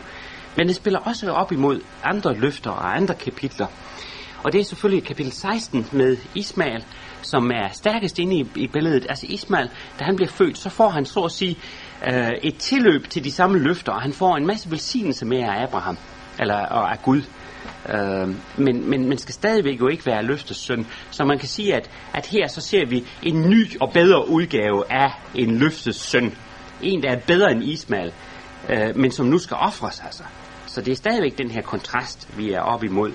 Men 0.56 0.66
den 0.66 0.74
spiller 0.74 0.98
også 0.98 1.30
op 1.32 1.52
imod 1.52 1.80
andre 2.04 2.34
løfter 2.34 2.70
og 2.70 2.96
andre 2.96 3.14
kapitler. 3.14 3.66
Og 4.44 4.52
det 4.52 4.60
er 4.60 4.64
selvfølgelig 4.64 5.04
kapitel 5.04 5.32
16 5.32 5.86
med 5.92 6.16
Ismael, 6.34 6.84
som 7.22 7.50
er 7.50 7.68
stærkest 7.72 8.18
inde 8.18 8.36
i, 8.36 8.46
i 8.56 8.66
billedet. 8.66 9.06
Altså 9.08 9.26
Ismael, 9.28 9.70
da 9.98 10.04
han 10.04 10.16
bliver 10.16 10.30
født, 10.30 10.58
så 10.58 10.70
får 10.70 10.88
han 10.88 11.04
så 11.04 11.20
at 11.20 11.32
sige 11.32 11.58
øh, 12.12 12.30
et 12.42 12.56
tilløb 12.56 13.08
til 13.08 13.24
de 13.24 13.32
samme 13.32 13.58
løfter, 13.58 13.92
og 13.92 14.02
han 14.02 14.12
får 14.12 14.36
en 14.36 14.46
masse 14.46 14.70
velsignelse 14.70 15.26
med 15.26 15.38
af 15.38 15.62
Abraham, 15.62 15.98
eller 16.40 16.66
og 16.66 16.92
af 16.92 17.02
Gud. 17.02 17.22
Øh, 17.94 18.28
men, 18.56 18.90
men 18.90 19.08
man 19.08 19.18
skal 19.18 19.34
stadigvæk 19.34 19.80
jo 19.80 19.88
ikke 19.88 20.06
være 20.06 20.22
løftets 20.22 20.60
søn. 20.60 20.86
Så 21.10 21.24
man 21.24 21.38
kan 21.38 21.48
sige, 21.48 21.74
at, 21.74 21.90
at 22.14 22.26
her 22.26 22.48
så 22.48 22.60
ser 22.60 22.86
vi 22.86 23.04
en 23.22 23.50
ny 23.50 23.80
og 23.80 23.92
bedre 23.92 24.28
udgave 24.28 24.92
af 24.92 25.10
en 25.34 25.58
løftets 25.58 25.98
søn. 25.98 26.34
En, 26.82 27.02
der 27.02 27.10
er 27.10 27.20
bedre 27.26 27.52
end 27.52 27.64
Ismael, 27.64 28.12
øh, 28.68 28.96
men 28.96 29.10
som 29.10 29.26
nu 29.26 29.38
skal 29.38 29.56
ofres 29.56 30.02
altså. 30.04 30.22
Så 30.66 30.80
det 30.80 30.92
er 30.92 30.96
stadigvæk 30.96 31.38
den 31.38 31.50
her 31.50 31.62
kontrast, 31.62 32.28
vi 32.38 32.52
er 32.52 32.60
op 32.60 32.84
imod. 32.84 33.12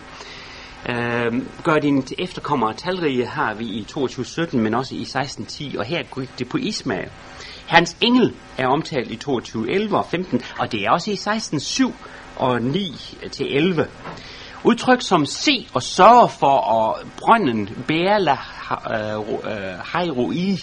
Øh, 0.89 1.41
gør 1.63 1.75
din 1.75 2.03
efterkommere 2.19 2.73
talrige 2.73 3.25
har 3.25 3.53
vi 3.53 3.65
i 3.65 3.87
22.17, 3.91 4.57
men 4.57 4.73
også 4.73 4.95
i 4.95 5.03
16.10, 5.03 5.79
og 5.79 5.85
her 5.85 6.03
gik 6.19 6.39
det 6.39 6.49
på 6.49 6.57
Ismael. 6.57 7.09
Hans 7.67 7.97
engel 8.01 8.33
er 8.57 8.67
omtalt 8.67 9.11
i 9.11 9.19
22.11 9.27 9.95
og 9.95 10.05
15, 10.11 10.41
og 10.59 10.71
det 10.71 10.85
er 10.85 10.91
også 10.91 11.11
i 11.11 11.13
16.7 11.13 11.93
og 12.35 12.61
9 12.61 12.95
til 13.31 13.55
11. 13.55 13.87
Udtryk 14.65 15.01
som 15.01 15.25
se 15.25 15.67
og 15.73 15.83
sørge 15.83 16.29
for, 16.29 16.57
og 16.57 16.99
brønden 17.17 17.69
Bæla 17.87 18.37
Hairoi, 19.83 20.37
øh, 20.37 20.51
øh, 20.51 20.59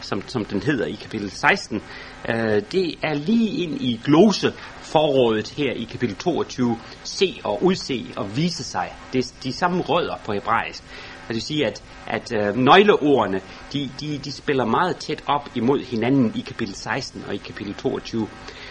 som, 0.00 0.22
som 0.28 0.44
den 0.44 0.62
hedder 0.62 0.86
i 0.86 0.98
kapitel 1.02 1.30
16, 1.30 1.82
øh, 2.28 2.62
det 2.72 2.94
er 3.02 3.14
lige 3.14 3.48
ind 3.48 3.80
i 3.80 4.00
glose 4.04 4.52
forrådet 4.80 5.48
her 5.48 5.72
i 5.72 5.84
kapitel 5.84 6.16
22. 6.16 6.78
Se 7.04 7.40
og 7.44 7.64
udse 7.64 8.06
og 8.16 8.36
vise 8.36 8.64
sig. 8.64 8.92
Det 9.12 9.18
er 9.18 9.32
de 9.42 9.52
samme 9.52 9.82
rødder 9.82 10.16
på 10.24 10.32
hebraisk. 10.32 10.82
Det 11.28 11.34
vil 11.34 11.42
sige, 11.42 11.66
at, 11.66 11.82
at 12.06 12.32
øh, 12.32 12.56
nøgleordene, 12.56 13.40
de, 13.72 13.90
de, 14.00 14.18
de 14.18 14.32
spiller 14.32 14.64
meget 14.64 14.96
tæt 14.96 15.22
op 15.26 15.48
imod 15.54 15.80
hinanden 15.84 16.32
i 16.34 16.40
kapitel 16.40 16.74
16 16.74 17.24
og 17.28 17.34
i 17.34 17.38
kapitel 17.38 17.74
22. 17.74 18.28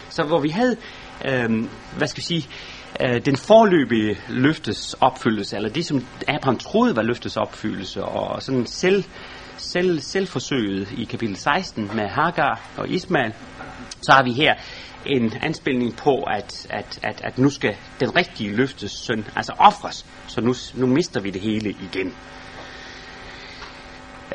Så 0.10 0.24
hvor 0.24 0.40
vi 0.40 0.50
havde, 0.50 0.78
øh, 1.26 1.66
hvad 1.98 2.08
skal 2.08 2.18
vi 2.18 2.26
sige, 2.26 2.48
øh, 3.00 3.26
den 3.26 3.36
forløbige 3.36 4.18
løftes 4.30 4.96
opfyldelse, 5.02 5.56
eller 5.56 5.70
det 5.70 5.86
som 5.86 6.06
Abraham 6.28 6.58
troede 6.58 6.96
var 6.96 7.02
løftes 7.02 7.38
opfyldelse, 7.38 8.04
og 8.04 8.44
sådan 8.44 8.66
selv, 8.66 9.04
selv, 9.58 10.00
selvforsøget 10.00 10.92
i 10.98 11.04
kapitel 11.04 11.36
16 11.36 11.92
med 11.96 12.08
Hagar 12.08 12.62
og 12.78 12.90
Ismael, 12.90 13.34
så 14.02 14.12
har 14.12 14.24
vi 14.24 14.32
her 14.32 14.54
en 15.06 15.34
anspilning 15.42 15.96
på, 15.96 16.24
at, 16.24 16.68
at, 16.70 17.00
at, 17.04 17.22
at 17.24 17.38
nu 17.38 17.50
skal 17.50 17.76
den 18.00 18.16
rigtige 18.16 18.56
løftes 18.56 18.92
søn 18.92 19.26
altså 19.36 19.54
ofres, 19.58 20.06
så 20.28 20.42
nu, 20.42 20.54
nu 20.76 20.88
mister 20.88 21.22
vi 21.22 21.30
det 21.30 21.42
hele 21.42 21.70
igen. 21.70 22.14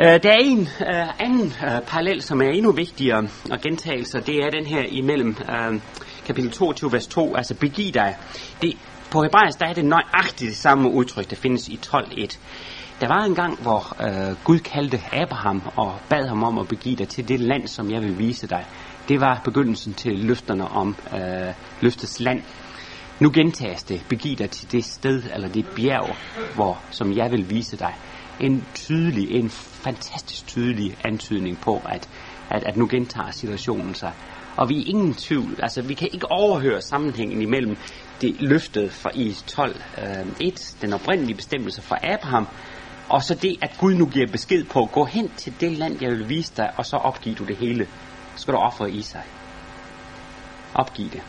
Uh, 0.01 0.03
der 0.03 0.31
er 0.31 0.39
en 0.41 0.61
uh, 0.61 1.21
anden 1.21 1.47
uh, 1.47 1.87
parallel, 1.87 2.23
som 2.23 2.43
er 2.43 2.49
endnu 2.49 2.73
vigtigere 2.73 3.29
at 3.53 3.61
gentage 3.61 4.05
sig. 4.05 4.27
Det 4.27 4.37
er 4.45 4.51
den 4.51 4.67
her 4.67 4.83
imellem 4.89 5.37
uh, 5.41 5.81
kapitel 6.27 6.51
22, 6.51 6.93
vers 6.93 7.07
2, 7.07 7.35
altså 7.37 7.55
begiv 7.55 7.93
dig. 7.93 8.17
Det, 8.63 8.73
på 9.11 9.23
hebraisk, 9.23 9.61
der 9.61 9.67
er 9.67 9.73
det 9.73 9.85
nøjagtigt 9.85 10.49
det 10.49 10.57
samme 10.57 10.91
udtryk, 10.91 11.31
der 11.31 11.37
findes 11.37 11.69
i 11.69 11.81
12.1. 11.87 12.39
Der 13.01 13.09
var 13.09 13.25
en 13.25 13.35
gang, 13.35 13.63
hvor 13.63 13.97
øh, 14.03 14.37
Gud 14.45 14.59
kaldte 14.59 15.01
Abraham 15.13 15.63
og 15.77 15.95
bad 16.09 16.29
ham 16.29 16.43
om 16.43 16.59
at 16.59 16.69
begive 16.69 16.97
dig 16.97 17.09
til 17.09 17.29
det 17.29 17.41
land, 17.41 17.67
som 17.67 17.91
jeg 17.91 18.03
vil 18.03 18.19
vise 18.19 18.47
dig. 18.47 18.67
Det 19.09 19.21
var 19.21 19.41
begyndelsen 19.45 19.95
til 19.95 20.19
løfterne 20.19 20.69
om 20.69 20.97
øh, 21.15 21.55
løftets 21.81 22.21
land. 22.21 22.43
Nu 23.21 23.31
gentages 23.35 23.83
det. 23.83 24.05
Begiv 24.09 24.37
dig 24.37 24.51
til 24.51 24.73
det 24.73 24.85
sted, 24.85 25.23
eller 25.35 25.49
det 25.49 25.67
bjerg, 25.77 26.17
hvor, 26.55 26.79
som 26.91 27.17
jeg 27.17 27.31
vil 27.33 27.51
vise 27.51 27.77
dig. 27.77 27.95
En 28.41 28.65
tydelig, 28.75 29.31
en 29.31 29.51
fantastisk 29.51 30.47
tydelig 30.47 30.97
antydning 31.05 31.61
på, 31.61 31.83
at, 31.89 32.09
at, 32.51 32.65
at 32.65 32.77
nu 32.77 32.89
gentager 32.91 33.31
situationen 33.31 33.95
sig. 33.95 34.13
Og 34.57 34.69
vi 34.69 34.81
er 34.81 34.85
ingen 34.87 35.15
tvivl, 35.15 35.59
altså 35.63 35.83
vi 35.83 35.95
kan 35.95 36.09
ikke 36.13 36.31
overhøre 36.31 36.81
sammenhængen 36.81 37.43
imellem 37.43 37.77
det 38.21 38.37
løftet 38.41 38.93
fra 38.93 39.11
i 39.15 39.37
12, 39.47 39.77
øh, 39.99 40.27
1, 40.41 40.77
den 40.83 40.93
oprindelige 40.93 41.37
bestemmelse 41.37 41.83
fra 41.83 41.99
Abraham, 42.03 42.47
og 43.09 43.23
så 43.23 43.35
det, 43.35 43.57
at 43.63 43.77
Gud 43.79 43.95
nu 43.95 44.07
giver 44.07 44.27
besked 44.27 44.65
på, 44.65 44.89
gå 44.93 45.05
hen 45.05 45.29
til 45.37 45.55
det 45.61 45.73
land, 45.73 45.99
jeg 46.01 46.11
vil 46.11 46.29
vise 46.29 46.53
dig, 46.57 46.71
og 46.77 46.87
så 46.87 46.97
opgive 46.97 47.35
du 47.35 47.45
det 47.45 47.57
hele. 47.57 47.89
Så 48.37 48.43
skal 48.43 48.55
du 48.55 48.59
ofre 48.59 48.91
i 48.91 49.03
sig. 49.03 49.23
Opgive 50.75 51.09
det. 51.09 51.23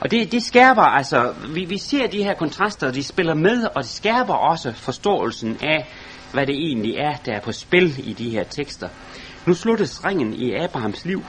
Og 0.00 0.10
det, 0.10 0.32
det 0.32 0.42
skærper 0.42 0.82
altså, 0.82 1.34
vi, 1.54 1.64
vi 1.64 1.78
ser 1.78 2.06
de 2.06 2.24
her 2.24 2.34
kontraster, 2.34 2.90
de 2.90 3.02
spiller 3.02 3.34
med, 3.34 3.64
og 3.64 3.82
det 3.82 3.90
skærper 3.90 4.34
også 4.34 4.72
forståelsen 4.72 5.58
af, 5.62 5.88
hvad 6.32 6.46
det 6.46 6.54
egentlig 6.54 6.94
er, 6.96 7.16
der 7.16 7.32
er 7.32 7.40
på 7.40 7.52
spil 7.52 8.08
i 8.08 8.12
de 8.12 8.30
her 8.30 8.44
tekster. 8.44 8.88
Nu 9.46 9.54
sluttes 9.54 10.04
ringen 10.04 10.34
i 10.34 10.54
Abrahams 10.54 11.04
liv. 11.04 11.24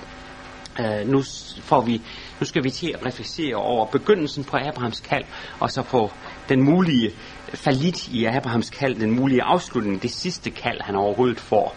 Uh, 0.80 1.08
nu, 1.08 1.24
får 1.62 1.82
vi, 1.82 2.02
nu 2.40 2.46
skal 2.46 2.64
vi 2.64 2.70
til 2.70 2.92
at 2.94 3.06
reflektere 3.06 3.56
over 3.56 3.86
begyndelsen 3.86 4.44
på 4.44 4.58
Abrahams 4.58 5.00
kald, 5.00 5.24
og 5.60 5.72
så 5.72 5.82
på 5.82 6.12
den 6.50 6.64
mulige 6.64 7.12
falit 7.54 8.08
i 8.08 8.26
Abrahams 8.26 8.70
kald, 8.70 8.96
den 8.96 9.12
mulige 9.12 9.44
afslutning, 9.44 10.02
det 10.02 10.12
sidste 10.12 10.50
kald, 10.50 10.82
han 10.82 10.96
overhovedet 10.96 11.40
får. 11.40 11.76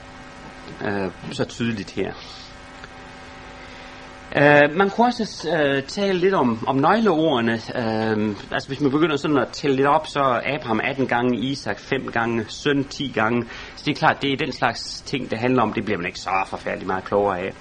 Uh, 0.80 1.12
så 1.32 1.44
tydeligt 1.44 1.90
her. 1.90 2.12
Uh, 4.36 4.76
man 4.76 4.90
kunne 4.90 5.06
også 5.06 5.48
uh, 5.48 5.84
tale 5.88 6.18
lidt 6.18 6.34
om, 6.34 6.64
om 6.66 6.76
nøgleordene. 6.76 7.52
Uh, 7.52 8.36
altså 8.52 8.68
hvis 8.68 8.80
man 8.80 8.90
begynder 8.90 9.16
sådan 9.16 9.38
at 9.38 9.48
tælle 9.48 9.76
lidt 9.76 9.86
op, 9.86 10.06
så 10.06 10.20
er 10.20 10.54
Abraham 10.54 10.80
18 10.84 11.06
gange, 11.06 11.38
Isak 11.38 11.78
5 11.78 12.10
gange, 12.12 12.44
søn 12.48 12.84
10 12.84 13.12
gange. 13.14 13.44
Så 13.76 13.82
det 13.84 13.90
er 13.90 13.96
klart, 13.96 14.22
det 14.22 14.32
er 14.32 14.36
den 14.36 14.52
slags 14.52 15.00
ting, 15.06 15.30
det 15.30 15.38
handler 15.38 15.62
om. 15.62 15.72
Det 15.72 15.84
bliver 15.84 15.98
man 15.98 16.06
ikke 16.06 16.18
så 16.18 16.30
forfærdelig 16.46 16.86
meget 16.86 17.04
klogere 17.04 17.38
af. 17.38 17.52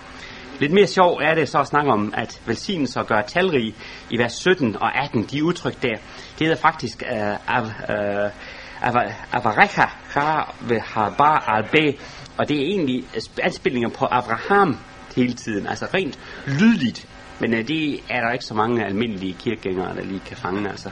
Lidt 0.60 0.74
mere 0.74 0.88
sjov 0.88 1.20
er 1.24 1.36
det 1.36 1.50
så 1.50 1.60
at 1.60 1.68
snakke 1.68 1.92
om, 1.92 2.14
at 2.18 2.42
velsignelser 2.46 3.04
gør 3.04 3.22
talrige 3.22 3.76
i 4.10 4.18
vers 4.18 4.34
17 4.34 4.76
og 4.82 5.04
18, 5.04 5.24
de 5.24 5.44
udtryk 5.44 5.82
der. 5.82 5.96
Det 6.40 6.48
hedder 6.48 6.56
faktisk 6.56 7.04
uh, 7.12 7.56
av, 7.56 7.64
uh, 7.64 8.32
avarecha 9.32 9.86
har 10.14 11.54
albe, 11.56 11.98
og 12.38 12.50
det 12.50 12.58
er 12.58 12.66
egentlig 12.66 13.04
anspillinger 13.44 13.90
på 13.90 14.06
Abraham 14.12 14.78
hele 15.16 15.34
tiden, 15.34 15.68
altså 15.68 15.88
rent 15.94 16.20
lydligt. 16.48 17.08
Men 17.40 17.54
øh, 17.54 17.60
uh, 17.60 17.68
det 17.68 18.00
er 18.10 18.22
der 18.22 18.32
ikke 18.32 18.46
så 18.46 18.54
mange 18.54 18.86
almindelige 18.86 19.34
kirkegængere, 19.40 19.96
der 19.96 20.04
lige 20.04 20.22
kan 20.26 20.38
fange. 20.38 20.70
Altså. 20.70 20.90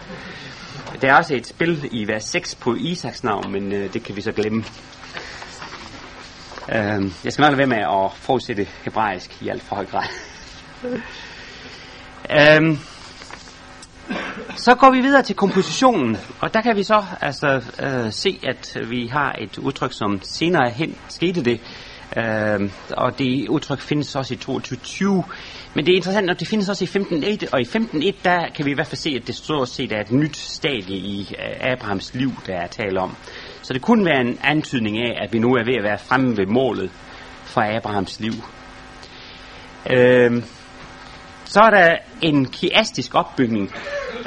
Der 1.02 1.12
er 1.12 1.18
også 1.18 1.36
et 1.36 1.48
spil 1.48 1.90
i 1.92 2.08
vers 2.08 2.24
6 2.24 2.56
på 2.56 2.76
Isaks 2.76 3.24
navn, 3.24 3.52
men 3.52 3.72
uh, 3.72 3.94
det 3.94 4.04
kan 4.04 4.16
vi 4.16 4.22
så 4.22 4.32
glemme. 4.32 4.64
Uh, 6.68 7.12
jeg 7.24 7.34
skal 7.34 7.42
nok 7.42 7.52
lade 7.52 7.58
være 7.58 7.68
med 7.68 8.06
at 8.06 8.12
forudsætte 8.16 8.68
hebraisk 8.84 9.42
i 9.42 9.50
alt 9.50 9.64
for 9.64 9.76
høj 9.76 9.86
grad. 9.86 10.08
uh, 12.62 12.78
så 14.56 14.76
går 14.76 14.92
vi 14.92 15.02
videre 15.02 15.24
til 15.24 15.36
kompositionen, 15.36 16.18
og 16.40 16.54
der 16.54 16.62
kan 16.62 16.76
vi 16.76 16.84
så 16.84 17.04
altså 17.22 17.62
øh, 17.80 18.12
se, 18.12 18.40
at 18.44 18.78
vi 18.90 19.08
har 19.08 19.36
et 19.40 19.58
udtryk, 19.58 19.94
som 19.94 20.20
senere 20.24 20.70
hen 20.70 20.96
skete 21.10 21.44
det, 21.44 21.62
Øh, 22.18 22.70
og 22.98 23.20
det 23.20 23.50
udtryk 23.50 23.80
findes 23.80 24.16
også 24.16 24.34
i 24.34 24.38
2220. 24.38 25.24
Men 25.76 25.86
det 25.86 25.92
er 25.92 25.96
interessant, 25.96 26.30
at 26.30 26.40
det 26.40 26.48
findes 26.48 26.70
også 26.70 26.84
i 26.84 26.88
15.1, 26.88 27.50
og 27.54 27.62
i 27.62 27.64
15.1, 27.64 28.12
der 28.24 28.48
kan 28.56 28.66
vi 28.66 28.72
i 28.72 28.74
hvert 28.74 28.88
fald 28.88 28.98
se, 28.98 29.10
at 29.22 29.28
det 29.28 29.36
stort 29.36 29.70
set 29.70 29.92
er 29.92 30.02
et 30.02 30.12
nyt 30.12 30.38
stadie 30.38 30.98
i 30.98 31.36
øh, 31.40 31.72
Abrahams 31.72 32.14
liv, 32.14 32.32
der 32.48 32.56
er 32.56 32.68
tale 32.68 33.00
om. 33.00 33.16
Så 33.62 33.74
det 33.74 33.82
kunne 33.82 34.06
være 34.06 34.22
en 34.22 34.40
antydning 34.44 34.98
af, 34.98 35.24
at 35.24 35.34
vi 35.34 35.40
nu 35.40 35.48
er 35.54 35.64
ved 35.66 35.76
at 35.78 35.84
være 35.84 35.98
fremme 35.98 36.38
ved 36.38 36.46
målet 36.46 36.92
for 37.44 37.78
Abrahams 37.78 38.20
liv. 38.20 38.34
Øh, 39.90 40.44
så 41.46 41.60
er 41.62 41.70
der 41.70 41.98
en 42.22 42.46
kiastisk 42.46 43.16
opbygning. 43.16 43.72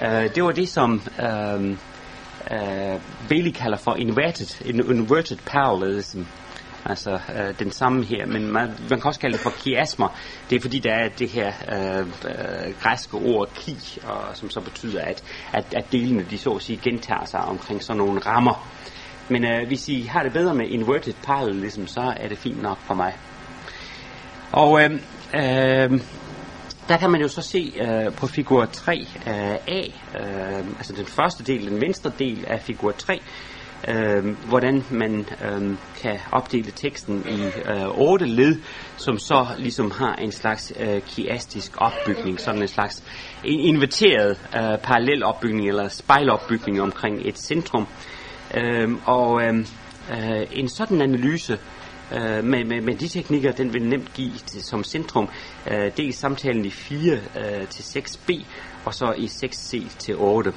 Øh, 0.02 0.34
det 0.34 0.44
var 0.44 0.52
det, 0.52 0.68
som 0.68 1.02
øhm, 1.20 1.78
øh, 2.50 2.94
uh, 2.94 3.00
Bailey 3.28 3.50
kalder 3.50 3.76
for 3.76 3.94
inverted, 3.94 4.66
inverted 4.66 5.36
parallelism 5.46 6.22
altså 6.88 7.10
øh, 7.10 7.58
den 7.58 7.70
samme 7.70 8.04
her, 8.04 8.26
men 8.26 8.52
man, 8.52 8.70
man 8.90 9.00
kan 9.00 9.04
også 9.04 9.20
kalde 9.20 9.32
det 9.32 9.42
for 9.42 9.50
kiasmer. 9.50 10.08
Det 10.50 10.56
er 10.56 10.60
fordi, 10.60 10.78
der 10.78 10.92
er 10.92 11.08
det 11.08 11.28
her 11.28 11.52
øh, 11.72 12.00
øh, 12.00 12.74
græske 12.82 13.16
ord 13.16 13.48
ki, 13.54 13.76
og, 14.04 14.36
som 14.36 14.50
så 14.50 14.60
betyder, 14.60 15.02
at, 15.02 15.24
at, 15.52 15.74
at 15.74 15.92
delene, 15.92 16.26
de 16.30 16.38
så 16.38 16.50
at 16.50 16.62
sige, 16.62 16.80
gentager 16.82 17.24
sig 17.24 17.40
omkring 17.40 17.82
sådan 17.82 17.98
nogle 17.98 18.20
rammer. 18.20 18.68
Men 19.28 19.44
øh, 19.44 19.66
hvis 19.66 19.88
I 19.88 20.00
har 20.02 20.22
det 20.22 20.32
bedre 20.32 20.54
med 20.54 20.68
inverted 20.68 21.14
parallelism, 21.22 21.60
ligesom, 21.62 21.86
så 21.86 22.14
er 22.16 22.28
det 22.28 22.38
fint 22.38 22.62
nok 22.62 22.78
for 22.78 22.94
mig. 22.94 23.16
Og 24.52 24.82
øh, 24.82 24.90
øh, 25.34 26.00
der 26.88 26.96
kan 26.96 27.10
man 27.10 27.20
jo 27.20 27.28
så 27.28 27.42
se 27.42 27.72
øh, 27.80 28.12
på 28.12 28.26
figur 28.26 28.64
3 28.64 29.08
øh, 29.26 29.34
A, 29.66 29.82
øh, 30.20 30.66
altså 30.76 30.92
den 30.92 31.06
første 31.06 31.44
del, 31.44 31.70
den 31.70 31.80
venstre 31.80 32.12
del 32.18 32.44
af 32.46 32.60
figur 32.60 32.92
3, 32.92 33.20
øh, 33.88 34.48
hvordan 34.48 34.84
man 34.90 35.26
øh, 35.44 35.76
kan 36.02 36.18
opdele 36.32 36.70
teksten 36.70 37.24
i 37.28 37.42
øh, 37.70 37.98
otte 37.98 38.26
led, 38.26 38.56
som 38.96 39.18
så 39.18 39.46
ligesom 39.58 39.90
har 39.90 40.14
en 40.14 40.32
slags 40.32 40.72
øh, 40.80 41.00
kiastisk 41.00 41.72
opbygning, 41.76 42.40
sådan 42.40 42.62
en 42.62 42.68
slags 42.68 43.04
en 43.44 43.60
inverteret 43.60 44.30
øh, 44.56 44.78
parallel 44.78 45.24
opbygning 45.24 45.68
eller 45.68 45.88
spejlopbygning 45.88 46.82
omkring 46.82 47.20
et 47.28 47.38
centrum. 47.38 47.86
Øh, 48.54 48.90
og 49.04 49.42
øh, 49.42 49.54
øh, 50.10 50.46
en 50.52 50.68
sådan 50.68 51.02
analyse 51.02 51.58
øh, 52.12 52.44
med, 52.44 52.64
med, 52.64 52.80
med 52.80 52.94
de 52.94 53.08
teknikker, 53.08 53.52
den 53.52 53.74
vil 53.74 53.88
nemt 53.88 54.14
give 54.14 54.32
til, 54.46 54.62
som 54.62 54.84
centrum 54.84 55.28
øh, 55.70 55.90
dels 55.96 56.16
samtalen 56.16 56.64
i 56.64 56.70
4 56.70 57.12
øh, 57.12 57.66
til 57.68 57.82
6b, 57.82 58.44
og 58.84 58.94
så 58.94 59.14
i 59.16 59.24
6c 59.24 59.98
til 59.98 60.16
8. 60.16 60.52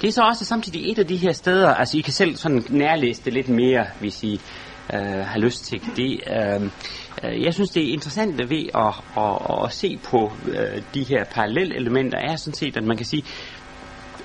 Det 0.00 0.08
er 0.08 0.12
så 0.12 0.22
også 0.22 0.44
samtidig 0.44 0.92
et 0.92 0.98
af 0.98 1.06
de 1.06 1.16
her 1.16 1.32
steder, 1.32 1.74
altså 1.74 1.98
I 1.98 2.00
kan 2.00 2.12
selv 2.12 2.36
sådan 2.36 2.64
nærlæse 2.68 3.22
det 3.24 3.32
lidt 3.32 3.48
mere, 3.48 3.86
hvis 4.00 4.22
I 4.22 4.40
øh, 4.94 5.00
har 5.00 5.38
lyst 5.38 5.64
til 5.64 5.82
det. 5.96 6.20
Øhm, 6.30 6.70
øh, 7.24 7.42
jeg 7.42 7.54
synes, 7.54 7.70
det 7.70 7.88
er 7.88 7.92
interessant 7.92 8.50
ved 8.50 8.64
at, 8.74 8.94
at, 9.16 9.64
at 9.64 9.72
se 9.72 9.98
på 10.04 10.32
øh, 10.48 10.82
de 10.94 11.04
her 11.04 11.24
parallelle 11.24 11.76
elementer, 11.76 12.18
er 12.18 12.36
sådan 12.36 12.54
set, 12.54 12.76
at 12.76 12.84
man 12.84 12.96
kan 12.96 13.06
sige, 13.06 13.24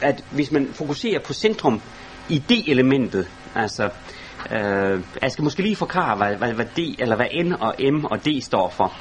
at 0.02 0.24
hvis 0.32 0.52
man 0.52 0.70
fokuserer 0.74 1.20
på 1.20 1.34
centrum 1.34 1.82
i 2.30 2.44
det 2.50 2.72
elementet, 2.72 3.28
altså 3.56 3.90
øh, 4.52 5.02
jeg 5.22 5.32
skal 5.32 5.44
måske 5.44 5.62
lige 5.62 5.76
forklare, 5.76 6.18
hvad, 6.18 6.36
hvad, 6.36 6.54
hvad 6.54 6.66
D, 6.66 7.00
eller 7.00 7.16
hvad 7.16 7.44
N 7.44 7.54
og 7.54 7.76
M 7.80 8.06
og 8.06 8.26
D 8.26 8.28
står 8.42 8.70
for. 8.70 8.94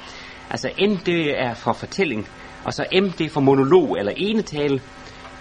Altså 0.51 0.70
N, 0.81 0.97
det 1.07 1.41
er 1.41 1.55
for 1.55 1.73
fortælling, 1.73 2.29
og 2.64 2.75
så 2.75 2.85
M, 3.03 3.11
det 3.11 3.27
er 3.27 3.31
for 3.31 3.41
monolog 3.41 3.97
eller 3.99 4.12
enetale, 4.16 4.81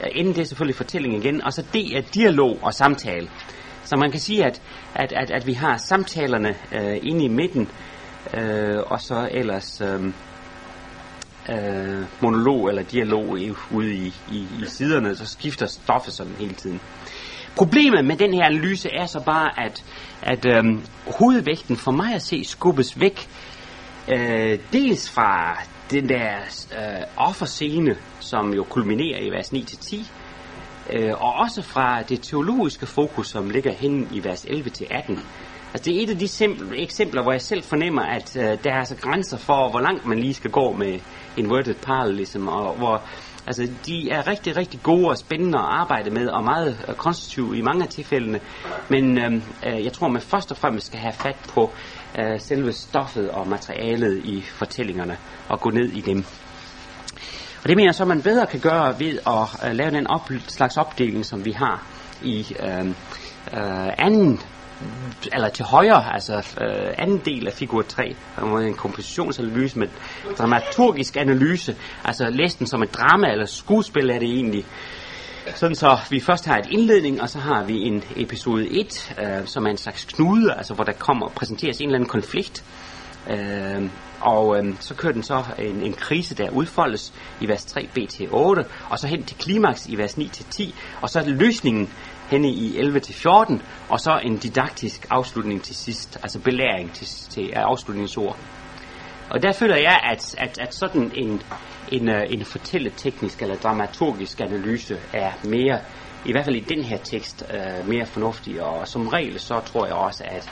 Øh, 0.04 0.10
inden 0.16 0.36
det 0.36 0.41
er 0.41 0.45
selvfølgelig 0.45 0.76
fortælling 0.76 1.16
igen, 1.26 1.43
og 1.43 1.54
så 1.54 1.66
det 1.74 1.97
er 1.97 2.02
dialog 2.02 2.60
og 2.62 2.74
samtale. 2.74 3.30
Så 3.84 3.95
man 3.97 4.12
kan 4.12 4.20
sige, 4.20 4.45
at, 4.45 4.62
at, 4.95 5.14
at, 5.14 5.32
at 5.32 5.47
vi 5.47 5.54
har 5.54 5.78
samtalerne 5.78 6.56
øh, 6.76 6.97
inde 7.04 7.26
i 7.26 7.28
midten, 7.28 7.70
øh, 8.34 8.80
og 8.86 9.02
så 9.02 9.30
ellers 9.32 9.82
øh, 9.82 10.14
øh, 11.49 12.06
monolog 12.22 12.70
eller 12.70 12.84
dialog 12.84 13.30
ude 13.72 13.93
i, 13.93 14.14
i, 14.32 14.47
i 14.62 14.66
siderne, 14.66 15.16
så 15.16 15.26
skifter 15.26 15.66
stoffet 15.66 16.14
sådan 16.14 16.36
hele 16.39 16.54
tiden. 16.54 16.80
Problemet 17.56 18.06
med 18.06 18.16
den 18.16 18.34
her 18.34 18.45
analyse 18.45 18.89
er 18.89 19.06
så 19.06 19.24
bare, 19.26 19.66
at, 19.66 19.84
at 20.22 20.45
øh, 20.45 20.64
hovedvægten 21.20 21.78
for 21.78 21.91
mig 21.91 22.14
at 22.16 22.22
se 22.22 22.43
skubbes 22.43 22.99
væk, 22.99 23.28
øh, 24.08 24.60
dels 24.74 25.10
fra 25.10 25.58
den 25.91 26.10
der 26.10 26.36
øh, 26.72 27.04
offerscene, 27.18 27.95
som 28.20 28.54
jo 28.54 28.64
kulminerer 28.64 29.20
i 29.20 29.30
vers 29.30 29.54
9-10, 29.54 30.06
øh, 30.89 31.22
og 31.22 31.34
også 31.34 31.62
fra 31.62 32.02
det 32.02 32.22
teologiske 32.22 32.86
fokus, 32.86 33.28
som 33.28 33.49
ligger 33.49 33.72
hen 33.72 34.08
i 34.14 34.24
vers 34.24 34.45
11-18. 34.45 35.20
Altså 35.74 35.86
det 35.86 35.97
er 35.97 36.04
et 36.04 36.10
af 36.10 36.18
de 36.18 36.28
simple, 36.28 36.82
eksempler, 36.82 37.24
hvor 37.24 37.32
jeg 37.32 37.41
selv 37.41 37.64
fornemmer, 37.64 38.02
at 38.02 38.38
øh, 38.38 38.43
der 38.64 38.72
er 38.72 38.80
altså 38.80 38.95
grænser 38.95 39.38
for, 39.38 39.70
hvor 39.70 39.80
langt 39.80 40.06
man 40.06 40.20
lige 40.20 40.34
skal 40.34 40.52
gå 40.52 40.74
med 40.74 40.99
inverted 41.38 41.76
parallelism, 41.76 42.47
og 42.47 42.76
hvor 42.78 43.02
altså, 43.48 43.72
de 43.86 44.10
er 44.10 44.28
rigtig, 44.28 44.58
rigtig 44.58 44.80
gode 44.84 45.10
og 45.10 45.18
spændende 45.18 45.58
at 45.58 45.66
arbejde 45.68 46.10
med, 46.10 46.28
og 46.28 46.44
meget 46.44 46.86
øh, 46.88 46.96
konstruktive 46.96 47.58
i 47.58 47.62
mange 47.62 47.84
af 47.84 47.89
tilfældene. 47.89 48.39
Men 48.89 49.18
øhm, 49.18 49.44
øh, 49.66 49.86
jeg 49.86 49.94
tror, 49.94 50.08
man 50.08 50.22
først 50.22 50.52
og 50.52 50.58
fremmest 50.58 50.88
skal 50.88 51.00
have 51.00 51.14
fat 51.14 51.38
på 51.54 51.72
øh, 52.20 52.39
selve 52.39 52.74
stoffet 52.74 53.30
og 53.30 53.48
materialet 53.48 54.26
i 54.26 54.42
fortællingerne, 54.42 55.18
og 55.50 55.60
gå 55.60 55.70
ned 55.70 55.89
i 55.92 56.02
dem. 56.02 56.26
Og 57.64 57.70
det 57.70 57.76
mener 57.76 57.88
jeg 57.88 57.96
så, 57.96 58.06
man 58.06 58.22
bedre 58.22 58.46
kan 58.46 58.60
gøre 58.60 59.00
ved 59.00 59.20
at 59.28 59.70
øh, 59.70 59.76
lave 59.76 59.92
den 59.92 60.08
op, 60.08 60.30
slags 60.48 60.78
opdeling, 60.78 61.26
som 61.26 61.46
vi 61.46 61.52
har 61.52 61.84
i 62.24 62.56
øh, 62.60 62.88
øh, 63.54 63.89
anden 63.98 64.39
eller 65.34 65.50
til 65.50 65.66
højre, 65.66 66.14
altså 66.14 66.34
øh, 66.62 66.94
anden 66.98 67.22
del 67.26 67.48
af 67.48 67.54
figur 67.54 67.82
3, 67.82 68.16
der 68.36 68.42
er 68.42 68.58
en 68.58 68.74
kompositionsanalyse 68.74 69.80
med 69.80 69.88
dramaturgisk 70.38 71.18
analyse, 71.18 71.76
altså 72.04 72.30
læs 72.30 72.56
den 72.56 72.68
som 72.68 72.84
et 72.84 72.94
drama 72.94 73.32
eller 73.32 73.46
skuespil 73.46 74.10
er 74.10 74.20
det 74.20 74.30
egentlig. 74.30 74.66
Sådan 75.56 75.76
så 75.76 75.98
vi 76.10 76.20
først 76.20 76.46
har 76.46 76.58
et 76.58 76.68
indledning, 76.70 77.22
og 77.22 77.30
så 77.30 77.40
har 77.40 77.64
vi 77.64 77.78
en 77.78 78.04
episode 78.16 78.70
1, 78.80 79.16
øh, 79.20 79.48
som 79.48 79.66
er 79.66 79.70
en 79.70 79.78
slags 79.78 80.06
knude, 80.06 80.54
altså 80.54 80.74
hvor 80.74 80.84
der 80.84 80.92
kommer 80.92 81.26
og 81.26 81.32
præsenteres 81.32 81.78
en 81.78 81.86
eller 81.86 81.96
anden 81.96 82.10
konflikt. 82.10 82.64
Øh, 83.30 83.90
og 84.22 84.58
øh, 84.58 84.74
så 84.80 84.96
kører 84.96 85.14
den 85.14 85.24
så 85.24 85.44
en, 85.60 85.84
en 85.84 85.94
krise, 85.94 86.36
der 86.36 86.50
udfoldes 86.50 87.14
i 87.42 87.48
vers 87.48 87.66
3 87.66 87.88
b 87.94 88.10
til 88.10 88.28
8, 88.32 88.66
og 88.90 89.00
så 89.00 89.08
hen 89.08 89.24
til 89.24 89.38
klimaks 89.38 89.88
i 89.88 89.98
vers 89.98 90.18
9 90.18 90.28
til 90.28 90.46
10, 90.46 90.76
og 91.02 91.10
så 91.10 91.20
er 91.20 91.26
løsningen 91.26 91.90
henne 92.32 92.50
i 92.50 92.78
11 92.78 93.00
til 93.00 93.16
14, 93.16 93.62
og 93.90 94.00
så 94.00 94.20
en 94.24 94.38
didaktisk 94.38 95.08
afslutning 95.10 95.64
til 95.64 95.76
sidst, 95.76 96.20
altså 96.24 96.40
belæring 96.40 96.94
til, 96.94 97.08
til 97.08 97.52
afslutningsord. 97.56 98.38
Og 99.30 99.44
der 99.44 99.52
føler 99.52 99.76
jeg, 99.76 100.00
at, 100.12 100.36
at, 100.38 100.60
at 100.60 100.76
sådan 100.76 101.12
en, 101.16 101.42
en, 101.92 102.10
øh, 102.10 102.22
en 102.30 102.46
fortælleteknisk 102.46 103.42
eller 103.42 103.56
dramaturgisk 103.56 104.42
analyse 104.42 104.98
er 105.14 105.32
mere, 105.44 105.80
i 106.26 106.32
hvert 106.32 106.46
fald 106.46 106.56
i 106.56 106.60
den 106.60 106.84
her 106.84 106.98
tekst, 106.98 107.46
øh, 107.54 107.88
mere 107.88 108.06
fornuftig. 108.06 108.64
Og 108.64 108.88
som 108.88 109.08
regel, 109.08 109.40
så 109.40 109.60
tror 109.66 109.86
jeg 109.86 109.96
også, 109.96 110.24
at, 110.28 110.52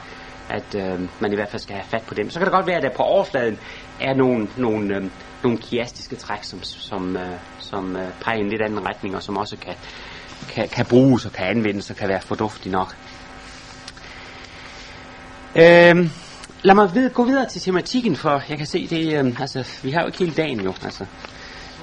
at 0.50 0.76
øh, 0.76 1.00
man 1.20 1.32
i 1.32 1.36
hvert 1.36 1.50
fald 1.50 1.62
skal 1.62 1.76
have 1.76 1.86
fat 1.90 2.04
på 2.08 2.14
dem. 2.14 2.30
Så 2.30 2.40
kan 2.40 2.46
det 2.46 2.54
godt 2.54 2.68
være, 2.68 2.78
at 2.78 2.84
der 2.84 2.96
på 2.96 3.04
overfladen 3.04 3.60
er 4.02 4.14
nogle, 4.14 4.48
nogle, 4.58 4.96
øh, 4.96 5.04
nogle 5.44 5.58
kiastiske 5.58 6.16
træk, 6.16 6.44
som, 6.44 6.64
som, 6.64 7.18
øh, 7.18 7.38
som 7.60 7.96
øh, 7.96 8.08
peger 8.22 8.38
i 8.38 8.42
en 8.42 8.50
lidt 8.50 8.62
anden 8.62 8.88
retning, 8.88 9.16
og 9.16 9.24
som 9.24 9.38
også 9.38 9.58
kan, 9.58 9.74
kan, 10.50 10.70
kan 10.70 10.86
bruges 10.86 11.26
og 11.26 11.32
kan 11.34 11.46
anvendes 11.48 11.90
og 11.90 11.96
kan 11.96 12.10
være 12.10 12.22
fornuftig 12.22 12.72
nok. 12.72 12.96
Øhm, 15.56 16.10
Lad 16.64 16.76
mig 16.76 16.90
vid- 16.96 17.10
gå 17.10 17.24
videre 17.24 17.46
til 17.50 17.62
tematikken, 17.62 18.16
for 18.16 18.42
jeg 18.50 18.58
kan 18.58 18.68
se, 18.68 18.88
det, 18.88 19.14
øhm, 19.20 19.36
altså, 19.40 19.64
vi 19.84 19.92
har 19.92 20.02
jo 20.02 20.06
ikke 20.08 20.20
hele 20.20 20.32
dagen 20.34 20.62
jo. 20.62 20.74
Altså, 20.84 21.06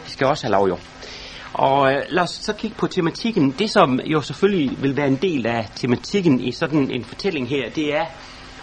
vi 0.05 0.11
skal 0.11 0.27
også 0.27 0.47
have 0.47 0.53
lov 0.53 0.69
jo. 0.69 0.79
Og 1.53 1.93
øh, 1.93 2.03
lad 2.09 2.23
os 2.23 2.31
så 2.31 2.53
kigge 2.53 2.77
på 2.77 2.87
tematikken. 2.87 3.55
Det, 3.59 3.71
som 3.71 4.01
jo 4.01 4.21
selvfølgelig 4.21 4.83
vil 4.83 4.97
være 4.97 5.07
en 5.07 5.17
del 5.17 5.47
af 5.47 5.69
tematikken 5.77 6.41
i 6.41 6.53
sådan 6.53 6.91
en 6.91 7.05
fortælling 7.05 7.49
her, 7.49 7.71
det 7.71 7.95
er, 7.97 8.05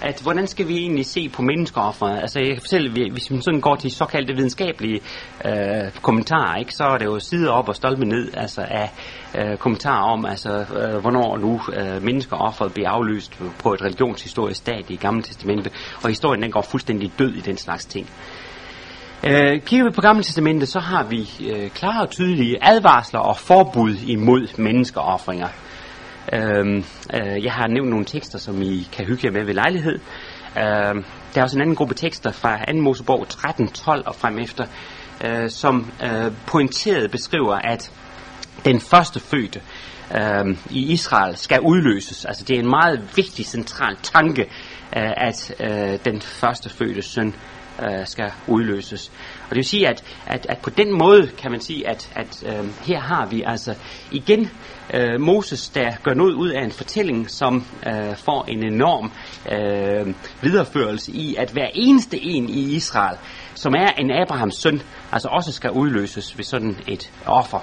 at 0.04 0.22
hvordan 0.22 0.48
skal 0.48 0.68
vi 0.68 0.78
egentlig 0.78 1.06
se 1.06 1.30
på 1.30 1.42
menneskeofferet? 1.42 2.20
Altså 2.22 2.40
jeg 2.40 2.48
kan 2.48 2.62
fortælle, 2.62 3.12
hvis 3.12 3.32
man 3.32 3.42
sådan 3.42 3.62
går 3.62 3.76
til 3.76 3.92
såkaldte 3.92 4.36
videnskabelige 4.36 5.02
øh, 5.46 5.92
kommentarer, 6.02 6.56
ikke, 6.56 6.74
så 6.74 6.84
er 6.84 6.98
det 6.98 7.06
jo 7.06 7.20
side 7.20 7.52
op 7.52 7.70
og 7.70 7.76
stolpe 7.76 8.06
ned 8.06 8.32
altså 8.34 8.62
af 8.62 8.92
øh, 9.38 9.58
kommentarer 9.58 10.12
om, 10.12 10.26
altså 10.26 10.50
øh, 10.50 11.02
hvornår 11.02 11.38
nu 11.38 11.62
øh, 11.74 12.04
menneskeofferet 12.04 12.74
bliver 12.74 12.90
aflyst 12.90 13.40
på 13.60 13.74
et 13.74 13.82
religionshistorisk 13.82 14.60
stadie 14.60 14.94
i 14.94 14.96
Gamle 14.96 15.24
Testamente, 15.24 15.72
og 16.04 16.10
historien 16.10 16.42
den 16.42 16.52
går 16.52 16.62
fuldstændig 16.62 17.12
død 17.20 17.34
i 17.34 17.42
den 17.42 17.58
slags 17.58 17.86
ting. 17.86 18.10
Øh, 19.24 19.62
kigger 19.62 19.86
vi 19.86 19.92
på 19.96 20.02
Gamle 20.02 20.24
Testamente, 20.24 20.66
så 20.66 20.80
har 20.80 21.04
vi 21.04 21.30
øh, 21.50 21.70
klare 21.70 22.02
og 22.02 22.10
tydelige 22.10 22.58
advarsler 22.62 23.20
og 23.20 23.38
forbud 23.38 23.96
imod 24.08 24.58
menneskeoffringer. 24.58 25.48
Øh, 26.34 26.84
øh, 27.14 27.44
jeg 27.44 27.54
har 27.54 27.68
nævnt 27.68 27.90
nogle 27.90 28.06
tekster, 28.06 28.38
som 28.40 28.62
I 28.62 28.88
kan 28.92 29.06
hygge 29.06 29.28
jer 29.28 29.32
med 29.32 29.46
ved 29.46 29.54
lejlighed. 29.54 30.00
Øhm, 30.58 31.06
der 31.34 31.40
er 31.40 31.44
også 31.44 31.58
en 31.58 31.62
anden 31.62 31.76
gruppe 31.76 31.96
tekster 31.96 32.32
fra 32.32 32.66
2. 32.66 32.78
Mosebog 32.78 33.26
13.12 33.34 34.04
og 34.06 34.16
frem 34.16 34.40
efter, 34.40 34.66
øh, 35.26 35.50
som 35.50 35.92
øh, 36.04 36.32
pointeret 36.48 37.12
beskriver, 37.12 37.56
at 37.56 37.92
den 38.66 38.80
første 38.80 39.20
fødte 39.20 39.62
øh, 40.16 40.58
i 40.70 40.92
Israel 40.92 41.38
skal 41.38 41.60
udløses. 41.62 42.26
Altså 42.26 42.44
det 42.44 42.56
er 42.56 42.60
en 42.60 42.70
meget 42.70 43.10
vigtig 43.16 43.46
central 43.46 43.98
tanke, 44.04 44.42
øh, 44.98 45.12
at 45.18 45.56
øh, 45.60 46.00
den 46.06 46.22
første 46.22 46.70
fødte 46.70 47.02
søn 47.02 47.36
øh, 47.82 48.08
skal 48.08 48.32
udløses. 48.48 49.12
Og 49.44 49.50
det 49.50 49.56
vil 49.56 49.66
sige, 49.66 49.88
at, 49.88 50.04
at, 50.28 50.46
at 50.50 50.58
på 50.58 50.70
den 50.70 50.98
måde 50.98 51.28
kan 51.38 51.52
man 51.52 51.62
sige, 51.62 51.90
at, 51.90 52.12
at 52.16 52.44
øh, 52.46 52.86
her 52.86 53.00
har 53.00 53.26
vi 53.26 53.44
altså 53.46 53.76
igen 54.12 54.50
øh, 54.94 55.22
Moses, 55.22 55.70
der 55.70 55.92
gør 56.04 56.14
noget 56.14 56.34
ud 56.34 56.50
af 56.50 56.64
en 56.64 56.72
fortælling, 56.72 57.30
som 57.30 57.66
øh, 57.88 58.16
får 58.16 58.46
en 58.46 58.74
enorm 58.74 59.12
øh, 59.52 60.14
videreførelse 60.42 61.12
i, 61.12 61.36
at 61.36 61.52
hver 61.52 61.68
eneste 61.74 62.24
en 62.24 62.50
i 62.50 62.76
Israel, 62.76 63.18
som 63.56 63.74
er 63.74 63.88
en 63.88 64.12
Abrahams 64.12 64.56
søn, 64.56 64.82
altså 65.12 65.28
også 65.28 65.52
skal 65.52 65.72
udløses 65.72 66.38
ved 66.38 66.46
sådan 66.46 66.78
et 66.88 67.12
offer. 67.26 67.60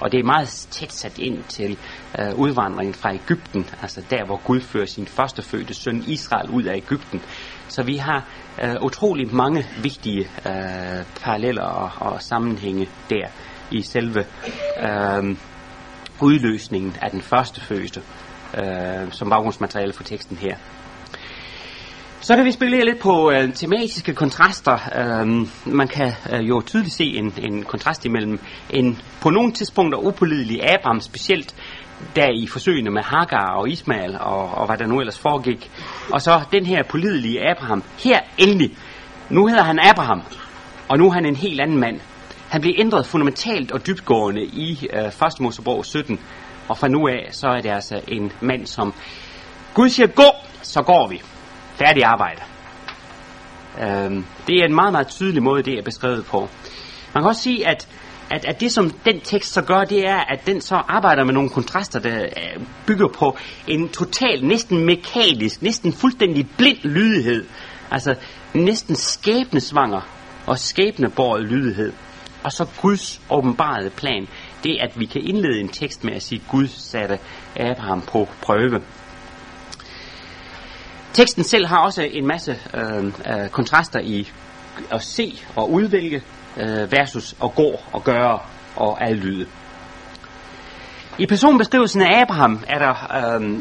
Og 0.00 0.12
det 0.12 0.20
er 0.20 0.24
meget 0.24 0.48
tæt 0.70 0.92
sat 0.92 1.18
ind 1.18 1.44
til 1.48 1.78
øh, 2.18 2.34
udvandringen 2.34 2.94
fra 2.94 3.14
Ægypten, 3.14 3.66
altså 3.82 4.02
der, 4.10 4.24
hvor 4.24 4.40
Gud 4.44 4.60
fører 4.60 4.86
sin 4.86 5.06
førstefødte 5.06 5.74
søn 5.74 6.04
Israel 6.06 6.50
ud 6.50 6.62
af 6.62 6.76
Ægypten. 6.76 7.22
Så 7.68 7.82
vi 7.82 7.96
har 7.96 8.28
øh, 8.62 8.74
utrolig 8.82 9.34
mange 9.34 9.66
vigtige 9.82 10.20
øh, 10.20 11.04
paralleller 11.22 11.62
og, 11.62 11.90
og 12.12 12.22
sammenhænge 12.22 12.88
der 13.10 13.26
i 13.70 13.82
selve 13.82 14.24
øh, 14.80 15.36
udløsningen 16.20 16.96
af 17.02 17.10
den 17.10 17.22
første 17.22 17.60
fødte 17.60 18.02
øh, 18.58 19.12
som 19.12 19.30
baggrundsmateriale 19.30 19.92
for 19.92 20.02
teksten 20.02 20.36
her. 20.36 20.56
Så 22.20 22.36
kan 22.36 22.44
vi 22.44 22.52
spille 22.52 22.84
lidt 22.84 22.98
på 22.98 23.30
øh, 23.30 23.52
tematiske 23.52 24.14
kontraster. 24.14 24.78
Øh, 24.98 25.46
man 25.74 25.88
kan 25.88 26.12
øh, 26.32 26.48
jo 26.48 26.62
tydeligt 26.66 26.94
se 26.94 27.04
en, 27.04 27.34
en 27.42 27.62
kontrast 27.62 28.04
imellem 28.04 28.40
en 28.70 29.00
på 29.20 29.30
nogle 29.30 29.52
tidspunkter 29.52 29.98
upålidelig 29.98 30.70
Abraham, 30.70 31.00
specielt 31.00 31.54
der 32.16 32.28
i 32.28 32.46
forsøgene 32.46 32.90
med 32.90 33.02
Hagar 33.02 33.54
og 33.54 33.68
Ismael 33.68 34.16
og, 34.20 34.54
og 34.54 34.66
hvad 34.66 34.78
der 34.78 34.86
nu 34.86 35.00
ellers 35.00 35.18
foregik. 35.18 35.70
Og 36.12 36.22
så 36.22 36.40
den 36.52 36.66
her 36.66 36.82
pålidelige 36.82 37.50
Abraham. 37.50 37.82
Her 37.98 38.20
endelig. 38.38 38.76
Nu 39.30 39.46
hedder 39.46 39.62
han 39.62 39.78
Abraham, 39.78 40.22
og 40.88 40.98
nu 40.98 41.06
er 41.06 41.12
han 41.12 41.26
en 41.26 41.36
helt 41.36 41.60
anden 41.60 41.78
mand. 41.78 42.00
Han 42.54 42.60
blev 42.60 42.74
ændret 42.78 43.06
fundamentalt 43.06 43.72
og 43.72 43.86
dybgående 43.86 44.44
i 44.44 44.88
øh, 44.92 45.04
1. 45.06 45.12
Mosebog 45.40 45.86
17. 45.86 46.20
Og 46.68 46.78
fra 46.78 46.88
nu 46.88 47.08
af, 47.08 47.28
så 47.30 47.46
er 47.46 47.60
det 47.60 47.70
altså 47.70 48.00
en 48.08 48.32
mand, 48.40 48.66
som 48.66 48.94
Gud 49.74 49.88
siger, 49.88 50.06
gå, 50.06 50.30
så 50.62 50.82
går 50.82 51.08
vi. 51.08 51.22
Færdig 51.74 52.04
arbejde. 52.04 52.40
Øhm, 53.80 54.24
det 54.46 54.60
er 54.60 54.64
en 54.64 54.74
meget, 54.74 54.92
meget 54.92 55.08
tydelig 55.08 55.42
måde, 55.42 55.62
det 55.62 55.78
er 55.78 55.82
beskrevet 55.82 56.26
på. 56.26 56.48
Man 57.14 57.22
kan 57.22 57.28
også 57.28 57.42
sige, 57.42 57.68
at, 57.68 57.88
at, 58.30 58.44
at 58.44 58.60
det 58.60 58.72
som 58.72 58.90
den 58.90 59.20
tekst 59.20 59.52
så 59.52 59.62
gør, 59.62 59.84
det 59.84 60.08
er, 60.08 60.18
at 60.18 60.46
den 60.46 60.60
så 60.60 60.74
arbejder 60.74 61.24
med 61.24 61.34
nogle 61.34 61.50
kontraster, 61.50 62.00
der 62.00 62.22
øh, 62.22 62.62
bygger 62.86 63.08
på 63.08 63.36
en 63.66 63.88
total, 63.88 64.44
næsten 64.44 64.86
mekanisk, 64.86 65.62
næsten 65.62 65.92
fuldstændig 65.92 66.48
blind 66.58 66.78
lydighed. 66.82 67.44
Altså 67.90 68.14
næsten 68.54 68.94
skæbnesvanger 68.96 70.00
og 70.46 70.58
skæbnebåret 70.58 71.42
lydighed. 71.44 71.92
Og 72.44 72.52
så 72.52 72.66
Guds 72.82 73.20
åbenbarede 73.30 73.90
plan, 73.90 74.28
det 74.64 74.78
at 74.80 75.00
vi 75.00 75.06
kan 75.06 75.22
indlede 75.22 75.60
en 75.60 75.68
tekst 75.68 76.04
med 76.04 76.12
at 76.12 76.22
sige, 76.22 76.42
Gud 76.48 76.66
satte 76.66 77.18
Abraham 77.56 78.02
på 78.02 78.28
prøve. 78.42 78.82
Teksten 81.12 81.44
selv 81.44 81.66
har 81.66 81.78
også 81.78 82.02
en 82.02 82.26
masse 82.26 82.58
øh, 82.74 83.04
øh, 83.04 83.48
kontraster 83.48 84.00
i 84.00 84.28
at 84.90 85.02
se 85.02 85.38
og 85.56 85.72
udvælge 85.72 86.22
øh, 86.56 86.92
versus 86.92 87.36
at 87.44 87.54
gå 87.54 87.80
og 87.92 88.04
gøre 88.04 88.38
og 88.76 89.08
adlyde. 89.08 89.46
I 91.18 91.26
personbeskrivelsen 91.26 92.02
af 92.02 92.20
Abraham 92.20 92.64
er 92.68 92.78
der 92.78 92.94
øh, 93.40 93.58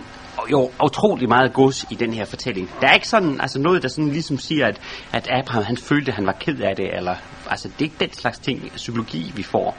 jo 0.51 0.71
utrolig 0.84 1.29
meget 1.29 1.53
gods 1.53 1.86
i 1.89 1.95
den 1.95 2.13
her 2.13 2.25
fortælling. 2.25 2.69
Der 2.81 2.88
er 2.88 2.93
ikke 2.93 3.07
sådan 3.07 3.41
altså 3.41 3.59
noget, 3.59 3.84
der 3.84 3.89
sådan 3.89 4.09
ligesom 4.09 4.38
siger, 4.38 4.67
at, 4.67 4.79
at 5.13 5.27
Abraham 5.31 5.63
han 5.63 5.77
følte, 5.77 6.11
at 6.11 6.15
han 6.15 6.25
var 6.25 6.36
ked 6.39 6.59
af 6.59 6.75
det, 6.75 6.97
eller 6.97 7.15
altså 7.49 7.67
det 7.67 7.79
er 7.79 7.83
ikke 7.83 7.95
den 7.99 8.13
slags 8.13 8.39
ting, 8.39 8.71
psykologi 8.75 9.31
vi 9.35 9.43
får. 9.43 9.77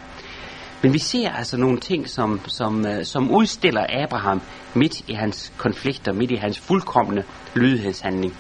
Men 0.83 0.93
vi 0.93 0.99
ser 0.99 1.33
altså 1.33 1.57
nogle 1.57 1.81
ting, 1.81 2.09
som, 2.09 2.41
som, 2.47 2.87
øh, 2.87 3.05
som 3.05 3.31
udstiller 3.31 3.87
Abraham 3.89 4.43
midt 4.75 5.09
i 5.09 5.15
hans 5.15 5.53
konflikter, 5.57 6.13
midt 6.13 6.31
i 6.31 6.37
hans 6.37 6.59
fuldkommende 6.59 7.23
lydighedshandling. 7.55 8.37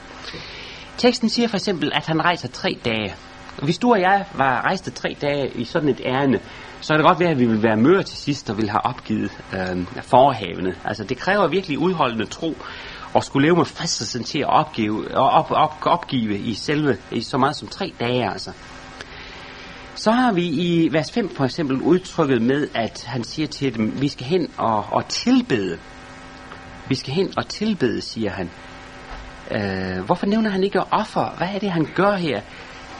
Teksten 0.98 1.28
siger 1.28 1.48
for 1.48 1.56
eksempel, 1.56 1.92
at 1.94 2.06
han 2.06 2.24
rejser 2.24 2.48
tre 2.48 2.78
dage. 2.84 3.14
Hvis 3.62 3.78
du 3.78 3.92
og 3.92 4.00
jeg 4.00 4.24
var 4.34 4.60
rejste 4.60 4.90
tre 4.90 5.16
dage 5.20 5.50
i 5.54 5.64
sådan 5.64 5.88
et 5.88 6.00
ærne, 6.04 6.40
så 6.80 6.92
er 6.92 6.96
det 6.96 7.06
godt 7.06 7.20
være, 7.20 7.30
at 7.30 7.38
vi 7.38 7.46
vil 7.46 7.62
være 7.62 7.76
møre 7.76 8.02
til 8.02 8.18
sidst 8.18 8.50
og 8.50 8.56
vil 8.56 8.70
have 8.70 8.86
opgivet 8.86 9.30
øh, 9.52 10.02
forhavene. 10.02 10.74
Altså 10.84 11.04
det 11.04 11.18
kræver 11.18 11.48
virkelig 11.48 11.78
udholdende 11.78 12.26
tro 12.26 12.56
og 13.14 13.24
skulle 13.24 13.46
leve 13.46 13.56
med 13.56 13.64
fristelsen 13.64 14.24
til 14.24 14.38
at 14.38 14.48
opgive, 14.48 15.16
op, 15.16 15.50
op, 15.50 15.74
opgive 15.82 16.38
i 16.38 16.54
selve 16.54 16.96
i 17.10 17.20
så 17.20 17.38
meget 17.38 17.56
som 17.56 17.68
tre 17.68 17.92
dage 18.00 18.30
altså. 18.30 18.50
Så 19.96 20.10
har 20.10 20.32
vi 20.32 20.46
i 20.46 20.92
vers 20.92 21.12
5 21.12 21.36
for 21.36 21.44
eksempel 21.44 21.82
udtrykket 21.82 22.42
med, 22.42 22.68
at 22.74 23.04
han 23.06 23.24
siger 23.24 23.48
til 23.48 23.74
dem, 23.74 24.00
vi 24.00 24.08
skal 24.08 24.26
hen 24.26 24.50
og, 24.56 24.84
og 24.92 25.08
tilbede. 25.08 25.78
Vi 26.88 26.94
skal 26.94 27.14
hen 27.14 27.32
og 27.36 27.48
tilbede, 27.48 28.00
siger 28.00 28.30
han. 28.30 28.50
Øh, 29.50 30.04
hvorfor 30.04 30.26
nævner 30.26 30.50
han 30.50 30.64
ikke 30.64 30.80
offer? 30.80 31.34
Hvad 31.36 31.48
er 31.54 31.58
det, 31.58 31.70
han 31.70 31.86
gør 31.94 32.12
her? 32.12 32.40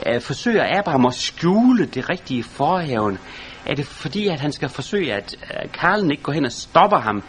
Øh, 0.07 0.21
forsøger 0.21 0.79
Abraham 0.79 1.07
at 1.07 1.15
skjule 1.15 1.87
det 1.87 2.11
rigtige 2.11 2.43
forhaven? 2.43 3.19
Er 3.67 3.75
det 3.75 3.87
fordi, 3.87 4.29
at 4.29 4.41
han 4.41 4.53
skal 4.53 4.69
forsøge, 4.69 5.13
at 5.15 5.37
øh, 5.43 5.73
Karlen 5.73 6.11
ikke 6.11 6.23
går 6.23 6.33
hen 6.33 6.45
og 6.45 6.53
stopper 6.53 6.99
ham? 6.99 7.23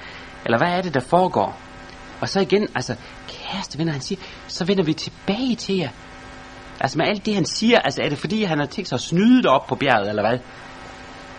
Eller 0.45 0.57
hvad 0.57 0.67
er 0.67 0.81
det, 0.81 0.93
der 0.93 0.99
foregår? 0.99 1.59
Og 2.21 2.29
så 2.29 2.39
igen, 2.39 2.67
altså, 2.75 2.95
kæreste 3.27 3.77
venner, 3.77 3.91
han 3.91 4.01
siger, 4.01 4.21
så 4.47 4.65
vender 4.65 4.83
vi 4.83 4.93
tilbage 4.93 5.55
til 5.55 5.77
jer. 5.77 5.89
Altså 6.79 6.97
med 6.97 7.07
alt 7.07 7.25
det, 7.25 7.35
han 7.35 7.45
siger, 7.45 7.79
altså 7.79 8.01
er 8.01 8.09
det 8.09 8.17
fordi, 8.17 8.43
han 8.43 8.59
har 8.59 8.65
tænkt 8.65 8.89
sig 8.89 8.95
at 8.95 9.01
snyde 9.01 9.37
det 9.37 9.45
op 9.45 9.67
på 9.67 9.75
bjerget, 9.75 10.09
eller 10.09 10.29
hvad? 10.29 10.39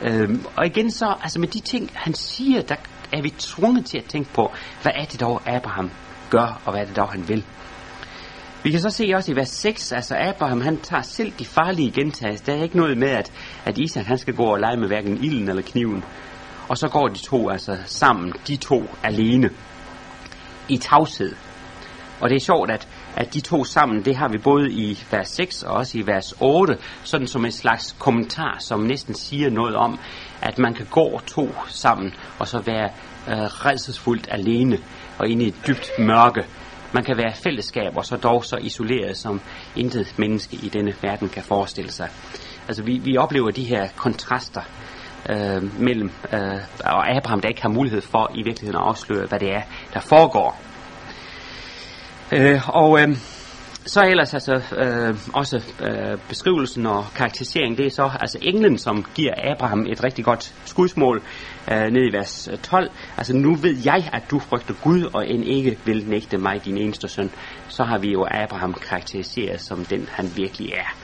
Øhm, 0.03 0.45
og 0.57 0.67
igen 0.67 0.91
så, 0.91 1.15
altså 1.23 1.41
med 1.41 1.49
de 1.49 1.61
ting, 1.61 1.91
han 1.95 2.15
siger, 2.15 2.63
der 2.63 2.77
er 3.13 3.23
vi 3.23 3.31
tvunget 3.39 3.87
til 3.87 3.99
at 3.99 4.05
tænke 4.05 4.33
på, 4.33 4.53
hvad 4.83 4.93
er 4.95 5.05
det 5.05 5.21
dog, 5.21 5.43
Abraham 5.47 5.91
gør, 6.31 6.61
og 6.65 6.73
hvad 6.73 6.83
er 6.83 6.87
det 6.87 6.97
dog, 6.97 7.09
han 7.09 7.29
vil. 7.29 7.45
Vi 8.63 8.71
kan 8.71 8.81
så 8.81 8.91
se 8.91 9.13
også 9.15 9.33
i 9.33 9.37
vers 9.37 9.49
6, 9.49 9.93
altså 9.93 10.17
Abraham, 10.19 10.61
han 10.61 10.81
tager 10.81 11.03
selv 11.03 11.33
de 11.39 11.45
farlige 11.45 11.91
gentagelser. 11.91 12.45
Der 12.45 12.55
er 12.55 12.63
ikke 12.63 12.77
noget 12.77 12.99
med, 12.99 13.09
at, 13.09 13.33
at 13.65 13.79
Isak, 13.79 14.05
han 14.05 14.19
skal 14.19 14.35
gå 14.35 14.43
og 14.43 14.61
lege 14.61 14.77
med 14.77 14.89
hverken 14.89 15.25
ilden 15.25 15.49
eller 15.49 15.63
kniven. 15.63 16.05
Og 16.69 16.79
så 16.79 16.89
går 16.89 17.09
de 17.09 17.19
to 17.19 17.51
altså 17.51 17.77
sammen, 17.85 18.33
de 18.49 18.57
to 18.57 18.83
alene, 19.03 19.51
i 20.69 20.77
tavshed. 20.77 21.35
Og 22.21 22.31
det 22.31 22.37
er 22.37 22.41
sjovt, 22.41 22.71
at, 22.71 22.89
at 23.17 23.35
de 23.35 23.41
to 23.41 23.65
sammen, 23.65 24.05
det 24.05 24.17
har 24.17 24.29
vi 24.29 24.39
både 24.39 24.73
i 24.73 24.99
vers 25.11 25.29
6 25.29 25.63
og 25.63 25.75
også 25.75 25.99
i 25.99 26.07
vers 26.07 26.35
8, 26.41 26.79
sådan 27.05 27.27
som 27.27 27.45
en 27.45 27.53
slags 27.53 27.97
kommentar, 27.99 28.57
som 28.61 28.81
næsten 28.81 29.15
siger 29.15 29.51
noget 29.51 29.77
om, 29.77 29.99
at 30.43 30.59
man 30.59 30.75
kan 30.75 30.87
gå 30.91 31.21
to 31.27 31.55
sammen, 31.69 32.15
og 32.39 32.49
så 32.49 32.59
være 32.59 32.91
øh, 33.29 33.39
redselsfuldt 33.39 34.29
alene, 34.31 34.79
og 35.19 35.29
inde 35.29 35.45
i 35.45 35.49
et 35.49 35.55
dybt 35.67 35.91
mørke. 35.99 36.45
Man 36.93 37.05
kan 37.05 37.17
være 37.17 37.35
fællesskab, 37.35 37.97
og 37.97 38.05
så 38.07 38.17
dog 38.17 38.45
så 38.45 38.57
isoleret, 38.57 39.17
som 39.17 39.41
intet 39.77 40.15
menneske 40.19 40.57
i 40.57 40.69
denne 40.69 40.95
verden 41.03 41.29
kan 41.29 41.43
forestille 41.43 41.93
sig. 41.93 42.09
Altså 42.69 42.83
vi, 42.83 42.99
vi 42.99 43.17
oplever 43.17 43.51
de 43.51 43.65
her 43.65 43.89
kontraster 43.97 44.63
øh, 45.31 45.81
mellem 45.81 46.11
øh, 46.33 46.59
og 46.85 47.17
Abraham, 47.17 47.41
der 47.41 47.49
ikke 47.49 47.63
har 47.63 47.69
mulighed 47.69 48.01
for 48.01 48.31
i 48.35 48.43
virkeligheden 48.43 48.83
at 48.83 48.89
afsløre, 48.89 49.27
hvad 49.27 49.39
det 49.39 49.55
er, 49.55 49.63
der 49.95 50.01
foregår. 50.01 50.66
Øh, 52.33 52.69
og 52.69 53.01
øh, 53.01 53.17
så 53.87 54.03
ellers 54.03 54.35
altså 54.35 54.55
øh, 54.77 55.17
også 55.33 55.57
øh, 55.81 56.19
beskrivelsen 56.29 56.87
og 56.87 57.05
karakterisering, 57.17 57.79
det 57.79 57.87
er 57.87 57.91
så 57.91 58.11
altså 58.21 58.39
englen, 58.43 58.79
som 58.79 59.05
giver 59.15 59.35
Abraham 59.53 59.87
et 59.87 60.05
rigtig 60.05 60.25
godt 60.25 60.55
skudsmål 60.65 61.23
øh, 61.73 61.87
ned 61.91 62.09
i 62.11 62.17
vers 62.17 62.49
øh, 62.53 62.59
12. 62.59 62.91
Altså 63.17 63.37
nu 63.37 63.55
ved 63.55 63.77
jeg, 63.85 64.11
at 64.13 64.23
du 64.31 64.39
frygter 64.39 64.75
Gud, 64.83 65.03
og 65.15 65.29
end 65.29 65.45
ikke 65.45 65.79
vil 65.85 66.05
nægte 66.09 66.39
mig, 66.39 66.65
din 66.65 66.79
eneste 66.79 67.09
søn. 67.09 67.31
Så 67.69 67.85
har 67.85 67.99
vi 67.99 68.13
jo 68.13 68.27
Abraham 68.31 68.75
karakteriseret 68.75 69.61
som 69.61 69.85
den, 69.85 70.09
han 70.13 70.31
virkelig 70.37 70.73
er. 70.73 70.97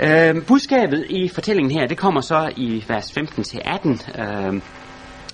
Øh, 0.00 0.46
budskabet 0.46 1.06
i 1.10 1.28
fortællingen 1.28 1.78
her, 1.78 1.86
det 1.86 1.98
kommer 1.98 2.20
så 2.20 2.52
i 2.56 2.84
vers 2.88 3.18
15-18. 3.18 4.22
Øh, 4.22 4.62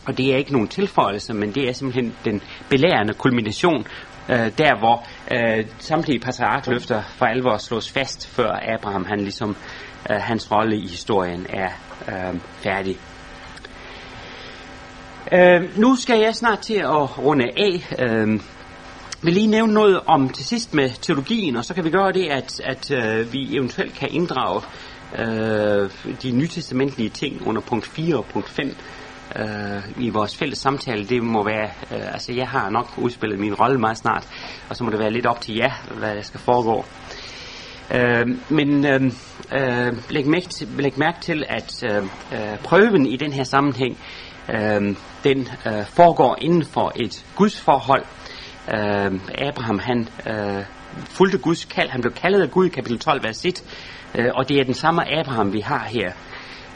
og 0.07 0.18
det 0.18 0.32
er 0.32 0.36
ikke 0.36 0.52
nogen 0.52 0.68
tilføjelse, 0.68 1.34
men 1.34 1.55
det 1.55 1.68
er 1.68 1.72
simpelthen 1.72 2.14
den 2.24 2.42
belærende 2.68 3.14
kulmination, 3.14 3.86
øh, 4.28 4.50
der 4.59 4.78
hvor 4.78 5.07
øh, 5.32 5.66
samtlige 5.78 6.20
patriarkløfter 6.20 7.02
for 7.02 7.26
alvor 7.26 7.57
slås 7.57 7.90
fast, 7.90 8.28
før 8.28 8.74
Abraham, 8.74 9.05
han 9.05 9.20
ligesom, 9.20 9.57
øh, 10.11 10.16
hans 10.16 10.52
rolle 10.52 10.76
i 10.76 10.86
historien 10.86 11.46
er 11.48 11.70
øh, 12.09 12.40
færdig. 12.55 12.96
Øh, 15.32 15.78
nu 15.78 15.96
skal 15.96 16.20
jeg 16.20 16.34
snart 16.34 16.59
til 16.59 16.74
at 16.74 17.18
runde 17.18 17.44
af. 17.57 17.94
Øh, 17.98 18.40
vil 19.22 19.34
lige 19.34 19.46
nævne 19.46 19.74
noget 19.74 20.00
om 20.07 20.28
til 20.28 20.44
sidst 20.44 20.74
med 20.74 20.90
teologien, 21.02 21.57
og 21.57 21.64
så 21.64 21.74
kan 21.74 21.84
vi 21.84 21.90
gøre 21.90 22.12
det, 22.12 22.26
at, 22.30 22.61
at 22.64 22.90
øh, 22.90 23.32
vi 23.32 23.57
eventuelt 23.57 23.94
kan 23.94 24.09
inddrage 24.12 24.62
øh, 25.18 25.90
de 26.22 26.30
nytestamentlige 26.30 27.09
ting 27.09 27.46
under 27.46 27.62
punkt 27.62 27.86
4 27.86 28.16
og 28.16 28.24
punkt 28.24 28.48
5 28.48 28.76
øh, 29.39 30.05
i 30.05 30.11
vores 30.11 30.37
fælles 30.37 30.59
samtale, 30.59 31.05
det 31.05 31.22
må 31.22 31.45
være, 31.45 31.70
øh, 31.93 32.12
altså 32.12 32.32
jeg 32.32 32.49
har 32.49 32.70
nok 32.70 32.89
udspillet 32.97 33.39
min 33.39 33.55
rolle 33.55 33.78
meget 33.78 33.99
snart, 33.99 34.28
og 34.68 34.76
så 34.76 34.85
må 34.85 34.91
det 34.91 34.99
være 34.99 35.11
lidt 35.11 35.26
op 35.26 35.41
til 35.41 35.55
jer, 35.55 35.72
hvad 35.99 36.16
der 36.16 36.22
skal 36.22 36.41
foregå. 36.41 36.85
Øh, 37.95 38.26
men 38.49 38.87
øh, 38.87 39.03
øh, 39.53 39.93
læg, 40.11 40.26
mærke 40.26 40.49
til, 40.49 40.68
læg 40.78 40.99
mærke 40.99 41.20
til, 41.20 41.45
at 41.49 41.85
øh, 41.85 42.03
øh, 42.32 42.59
prøven 42.59 43.07
i 43.07 43.16
den 43.16 43.32
her 43.32 43.45
sammenhæng, 43.45 43.99
øh, 44.55 44.97
den 45.24 45.49
øh, 45.66 45.87
foregår 45.87 46.37
inden 46.41 46.64
for 46.64 46.93
et 46.97 47.26
gudsforhold. 47.37 48.05
Øh, 48.68 49.20
Abraham, 49.49 49.78
han 49.78 50.09
øh, 50.26 50.64
fulgte 50.99 51.39
Guds 51.39 51.64
kald, 51.64 51.89
han 51.89 52.01
blev 52.01 52.12
kaldet 52.12 52.43
af 52.43 52.51
Gud 52.51 52.66
i 52.66 52.68
kapitel 52.68 52.99
12, 52.99 53.24
vers 53.24 53.45
1, 53.45 53.64
øh, 54.14 54.30
og 54.35 54.49
det 54.49 54.61
er 54.61 54.64
den 54.64 54.74
samme 54.74 55.18
Abraham, 55.18 55.53
vi 55.53 55.61
har 55.61 55.85
her. 55.85 56.12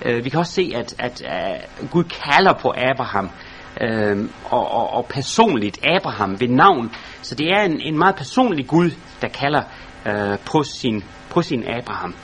Øh, 0.04 0.24
vi 0.24 0.30
kan 0.30 0.40
også 0.40 0.52
se, 0.52 0.72
at, 0.74 0.94
at 0.98 1.22
uh, 1.82 1.90
Gud 1.90 2.04
kalder 2.04 2.52
på 2.52 2.74
Abraham, 2.76 3.30
øh, 3.80 4.28
og, 4.44 4.70
og, 4.70 4.90
og 4.90 5.06
personligt 5.06 5.78
Abraham 5.86 6.40
ved 6.40 6.48
navn. 6.48 6.92
Så 7.22 7.34
det 7.34 7.46
er 7.46 7.62
en, 7.62 7.80
en 7.80 7.98
meget 7.98 8.16
personlig 8.16 8.66
Gud, 8.66 8.90
der 9.22 9.28
kalder 9.28 9.62
øh, 10.06 10.38
på, 10.46 10.62
sin, 10.62 11.04
på 11.30 11.42
sin 11.42 11.64
Abraham. 11.68 12.14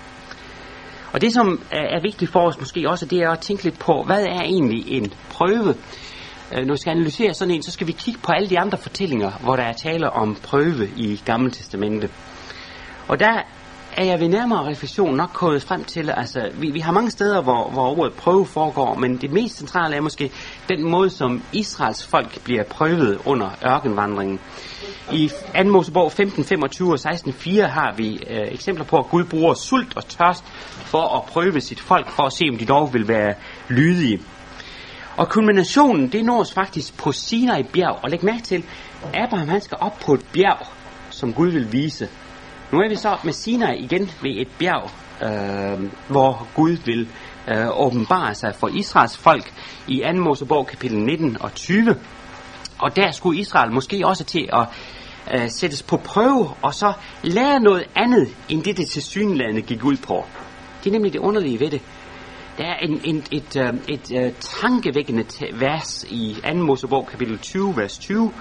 Og 1.13 1.21
det, 1.21 1.33
som 1.33 1.63
er, 1.71 1.97
er 1.97 2.01
vigtigt 2.03 2.31
for 2.31 2.41
os 2.41 2.61
måske 2.61 2.91
også, 2.91 3.07
det 3.07 3.19
er 3.19 3.31
at 3.31 3.39
tænke 3.39 3.65
lidt 3.65 3.79
på, 3.79 4.03
hvad 4.07 4.25
er 4.25 4.41
egentlig 4.41 4.93
en 4.93 5.13
prøve? 5.31 5.75
Øh, 6.53 6.67
når 6.67 6.75
vi 6.75 6.79
skal 6.79 6.91
analysere 6.91 7.35
sådan 7.35 7.55
en, 7.55 7.63
så 7.63 7.71
skal 7.71 7.87
vi 7.87 7.93
kigge 7.93 8.21
på 8.21 8.33
alle 8.33 8.51
de 8.51 8.59
andre 8.59 8.79
fortællinger, 8.79 9.31
hvor 9.31 9.57
der 9.57 9.63
er 9.63 9.73
tale 9.73 10.11
om 10.11 10.35
prøve 10.43 10.89
i 10.97 11.23
Gamle 11.25 11.51
Testamente. 11.51 12.09
Og 13.09 13.21
der 13.21 13.43
er 13.97 14.05
jeg 14.05 14.21
ved 14.21 14.29
nærmere 14.29 14.67
refleksion 14.67 15.17
nok 15.17 15.31
kommet 15.33 15.63
frem 15.63 15.85
til, 15.85 16.11
altså 16.11 16.51
vi, 16.55 16.71
vi 16.71 16.81
har 16.81 16.93
mange 16.93 17.11
steder, 17.11 17.43
hvor, 17.43 17.71
hvor 17.71 17.99
ordet 17.99 18.13
prøve 18.13 18.47
foregår, 18.47 18.95
men 18.95 19.17
det 19.17 19.33
mest 19.33 19.57
centrale 19.57 19.97
er 19.97 20.01
måske 20.01 20.31
den 20.69 20.91
måde, 20.91 21.11
som 21.11 21.43
Israels 21.53 22.07
folk 22.07 22.45
bliver 22.45 22.65
prøvet 22.65 23.19
under 23.25 23.51
ørkenvandringen. 23.67 24.41
I 25.13 25.31
2. 25.57 25.65
Mosebog 25.65 26.13
15, 26.13 26.45
25 26.45 26.93
og 26.93 26.99
16, 26.99 27.33
4 27.33 27.69
har 27.69 27.95
vi 27.97 28.15
øh, 28.31 28.49
eksempler 28.53 28.85
på, 28.85 28.99
at 28.99 29.09
Gud 29.11 29.25
bruger 29.25 29.55
sult 29.55 29.97
og 29.97 30.09
tørst 30.09 30.45
for 30.77 31.17
at 31.17 31.25
prøve 31.25 31.61
sit 31.61 31.81
folk, 31.81 32.11
for 32.11 32.23
at 32.23 32.33
se, 32.33 32.45
om 32.51 32.59
de 32.59 32.67
dog 32.67 32.95
vil 32.95 33.09
være 33.09 33.35
lydige. 33.69 34.21
Og 35.17 35.29
kulminationen, 35.29 36.09
det 36.13 36.25
nås 36.25 36.53
faktisk 36.53 36.97
på 36.97 37.13
Sinai 37.13 37.63
bjerg. 37.63 37.99
Og 38.03 38.11
læg 38.11 38.25
mærke 38.25 38.43
til, 38.43 38.65
Abraham 39.15 39.49
han 39.49 39.61
skal 39.61 39.79
op 39.81 39.99
på 40.07 40.15
et 40.15 40.27
bjerg, 40.33 40.67
som 41.11 41.33
Gud 41.33 41.49
vil 41.49 41.73
vise. 41.73 42.09
Nu 42.73 42.79
er 42.79 42.89
vi 42.89 42.97
så 42.97 43.17
med 43.25 43.33
Sinai 43.33 43.79
igen 43.79 44.11
ved 44.23 44.31
et 44.37 44.49
bjerg, 44.59 44.91
øh, 45.23 45.91
hvor 46.09 46.47
Gud 46.55 46.77
vil 46.85 47.09
øh, 47.49 47.81
åbenbare 47.81 48.35
sig 48.35 48.55
for 48.55 48.69
Israels 48.69 49.17
folk 49.17 49.53
i 49.89 50.03
2. 50.13 50.21
Mosebog 50.21 50.67
kapitel 50.67 50.99
19 50.99 51.37
og 51.41 51.55
20. 51.55 51.97
Og 52.79 52.97
der 52.97 53.11
skulle 53.11 53.41
Israel 53.41 53.73
måske 53.73 54.07
også 54.07 54.25
til 54.25 54.49
at 54.53 54.67
øh, 55.35 55.51
sættes 55.51 55.83
på 55.83 55.97
prøve, 55.97 56.51
og 56.63 56.75
så 56.75 56.93
lære 57.23 57.61
noget 57.61 57.85
andet, 57.95 58.29
end 58.49 58.63
det 58.63 58.77
det 58.77 58.89
tilsyneladende 58.89 59.63
gik 59.63 59.85
ud 59.85 59.97
på. 59.97 60.25
Det 60.85 60.91
er 60.91 60.93
nemlig 60.93 61.13
det 61.13 61.19
underlige 61.19 61.61
ved 61.61 61.71
det. 61.71 61.83
Der 62.59 62.65
er 62.65 62.77
en, 62.77 63.01
en, 63.05 63.25
et, 63.31 63.57
øh, 63.57 63.69
et, 63.89 64.11
et, 64.11 64.27
et 64.27 64.37
tankevækkende 64.37 65.25
vers 65.53 66.05
i 66.11 66.37
2. 66.53 66.55
Mosebog 66.55 67.07
kapitel 67.07 67.39
20, 67.39 67.77
vers 67.77 67.99
20, 67.99 68.33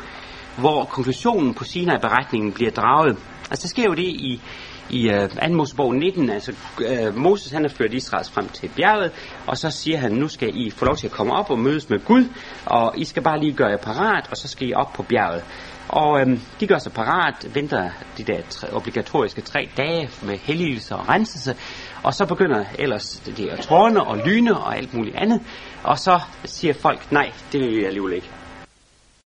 hvor 0.58 0.86
konklusionen 0.86 1.54
på 1.54 1.64
Sinai-beretningen 1.64 2.52
bliver 2.52 2.72
draget. 2.72 3.18
Altså, 3.50 3.64
der 3.64 3.70
sker 3.70 3.84
jo 3.84 3.94
det 3.94 4.04
i, 4.04 4.42
i 4.90 5.10
øh, 5.10 5.24
uh, 5.24 5.30
2. 5.30 5.54
Mosebog 5.54 5.96
19, 5.96 6.30
altså 6.30 6.54
uh, 6.80 7.16
Moses 7.16 7.52
han 7.52 7.64
har 7.64 7.70
ført 7.70 7.94
Israels 7.94 8.32
frem 8.32 8.48
til 8.48 8.70
bjerget, 8.76 9.12
og 9.48 9.58
så 9.58 9.70
siger 9.70 9.98
han, 9.98 10.12
nu 10.12 10.28
skal 10.28 10.52
I 10.54 10.70
få 10.70 10.86
lov 10.86 10.96
til 10.96 11.08
at 11.08 11.12
komme 11.12 11.34
op 11.34 11.52
og 11.52 11.60
mødes 11.60 11.90
med 11.90 12.00
Gud, 12.06 12.26
og 12.66 12.94
I 12.98 13.04
skal 13.06 13.24
bare 13.24 13.40
lige 13.40 13.54
gøre 13.54 13.70
jer 13.70 13.78
parat, 13.78 14.28
og 14.32 14.38
så 14.38 14.48
skal 14.48 14.68
I 14.68 14.74
op 14.74 14.94
på 14.94 15.04
bjerget. 15.04 15.44
Og 15.90 16.22
øhm, 16.22 16.40
de 16.60 16.68
gør 16.68 16.78
sig 16.78 16.92
parat, 16.94 17.56
venter 17.56 17.90
de 18.18 18.24
der 18.24 18.42
tre, 18.50 18.74
obligatoriske 18.74 19.42
tre 19.42 19.70
dage 19.78 20.10
med 20.24 20.38
helligelse 20.38 20.96
og 20.96 21.10
renselse, 21.10 21.56
og 22.04 22.14
så 22.14 22.26
begynder 22.26 22.66
ellers 22.80 23.22
det 23.38 23.50
at 23.50 23.60
tårne 23.60 24.04
og 24.04 24.18
lyne 24.26 24.58
og 24.58 24.78
alt 24.78 24.94
muligt 24.94 25.16
andet, 25.16 25.42
og 25.84 26.00
så 26.00 26.20
siger 26.46 26.74
folk, 26.74 27.12
nej, 27.12 27.32
det 27.52 27.62
vil 27.62 27.78
vi 27.78 27.86
alligevel 27.86 28.14
ikke. 28.14 28.30